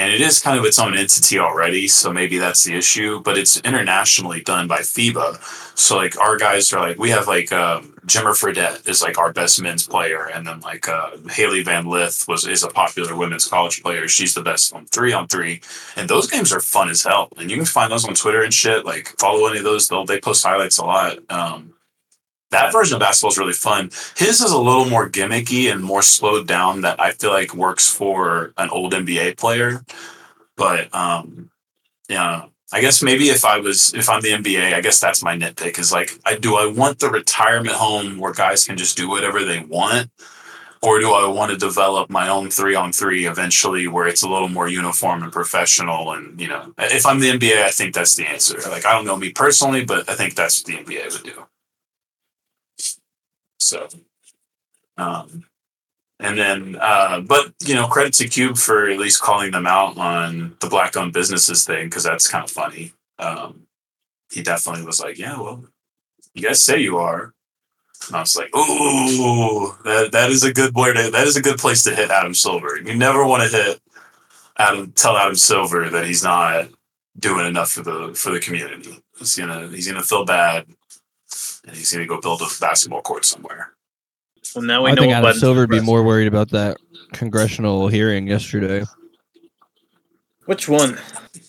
[0.00, 3.20] And it is kind of its own entity already, so maybe that's the issue.
[3.20, 7.52] But it's internationally done by FIBA, so like our guys are like we have like
[7.52, 11.84] um, Jimmer Fredette is like our best men's player, and then like uh, Hailey Van
[11.84, 14.08] Lith was is a popular women's college player.
[14.08, 15.60] She's the best on three on three,
[15.96, 17.28] and those games are fun as hell.
[17.36, 18.86] And you can find those on Twitter and shit.
[18.86, 21.18] Like follow any of those; they'll they post highlights a lot.
[21.28, 21.74] Um,
[22.50, 23.90] that version of basketball is really fun.
[24.16, 26.82] His is a little more gimmicky and more slowed down.
[26.82, 29.84] That I feel like works for an old NBA player,
[30.56, 31.50] but um,
[32.08, 32.46] yeah.
[32.72, 35.78] I guess maybe if I was if I'm the NBA, I guess that's my nitpick
[35.78, 39.44] is like I do I want the retirement home where guys can just do whatever
[39.44, 40.08] they want
[40.82, 44.28] or do I want to develop my own 3 on 3 eventually where it's a
[44.28, 48.14] little more uniform and professional and you know if I'm the NBA I think that's
[48.14, 48.60] the answer.
[48.70, 51.46] Like I don't know me personally but I think that's what the NBA would do.
[53.60, 53.88] So
[54.96, 55.44] um
[56.22, 59.96] and then, uh, but you know, credit to Cube for at least calling them out
[59.96, 62.92] on the black-owned businesses thing because that's kind of funny.
[63.18, 63.62] Um,
[64.30, 65.64] he definitely was like, "Yeah, well,
[66.34, 67.32] you guys say you are,"
[68.08, 70.94] and I was like, "Ooh, that that is a good word.
[70.96, 72.76] to- That is a good place to hit Adam Silver.
[72.76, 73.80] You never want to hit
[74.58, 74.92] Adam.
[74.92, 76.68] Tell Adam Silver that he's not
[77.18, 79.02] doing enough for the for the community.
[79.18, 80.66] He's gonna he's gonna feel bad,
[81.66, 83.72] and he's gonna go build a basketball court somewhere."
[84.54, 86.76] Well, now we I know think Adam Silver would be more worried about that
[87.12, 88.84] congressional hearing yesterday.
[90.46, 90.98] Which one?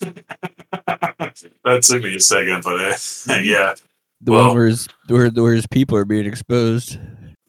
[1.64, 2.94] that took me a second, but uh,
[3.42, 3.74] yeah,
[4.20, 6.98] The Well- one where his, where, where his people are being exposed.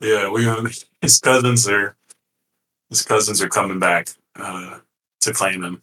[0.01, 0.29] yeah.
[0.29, 0.43] We
[1.01, 1.95] his cousins are
[2.89, 4.79] his cousins are coming back uh,
[5.21, 5.81] to claim him.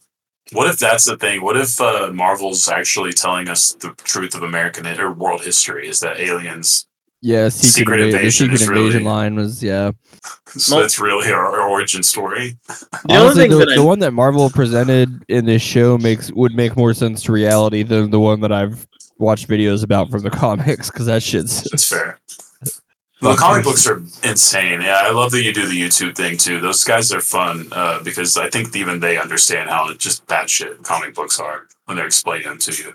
[0.53, 1.43] What if that's the thing?
[1.43, 5.89] What if uh, Marvel's actually telling us the truth of American or world history?
[5.89, 6.87] Is that aliens?
[7.23, 9.91] Yeah, secret, Secret inva- the Invasion secret is really- invasion line was yeah.
[10.49, 12.57] So Well- that's really our, our origin story.
[12.67, 16.55] The Honestly, thing the, that I- one that Marvel presented in this show makes would
[16.55, 18.87] make more sense to reality than the one that I've
[19.19, 22.19] watched videos about from the comics because that shit's That's fair.
[23.21, 23.99] The comic books are
[24.29, 24.81] insane.
[24.81, 26.59] Yeah, I love that you do the YouTube thing too.
[26.61, 31.15] Those guys are fun uh, because I think even they understand how just batshit comic
[31.15, 32.93] books are when they're explaining them to you.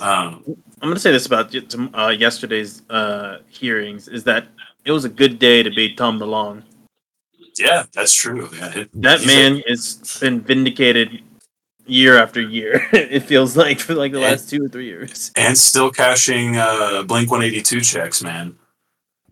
[0.00, 0.42] Um,
[0.80, 1.54] I'm going to say this about
[1.94, 4.46] uh, yesterday's uh, hearings is that
[4.84, 6.62] it was a good day to beat Tom DeLonge.
[7.58, 8.48] Yeah, that's true.
[8.56, 11.22] Yeah, it- That man has been vindicated
[11.86, 12.88] year after year.
[12.92, 15.30] it feels like for like the And- last two or three years.
[15.36, 18.56] and still cashing uh, Blink 182 checks, man.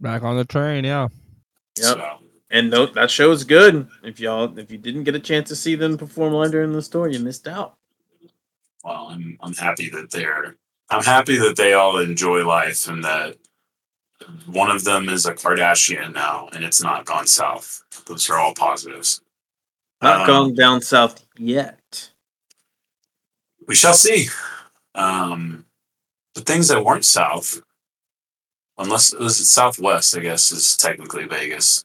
[0.02, 1.08] Back on the train, yeah.
[1.78, 1.86] Yep.
[1.86, 2.18] So,
[2.50, 3.88] And no, that show is good.
[4.02, 6.82] If y'all, if you didn't get a chance to see them perform live during the
[6.82, 7.76] store, you missed out.
[8.84, 10.56] well, I'm I'm happy that they're
[10.90, 13.36] I'm happy that they all enjoy life and that
[14.46, 17.82] one of them is a Kardashian now and it's not gone south.
[18.06, 19.20] Those are all positives.
[20.02, 22.10] Not Um, gone down south yet.
[23.68, 24.26] we shall see.
[24.94, 25.64] Um,
[26.34, 27.62] the things that weren't south,
[28.82, 31.84] unless it was southwest, I guess is technically Vegas.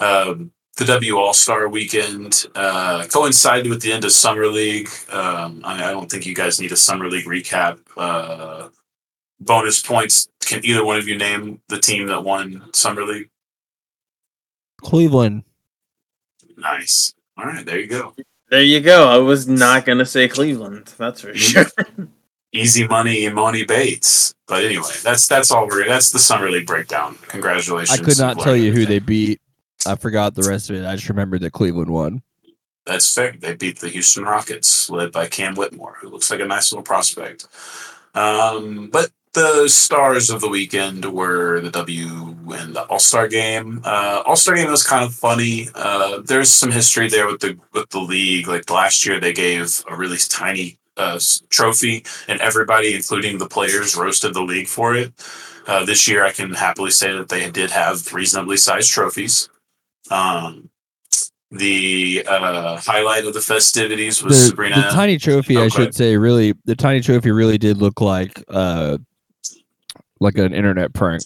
[0.00, 4.88] Um, the W All Star Weekend uh, coincided with the end of Summer League.
[5.10, 7.80] Um, I, I don't think you guys need a Summer League recap.
[7.96, 8.68] Uh,
[9.40, 10.28] bonus points.
[10.40, 13.28] Can either one of you name the team that won Summer League?
[14.80, 15.42] Cleveland.
[16.56, 17.12] Nice.
[17.36, 18.14] All right, there you go.
[18.50, 19.08] There you go.
[19.08, 20.94] I was not gonna say Cleveland.
[20.96, 21.66] That's for sure.
[22.52, 24.34] Easy money, Emoni Bates.
[24.46, 25.86] But anyway, that's that's all we're.
[25.86, 27.18] That's the Summer League breakdown.
[27.28, 28.00] Congratulations.
[28.00, 29.40] I could not tell you who they beat.
[29.86, 30.86] I forgot the rest of it.
[30.86, 32.22] I just remembered that Cleveland won.
[32.86, 33.34] That's fair.
[33.38, 36.82] They beat the Houston Rockets, led by Cam Whitmore, who looks like a nice little
[36.82, 37.46] prospect.
[38.14, 43.82] Um, but the stars of the weekend were the W and the All Star game.
[43.84, 45.68] Uh, All Star game was kind of funny.
[45.74, 48.48] Uh, there's some history there with the with the league.
[48.48, 51.18] Like last year, they gave a really tiny uh,
[51.48, 55.12] trophy, and everybody, including the players, roasted the league for it.
[55.66, 59.48] Uh, this year, I can happily say that they did have reasonably sized trophies.
[60.10, 60.70] Um,
[61.50, 64.76] the uh, highlight of the festivities was The, Sabrina.
[64.76, 68.98] the tiny trophy, I should say, really, the tiny trophy really did look like uh,
[70.20, 71.22] like an internet prank.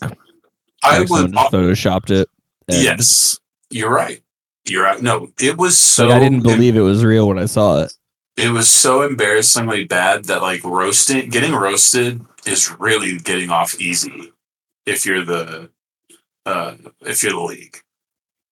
[0.84, 2.28] I Like would, just photoshopped it.
[2.68, 3.38] yes,
[3.70, 4.20] you're right.
[4.64, 5.02] You're right.
[5.02, 6.06] No, it was so.
[6.06, 7.92] Like I didn't believe it was real when I saw it.
[8.36, 14.32] It was so embarrassingly bad that like roasting, getting roasted is really getting off easy
[14.86, 15.70] if you're the
[16.46, 17.78] uh if you're the league.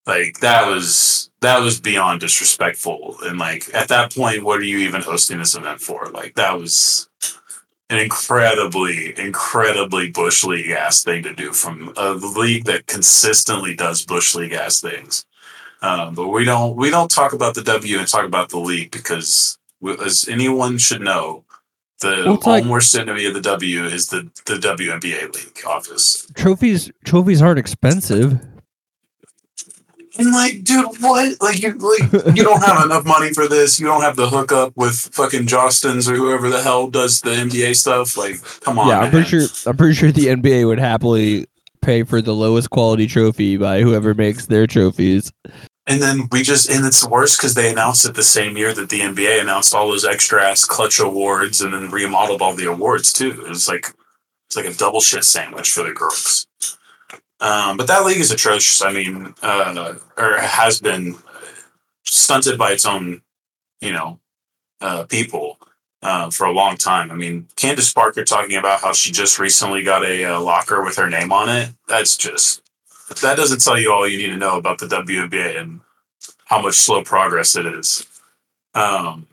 [0.06, 3.16] Like that was that was beyond disrespectful.
[3.22, 6.06] And like at that point, what are you even hosting this event for?
[6.06, 7.08] Like that was
[7.90, 14.06] an incredibly, incredibly bush league ass thing to do from a league that consistently does
[14.06, 15.24] bush league ass things.
[15.82, 18.90] Um, but we don't we don't talk about the W and talk about the league
[18.90, 19.58] because
[20.04, 21.44] as anyone should know,
[22.00, 25.60] the Well, it's home like- worst enemy of the W is the the WNBA league
[25.66, 26.26] office.
[26.34, 28.40] Trophies, trophies aren't expensive.
[30.18, 31.40] And like, dude, what?
[31.40, 33.78] Like you like you don't have enough money for this.
[33.78, 37.76] You don't have the hookup with fucking Jostens or whoever the hell does the NBA
[37.76, 38.16] stuff.
[38.16, 38.88] Like, come on.
[38.88, 39.10] yeah, I'm man.
[39.12, 39.46] pretty sure.
[39.66, 41.46] I'm pretty sure the NBA would happily
[41.80, 45.32] pay for the lowest quality trophy by whoever makes their trophies.
[45.86, 48.90] And then we just, and it's worse because they announced it the same year that
[48.90, 53.12] the NBA announced all those extra ass clutch awards and then remodeled all the awards
[53.12, 53.30] too.
[53.30, 53.86] It was like,
[54.46, 56.46] it's like a double shit sandwich for the girls.
[57.40, 58.82] Um, but that league is atrocious.
[58.82, 61.16] I mean, uh, or has been
[62.04, 63.22] stunted by its own,
[63.80, 64.20] you know,
[64.80, 65.58] uh, people
[66.02, 67.10] uh, for a long time.
[67.10, 70.96] I mean, Candace Parker talking about how she just recently got a, uh locker with
[70.96, 71.70] her name on it.
[71.88, 72.62] That's just
[73.16, 75.80] that doesn't tell you all you need to know about the WNBA and
[76.44, 78.06] how much slow progress it is.
[78.74, 79.26] Um,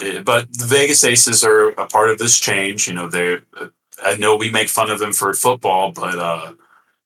[0.00, 2.88] eh, but the Vegas Aces are a part of this change.
[2.88, 3.42] You know, they're.
[4.04, 6.52] I know we make fun of them for football, but uh,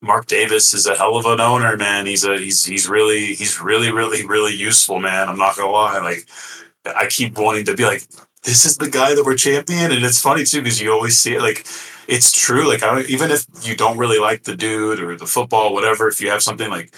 [0.03, 2.07] Mark Davis is a hell of an owner, man.
[2.07, 5.29] He's a he's he's really he's really really really useful, man.
[5.29, 5.99] I'm not gonna lie.
[5.99, 6.27] Like
[6.85, 8.03] I keep wanting to be like,
[8.43, 11.35] this is the guy that we're champion, and it's funny too because you always see
[11.35, 11.67] it like
[12.11, 12.69] it's true.
[12.69, 16.09] Like I don't, even if you don't really like the dude or the football, whatever,
[16.09, 16.93] if you have something like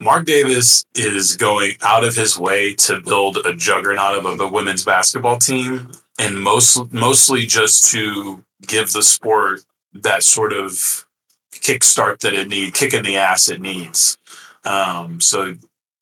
[0.00, 4.48] Mark Davis is going out of his way to build a juggernaut of a, a
[4.50, 9.60] women's basketball team, and most mostly just to give the sport
[9.92, 11.06] that sort of
[11.52, 14.18] kickstart that it needs, kick in the ass it needs.
[14.64, 15.54] Um, so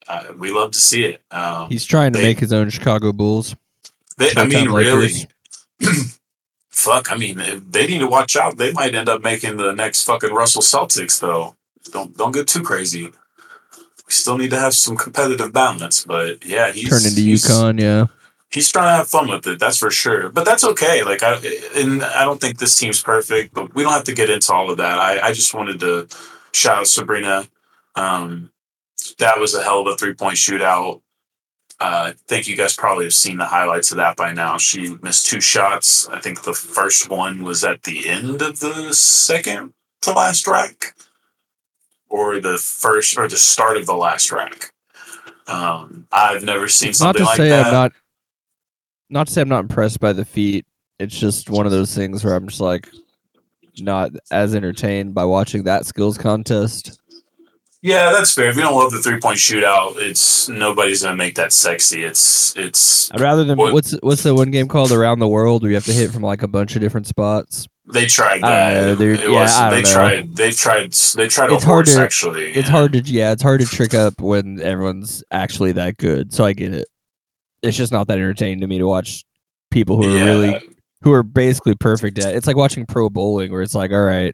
[0.08, 1.22] uh, we love to see it.
[1.30, 3.54] Um, He's trying to They- make his own Chicago Bulls.
[4.16, 5.26] they, I mean, Showtime really,
[5.80, 6.18] Lakers.
[6.72, 7.12] fuck.
[7.12, 7.40] I mean,
[7.70, 8.56] they need to watch out.
[8.56, 11.56] They might end up making the next fucking Russell Celtics, though.
[11.92, 13.04] Don't don't get too crazy.
[13.04, 17.80] We still need to have some competitive balance, but yeah, he's Turn into he's, UConn,
[17.80, 18.06] yeah.
[18.50, 20.28] He's trying to have fun with it, that's for sure.
[20.28, 21.02] But that's okay.
[21.02, 21.40] Like I
[21.76, 24.70] and I don't think this team's perfect, but we don't have to get into all
[24.70, 24.98] of that.
[24.98, 26.08] I, I just wanted to
[26.52, 27.46] shout out Sabrina.
[27.94, 28.50] Um,
[29.18, 31.01] that was a hell of a three point shootout.
[31.82, 34.56] Uh, I think you guys probably have seen the highlights of that by now.
[34.56, 36.06] She missed two shots.
[36.08, 39.72] I think the first one was at the end of the second
[40.02, 40.94] to last rack.
[42.08, 44.70] or the first or the start of the last rack.
[45.46, 47.66] Um, I've never seen something like say that.
[47.66, 47.92] I'm not.
[49.10, 50.64] Not to say I'm not impressed by the feat.
[50.98, 52.88] It's just one of those things where I'm just like,
[53.78, 57.00] not as entertained by watching that skills contest.
[57.82, 58.48] Yeah, that's fair.
[58.48, 62.04] If you don't love the three point shootout, it's nobody's gonna make that sexy.
[62.04, 65.62] It's it's I'd rather than What- what's what's the one game called Around the World
[65.62, 67.66] where you have to hit from like a bunch of different spots.
[67.92, 68.98] they tried that.
[68.98, 69.92] know, Yeah, was I they know.
[69.92, 72.52] tried they tried they tried It's hard to- actually.
[72.52, 72.72] It's yeah.
[72.72, 76.32] hard to yeah, it's hard to trick up when everyone's actually that good.
[76.32, 76.86] So I get it.
[77.64, 79.24] It's just not that entertaining to me to watch
[79.72, 80.24] people who are Yeah.
[80.24, 80.60] really
[81.02, 82.36] who are basically perfect at.
[82.36, 84.32] It's like watching pro bowling where it's like, all right,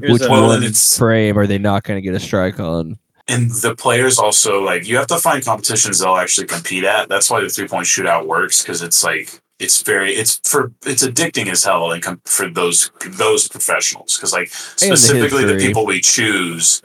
[0.00, 2.98] Here's which one frame are they not going to get a strike on?
[3.28, 7.08] And the players also like you have to find competitions they'll actually compete at.
[7.08, 11.06] That's why the three point shootout works because it's like it's very it's for it's
[11.06, 14.16] addicting as hell and com- for those those professionals.
[14.16, 14.50] Because like
[14.82, 16.80] And the specifically the, people we choose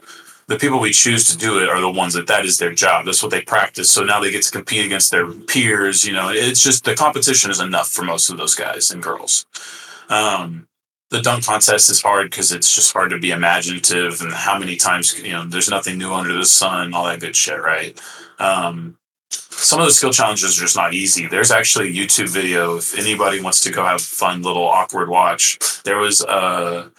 [0.46, 3.06] the people we choose to do it are the ones that that is their job.
[3.06, 3.90] That's what they practice.
[3.90, 6.28] So now they get to compete against their peers you know.
[6.28, 9.46] It's just the competition is enough for most of those guys and girls.
[10.10, 10.68] Um
[11.14, 14.74] the dunk contest is hard because it's just hard to be imaginative and how many
[14.74, 18.00] times you know there's nothing new under the sun all that good shit right?
[18.38, 18.98] Um
[19.30, 21.28] some of the skill challenges are just not easy.
[21.28, 25.58] There's actually a youtube video if anybody wants to go have fun little awkward watch.
[25.84, 26.90] There was a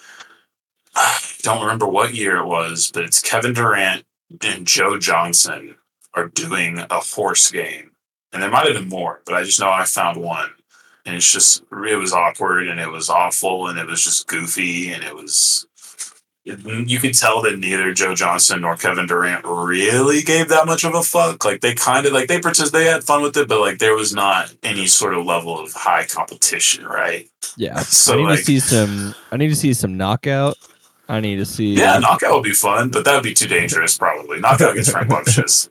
[0.95, 4.05] I don't remember what year it was but it's kevin durant
[4.41, 5.75] and joe johnson
[6.13, 7.91] are doing a horse game.
[8.31, 10.51] And there might have been more but i just know i found one
[11.06, 14.91] and it's just it was awkward and it was awful and it was just goofy
[14.91, 15.68] and it was
[16.45, 20.94] you could tell that neither Joe Johnson nor Kevin Durant really gave that much of
[20.94, 21.44] a fuck.
[21.44, 23.95] Like they kind of like they partic- they had fun with it, but like there
[23.95, 27.27] was not any sort of level of high competition, right?
[27.57, 27.80] Yeah.
[27.95, 30.57] So I need like to see some I need to see some knockout.
[31.10, 33.98] I need to see yeah, knockout would be fun, but that would be too dangerous
[33.98, 34.40] probably.
[34.40, 35.69] Knockout gets rambunctious.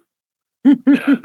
[0.65, 0.73] Yeah,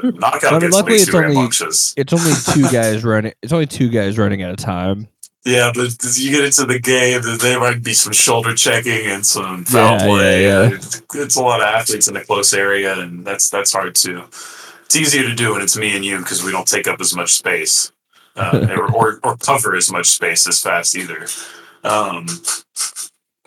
[0.02, 1.94] knockout I mean, gets luckily it's only- rambunctious.
[1.96, 5.08] it's only two guys running it's only two guys running at a time.
[5.46, 9.24] Yeah, but as you get into the game, there might be some shoulder checking and
[9.24, 10.42] some foul Yeah, play.
[10.44, 10.74] yeah, yeah.
[10.74, 14.24] It's, it's a lot of athletes in a close area, and that's that's hard to.
[14.84, 17.16] It's easier to do when it's me and you because we don't take up as
[17.16, 17.90] much space,
[18.36, 21.26] uh, or, or or cover as much space as fast either.
[21.84, 22.26] Um,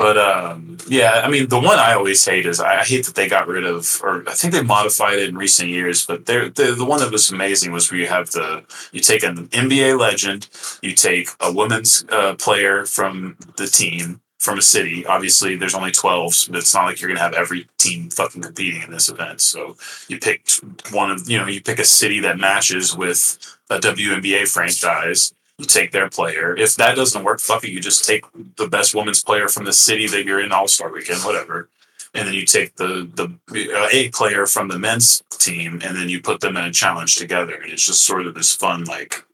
[0.03, 3.30] but um, yeah, I mean, the one I always hate is I, hate that they
[3.30, 6.05] got rid of, or I think they modified it in recent years.
[6.05, 9.23] But they're, the the one that was amazing was where you have the you take
[9.23, 10.49] an NBA legend
[10.81, 15.05] you take a women's uh, player from the team from a city.
[15.05, 18.41] Obviously, there's only 12, so it's not like you're going to have every team fucking
[18.41, 19.39] competing in this event.
[19.39, 19.77] So
[20.09, 20.49] you pick
[20.91, 23.38] one of, you know, you pick a city that matches with
[23.69, 25.34] a WNBA franchise.
[25.68, 26.56] Take their player.
[26.56, 27.72] If that doesn't work, fuck it.
[27.72, 28.26] You just take
[28.57, 31.69] the best women's player from the city that you're in All Star Weekend, whatever.
[32.14, 36.10] And then you take the the uh, a player from the men's team, and then
[36.10, 37.56] you put them in a challenge together.
[37.56, 39.26] And it's just sort of this fun, like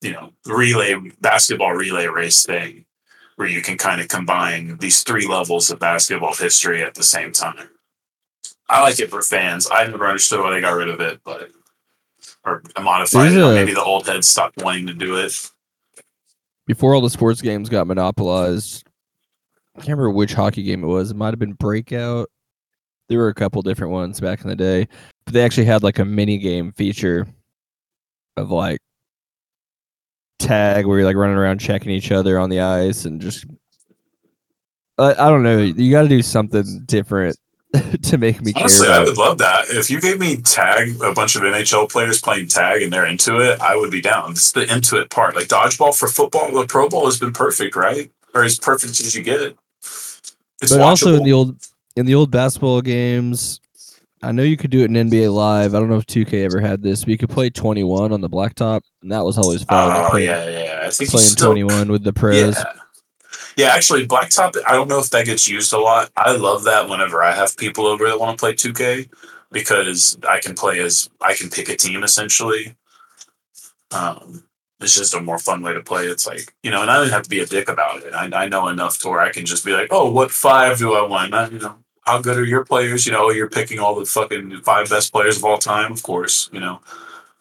[0.00, 2.84] you know relay basketball relay race thing
[3.36, 7.32] where you can kind of combine these three levels of basketball history at the same
[7.32, 7.68] time
[8.68, 11.50] i like it for fans i never understood why they got rid of it but
[12.44, 15.32] or modified it or a- maybe the old heads stopped wanting to do it
[16.66, 18.86] Before all the sports games got monopolized,
[19.76, 21.10] I can't remember which hockey game it was.
[21.10, 22.28] It might have been Breakout.
[23.08, 24.86] There were a couple different ones back in the day,
[25.24, 27.26] but they actually had like a mini game feature
[28.36, 28.78] of like
[30.38, 33.44] tag where you're like running around checking each other on the ice and just
[34.96, 35.58] I, I don't know.
[35.58, 37.36] You got to do something different
[38.02, 41.36] to make me honestly i would love that if you gave me tag a bunch
[41.36, 44.72] of nhl players playing tag and they're into it i would be down it's the
[44.74, 48.42] into it part like dodgeball for football the pro bowl has been perfect right or
[48.42, 49.56] as perfect as you get it
[50.60, 51.56] it's but also in the old
[51.96, 53.60] in the old basketball games,
[54.22, 55.74] I know you could do it in NBA Live.
[55.74, 58.28] I don't know if 2K ever had this, but you could play 21 on the
[58.28, 60.08] blacktop, and that was always fun.
[60.12, 62.56] oh yeah yeah i think playing still 21 with the pros.
[62.56, 62.64] Yeah.
[63.56, 66.10] Yeah, actually, Blacktop, I don't know if that gets used a lot.
[66.16, 69.08] I love that whenever I have people over that want to play 2K
[69.52, 72.76] because I can play as, I can pick a team essentially.
[73.90, 74.44] Um,
[74.80, 76.06] it's just a more fun way to play.
[76.06, 78.14] It's like, you know, and I don't have to be a dick about it.
[78.14, 80.94] I, I know enough to where I can just be like, oh, what five do
[80.94, 81.34] I want?
[81.34, 83.04] I, you know, how good are your players?
[83.06, 86.48] You know, you're picking all the fucking five best players of all time, of course,
[86.52, 86.80] you know.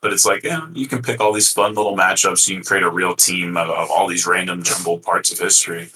[0.02, 2.48] But it's like, yeah, you can pick all these fun little matchups.
[2.48, 5.90] You can create a real team of, of all these random jumbled parts of history.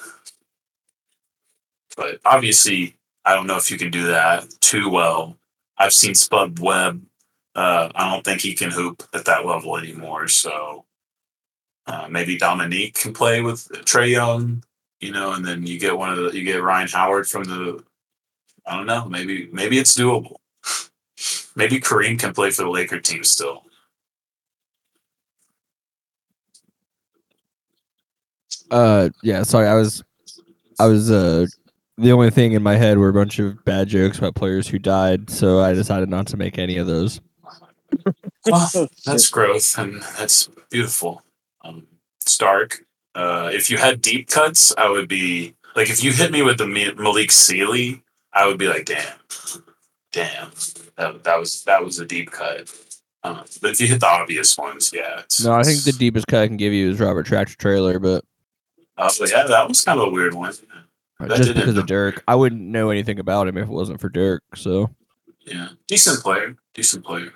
[1.96, 5.38] But obviously, I don't know if you can do that too well.
[5.78, 7.02] I've seen Spud Webb.
[7.56, 10.28] Uh, I don't think he can hoop at that level anymore.
[10.28, 10.86] So
[11.86, 14.64] uh, maybe Dominique can play with Trae Young,
[15.00, 17.84] you know, and then you get one of the you get Ryan Howard from the
[18.66, 19.06] I don't know.
[19.06, 20.36] Maybe maybe it's doable.
[21.56, 23.63] Maybe Kareem can play for the Laker team still.
[28.74, 29.44] Uh, yeah.
[29.44, 30.04] Sorry, I was,
[30.80, 31.12] I was.
[31.12, 31.46] Uh,
[31.98, 34.80] the only thing in my head were a bunch of bad jokes about players who
[34.80, 37.22] died, so I decided not to make any of those.
[38.46, 41.22] Well, that's growth and that's beautiful.
[41.64, 41.88] Um,
[42.20, 42.84] Stark,
[43.16, 46.58] uh, if you had deep cuts, I would be like, if you hit me with
[46.58, 49.16] the Malik Sealy, I would be like, damn,
[50.12, 50.52] damn,
[50.98, 52.70] that, that was that was a deep cut.
[53.24, 55.22] Um, but if you hit the obvious ones, yeah.
[55.22, 57.98] It's, No, I think the deepest cut I can give you is Robert Tractor Traylor,
[57.98, 58.26] but
[58.96, 60.54] but yeah, that was kind of a weird one.
[61.20, 64.10] That just because of Dirk, I wouldn't know anything about him if it wasn't for
[64.10, 64.44] Dirk.
[64.56, 64.90] So
[65.46, 67.34] Yeah, decent player, decent player.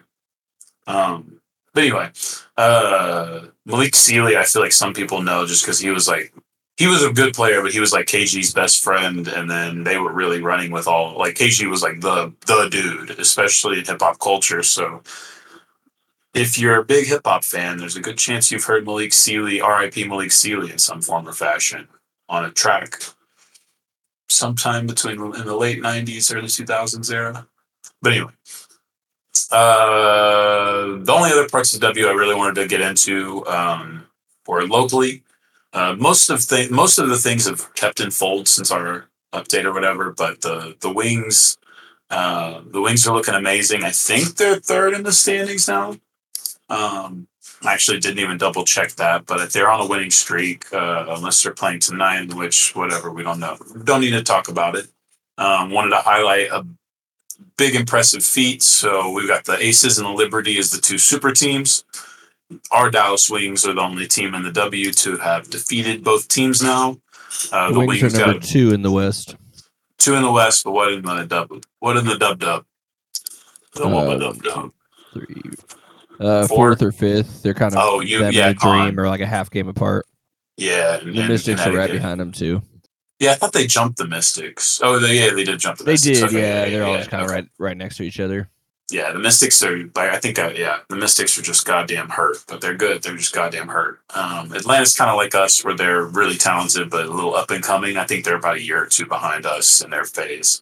[0.87, 1.41] Um,
[1.73, 2.09] but anyway,
[2.57, 6.33] uh, Malik Sealy, I feel like some people know just because he was like
[6.77, 9.97] he was a good player, but he was like KG's best friend, and then they
[9.97, 13.99] were really running with all like KG was like the the dude, especially in hip
[13.99, 14.63] hop culture.
[14.63, 15.01] So
[16.33, 19.59] if you're a big hip hop fan, there's a good chance you've heard Malik Sealy,
[19.59, 20.07] R.I.P.
[20.07, 21.87] Malik Sealy, in some form or fashion
[22.29, 23.01] on a track
[24.29, 27.47] sometime between in the late '90s, early 2000s era.
[28.01, 28.31] But anyway,
[29.51, 34.05] uh, the only other parts of W I really wanted to get into um,
[34.45, 35.23] were locally.
[35.73, 39.65] Uh, most of the most of the things have kept in fold since our update
[39.65, 41.57] or whatever, but the the wings,
[42.09, 43.83] uh, the wings are looking amazing.
[43.83, 45.95] I think they're third in the standings now.
[46.69, 47.27] Um,
[47.63, 51.05] I actually didn't even double check that, but if they're on a winning streak, uh,
[51.09, 53.57] unless they're playing tonight, which whatever we don't know.
[53.83, 54.87] Don't need to talk about it.
[55.37, 56.65] Um, wanted to highlight a
[57.57, 58.61] big impressive feat.
[58.63, 61.83] So we've got the Aces and the Liberty as the two super teams.
[62.71, 66.61] Our Dallas Wings are the only team in the W to have defeated both teams
[66.61, 66.97] now.
[67.51, 69.35] Uh, the Wings, Wings are number two in the West.
[69.97, 71.63] two in the West, but what in the dub?
[71.79, 72.65] What in the dub dub?
[73.73, 74.71] The one Uh, dub dub.
[75.13, 75.41] Three,
[76.19, 76.57] uh, Four.
[76.57, 77.43] fourth or fifth.
[77.43, 80.05] They're kind of Oh, you yeah, a dream or like a half game apart.
[80.57, 80.97] yeah.
[80.97, 82.61] The and Mystics are right behind them too.
[83.19, 84.79] Yeah, I thought they jumped the Mystics.
[84.83, 86.19] Oh, they, yeah, they did jump the They Mystics.
[86.19, 86.69] did, Okay, yeah.
[86.69, 88.47] They're all yeah, just kind of right, right next to each other.
[88.91, 92.37] Yeah, the Mystics are like I think uh, yeah, the Mystics are just goddamn hurt,
[92.47, 93.03] but they're good.
[93.03, 93.99] They're just goddamn hurt.
[94.15, 97.61] Um, Atlanta's kind of like us, where they're really talented but a little up and
[97.61, 97.97] coming.
[97.97, 100.61] I think they're about a year or two behind us in their phase.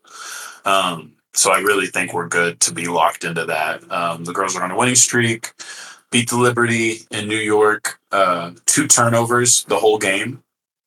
[0.66, 3.90] Um, so I really think we're good to be locked into that.
[3.92, 5.52] Um, the girls are on a winning streak.
[6.12, 8.00] Beat the Liberty in New York.
[8.12, 10.42] Uh, two turnovers the whole game.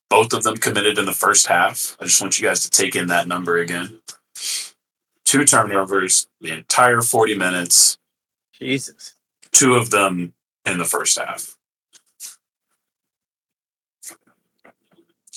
[0.09, 1.97] Both of them committed in the first half.
[2.01, 4.01] I just want you guys to take in that number again.
[5.25, 7.99] Two turnovers the entire 40 minutes
[8.59, 9.15] Jesus.
[9.53, 10.33] two of them
[10.65, 11.57] in the first half.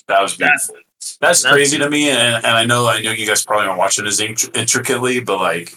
[0.07, 0.75] That was beautiful.
[1.21, 3.79] That's, that's- crazy to me, and, and I know I know you guys probably aren't
[3.79, 5.75] watching as int- intricately, but like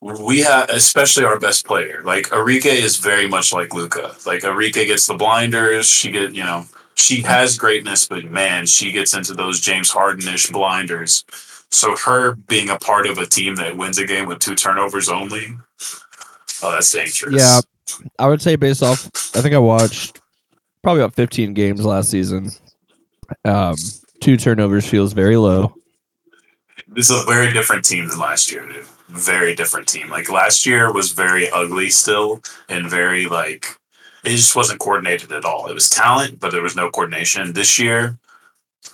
[0.00, 4.14] we have, especially our best player, like Arike is very much like Luka.
[4.26, 8.92] Like Arike gets the blinders, she get you know she has greatness, but man, she
[8.92, 11.24] gets into those James Harden-ish blinders.
[11.70, 15.08] So her being a part of a team that wins a game with two turnovers
[15.08, 15.56] only,
[16.62, 17.34] oh, that's dangerous.
[17.36, 17.60] Yeah,
[18.18, 19.06] I would say based off.
[19.34, 20.20] I think I watched
[20.84, 22.50] probably about 15 games last season.
[23.44, 23.74] Um,
[24.20, 25.74] two turnovers feels very low.
[26.88, 28.84] This is a very different team than last year, dude.
[29.08, 30.10] Very different team.
[30.10, 33.66] Like last year was very ugly still and very like
[34.24, 35.68] it just wasn't coordinated at all.
[35.68, 37.52] It was talent, but there was no coordination.
[37.52, 38.18] This year,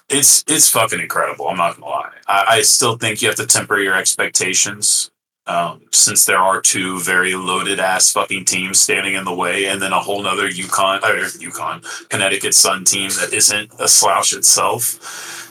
[0.08, 1.48] it's it's fucking incredible.
[1.48, 2.12] I'm not gonna lie.
[2.26, 5.09] I, I still think you have to temper your expectations.
[5.46, 9.80] Um, since there are two very loaded ass fucking teams standing in the way, and
[9.82, 14.82] then a whole nother UConn or UConn Connecticut Sun team that isn't a slouch itself.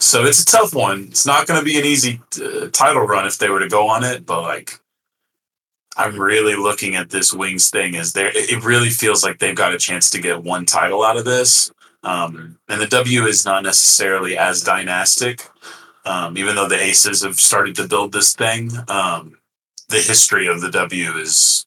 [0.02, 1.08] So it's a tough one.
[1.10, 3.90] It's not going to be an easy uh, title run if they were to go
[3.90, 4.80] on it, but like,
[5.98, 8.32] I'm really looking at this Wings thing as there.
[8.34, 11.72] It really feels like they've got a chance to get one title out of this.
[12.04, 15.50] Um, and the W is not necessarily as dynastic,
[16.06, 18.72] um, even though the Aces have started to build this thing.
[18.88, 19.39] Um,
[19.90, 21.66] the history of the W is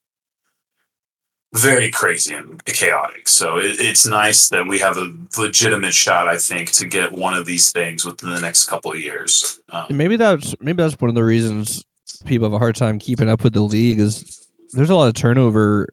[1.55, 3.29] very crazy and chaotic.
[3.29, 7.35] So it, it's nice that we have a legitimate shot, I think, to get one
[7.35, 9.61] of these things within the next couple of years.
[9.71, 11.85] Um, maybe that's maybe that's one of the reasons
[12.25, 15.15] people have a hard time keeping up with the league is there's a lot of
[15.15, 15.89] turnover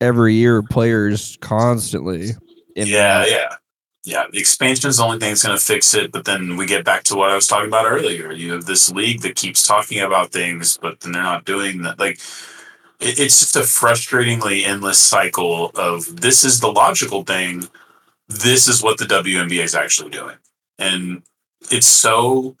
[0.00, 2.30] every year, players constantly.
[2.74, 3.30] in yeah, that.
[3.30, 3.56] yeah.
[4.04, 6.10] Yeah, the expansion is the only thing that's going to fix it.
[6.10, 8.32] But then we get back to what I was talking about earlier.
[8.32, 11.98] You have this league that keeps talking about things, but then they're not doing that.
[11.98, 12.18] Like,
[12.98, 17.68] it, it's just a frustratingly endless cycle of this is the logical thing.
[18.28, 20.36] This is what the WNBA is actually doing.
[20.78, 21.22] And
[21.70, 22.56] it's so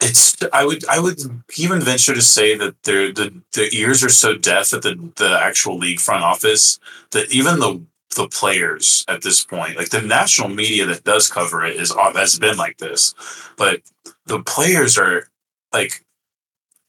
[0.00, 1.18] it's I would I would
[1.56, 5.38] even venture to say that their the the ears are so deaf at the the
[5.40, 6.78] actual league front office
[7.10, 7.80] that even the
[8.16, 12.38] the players at this point, like the national media that does cover it, is has
[12.38, 13.14] been like this,
[13.56, 13.80] but
[14.26, 15.28] the players are
[15.72, 16.04] like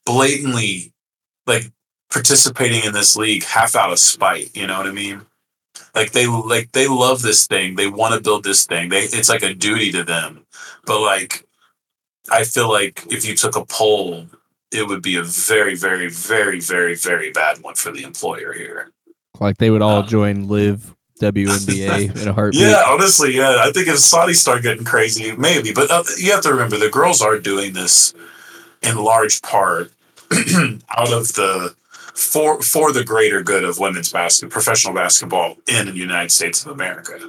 [0.05, 0.93] blatantly
[1.45, 1.71] like
[2.09, 4.55] participating in this league half out of spite.
[4.55, 5.25] You know what I mean?
[5.93, 7.75] Like they like they love this thing.
[7.75, 8.89] They want to build this thing.
[8.89, 10.45] They it's like a duty to them.
[10.85, 11.45] But like
[12.31, 14.27] I feel like if you took a poll,
[14.71, 18.91] it would be a very, very, very, very, very bad one for the employer here.
[19.39, 22.61] Like they would all Uh, join LIV WNBA in a heartbeat.
[22.61, 23.57] Yeah, honestly, yeah.
[23.59, 25.73] I think if Saudi start getting crazy, maybe.
[25.73, 28.13] But uh, you have to remember the girls are doing this
[28.81, 29.91] in large part
[30.31, 31.75] out of the
[32.13, 36.71] for for the greater good of women's basketball, professional basketball in the United States of
[36.71, 37.19] America.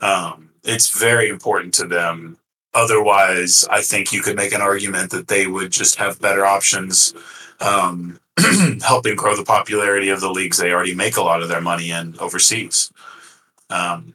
[0.00, 2.38] Um, it's very important to them.
[2.74, 7.12] Otherwise, I think you could make an argument that they would just have better options,
[7.60, 8.18] um,
[8.82, 11.90] helping grow the popularity of the leagues they already make a lot of their money
[11.90, 12.90] in overseas.
[13.72, 14.14] Um,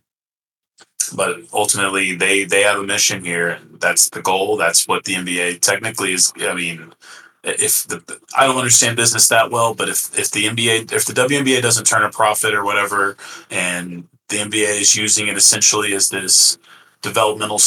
[1.15, 3.49] but ultimately, they they have a mission here.
[3.49, 4.57] and That's the goal.
[4.57, 6.33] That's what the NBA technically is.
[6.41, 6.93] I mean,
[7.43, 11.13] if the I don't understand business that well, but if if the NBA if the
[11.13, 13.17] WNBA doesn't turn a profit or whatever,
[13.49, 16.57] and the NBA is using it essentially as this
[17.01, 17.59] developmental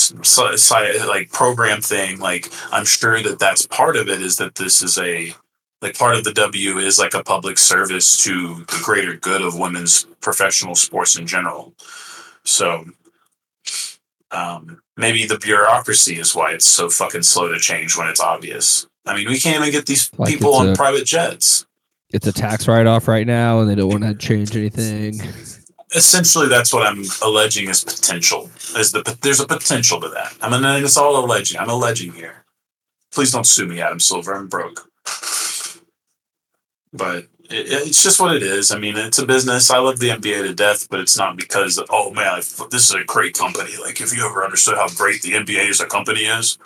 [1.07, 4.21] like program thing, like I'm sure that that's part of it.
[4.21, 5.35] Is that this is a
[5.83, 9.59] like part of the W is like a public service to the greater good of
[9.59, 11.73] women's professional sports in general.
[12.45, 12.85] So
[14.31, 18.87] um, maybe the bureaucracy is why it's so fucking slow to change when it's obvious.
[19.07, 21.67] I mean, we can't even get these Like people on a- private jets.
[22.13, 25.21] It's a tax write off right now, and they don't want to change anything.
[25.95, 28.51] Essentially, that's what I'm alleging is potential.
[28.77, 30.35] Is the there's a potential to that?
[30.43, 31.61] I mean, it's all alleging.
[31.61, 32.45] I'm alleging here.
[33.13, 34.35] Please don't sue me, Adam Silver.
[34.35, 34.91] I'm broke.
[36.93, 38.71] But it, it's just what it is.
[38.71, 39.71] I mean, it's a business.
[39.71, 42.37] I love the NBA to death, but it's not because oh man, I,
[42.71, 43.73] this is a great company.
[43.81, 46.59] Like if you ever understood how great the NBA as a company is,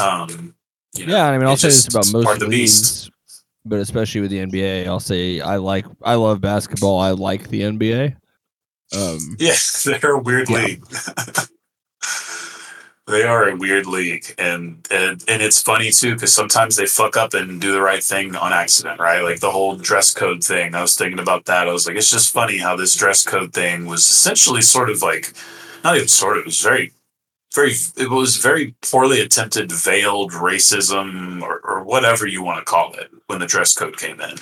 [0.00, 0.54] um,
[0.94, 2.84] you know, Yeah, I mean, I'll say this about most part of the beast.
[2.84, 3.10] leagues,
[3.64, 6.98] but especially with the NBA, I'll say I like, I love basketball.
[7.00, 8.16] I like the NBA.
[8.94, 9.54] Um, Yeah,
[9.84, 10.56] they're a weird Yeah.
[10.66, 10.84] league.
[13.08, 17.16] they are a weird league, and and, and it's funny too because sometimes they fuck
[17.16, 19.22] up and do the right thing on accident, right?
[19.22, 20.74] Like the whole dress code thing.
[20.74, 21.68] I was thinking about that.
[21.68, 25.02] I was like, it's just funny how this dress code thing was essentially sort of
[25.02, 25.32] like,
[25.82, 26.42] not even sort of.
[26.42, 26.92] It was very,
[27.54, 27.72] very.
[27.96, 33.10] It was very poorly attempted, veiled racism or, or whatever you want to call it
[33.26, 34.36] when the dress code came in.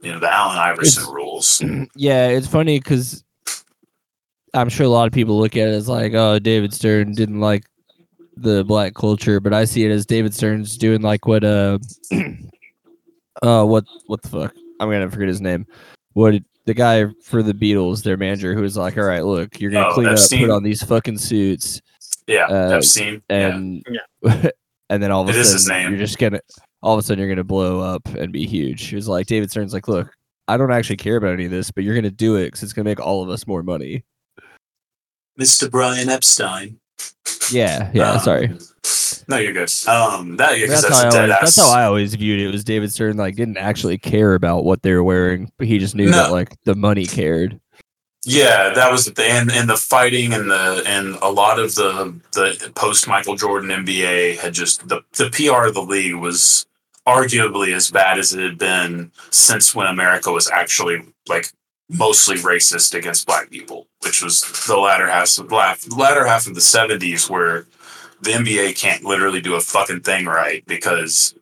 [0.00, 1.62] You know, the Allen Iverson It's- rules.
[1.96, 3.24] yeah, it's funny because
[4.54, 7.40] I'm sure a lot of people look at it as like, oh, David Stern didn't
[7.40, 7.64] like
[8.36, 11.78] the black culture, but I see it as David Stern's doing like what uh
[13.42, 14.54] uh what what the fuck?
[14.80, 15.66] I'm gonna forget his name.
[16.14, 16.34] What
[16.66, 19.88] the guy for the Beatles, their manager, who was like, All right, look, you're gonna
[19.88, 20.40] Oh, clean up, Epstein?
[20.40, 21.80] put on these fucking suits
[22.26, 23.22] Yeah, Uh, Epstein.
[23.30, 23.56] yeah.
[23.56, 23.84] and
[24.90, 25.90] and then all of a It is his sudden name.
[25.90, 26.40] you're just gonna
[26.82, 28.86] all of a sudden you're gonna blow up and be huge.
[28.86, 30.08] He was like David Stern's like, Look,
[30.48, 32.72] I don't actually care about any of this, but you're gonna do it because it's
[32.72, 34.04] gonna make all of us more money.
[35.38, 35.70] Mr.
[35.70, 36.78] Brian Epstein.
[37.50, 38.58] Yeah, yeah, Um, sorry.
[39.28, 39.70] No, you're good.
[39.86, 42.40] Um, that yeah, that's, that's, how I a dead always, that's how I always viewed
[42.40, 42.50] it.
[42.50, 45.94] Was David Stern like didn't actually care about what they were wearing, but he just
[45.94, 47.60] knew that like the money cared.
[48.24, 52.14] yeah, that was the and, and the fighting and the and a lot of the
[52.32, 56.66] the post Michael Jordan NBA had just the the PR of the league was
[57.06, 61.52] arguably as bad as it had been since when America was actually like
[61.90, 66.54] mostly racist against black people, which was the latter half of the latter half of
[66.54, 67.66] the seventies, where
[68.22, 71.34] the NBA can't literally do a fucking thing right because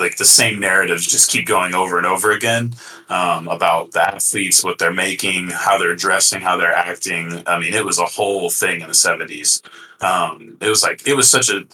[0.00, 2.74] like the same narratives just keep going over and over again
[3.08, 7.42] um, about the athletes, what they're making, how they're dressing, how they're acting.
[7.46, 9.62] I mean, it was a whole thing in the seventies.
[10.00, 11.66] Um, it was like it was such a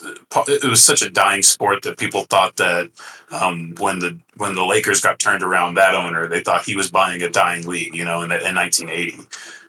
[0.48, 2.90] it was such a dying sport that people thought that
[3.30, 6.90] um, when the when the Lakers got turned around, that owner they thought he was
[6.90, 9.18] buying a dying league, you know, in, in 1980.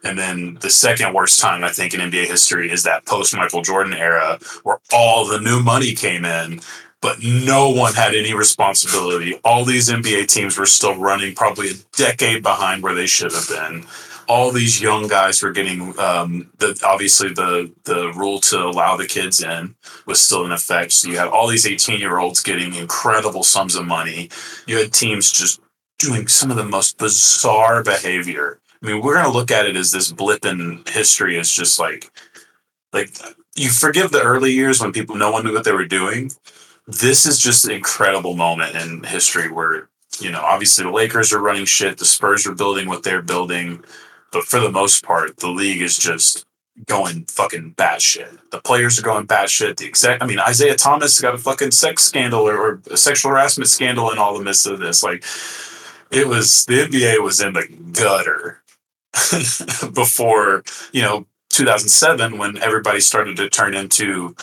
[0.04, 3.62] And then the second worst time I think in NBA history is that post Michael
[3.62, 6.60] Jordan era where all the new money came in
[7.00, 9.38] but no one had any responsibility.
[9.44, 13.48] All these NBA teams were still running probably a decade behind where they should have
[13.48, 13.86] been.
[14.26, 19.06] All these young guys were getting um, the obviously the the rule to allow the
[19.06, 19.74] kids in
[20.06, 20.92] was still in effect.
[20.92, 24.28] So you had all these 18 year olds getting incredible sums of money.
[24.66, 25.60] You had teams just
[25.98, 28.60] doing some of the most bizarre behavior.
[28.82, 31.38] I mean, we're gonna look at it as this blip in history.
[31.38, 32.10] It's just like
[32.92, 33.16] like
[33.54, 36.30] you forgive the early years when people no one knew what they were doing
[36.88, 39.88] this is just an incredible moment in history where
[40.20, 43.84] you know obviously the Lakers are running shit, the Spurs are building what they're building,
[44.32, 46.46] but for the most part, the league is just
[46.86, 48.38] going fucking batshit.
[48.50, 49.76] The players are going batshit.
[49.76, 53.32] The exact, I mean, Isiah Thomas got a fucking sex scandal or, or a sexual
[53.32, 55.02] harassment scandal in all the midst of this.
[55.02, 55.24] Like,
[56.10, 58.62] it was the NBA was in the gutter
[59.92, 60.62] before
[60.92, 64.34] you know 2007 when everybody started to turn into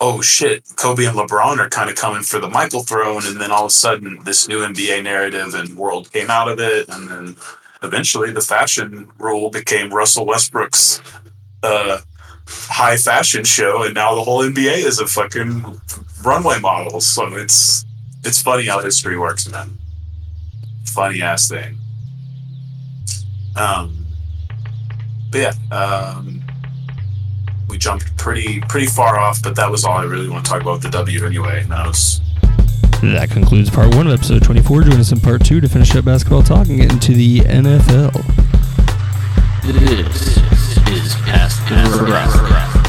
[0.00, 3.50] oh shit kobe and lebron are kind of coming for the michael throne and then
[3.50, 7.08] all of a sudden this new nba narrative and world came out of it and
[7.08, 7.36] then
[7.82, 11.00] eventually the fashion rule became russell westbrook's
[11.62, 11.98] uh,
[12.46, 15.80] high fashion show and now the whole nba is a fucking
[16.22, 17.00] runway model.
[17.00, 17.84] So it's
[18.24, 19.78] it's funny how history works man.
[20.84, 21.78] Funny ass thing.
[23.56, 24.06] Um
[25.30, 26.42] but yeah, um,
[27.70, 30.60] we jumped pretty pretty far off, but that was all I really want to talk
[30.60, 31.62] about the W anyway.
[31.62, 32.20] And that was
[33.02, 34.82] That concludes part one of episode 24.
[34.82, 38.12] Join us in part two to finish up basketball talk and get into the NFL.
[39.62, 40.38] This
[41.06, 42.79] is past, past,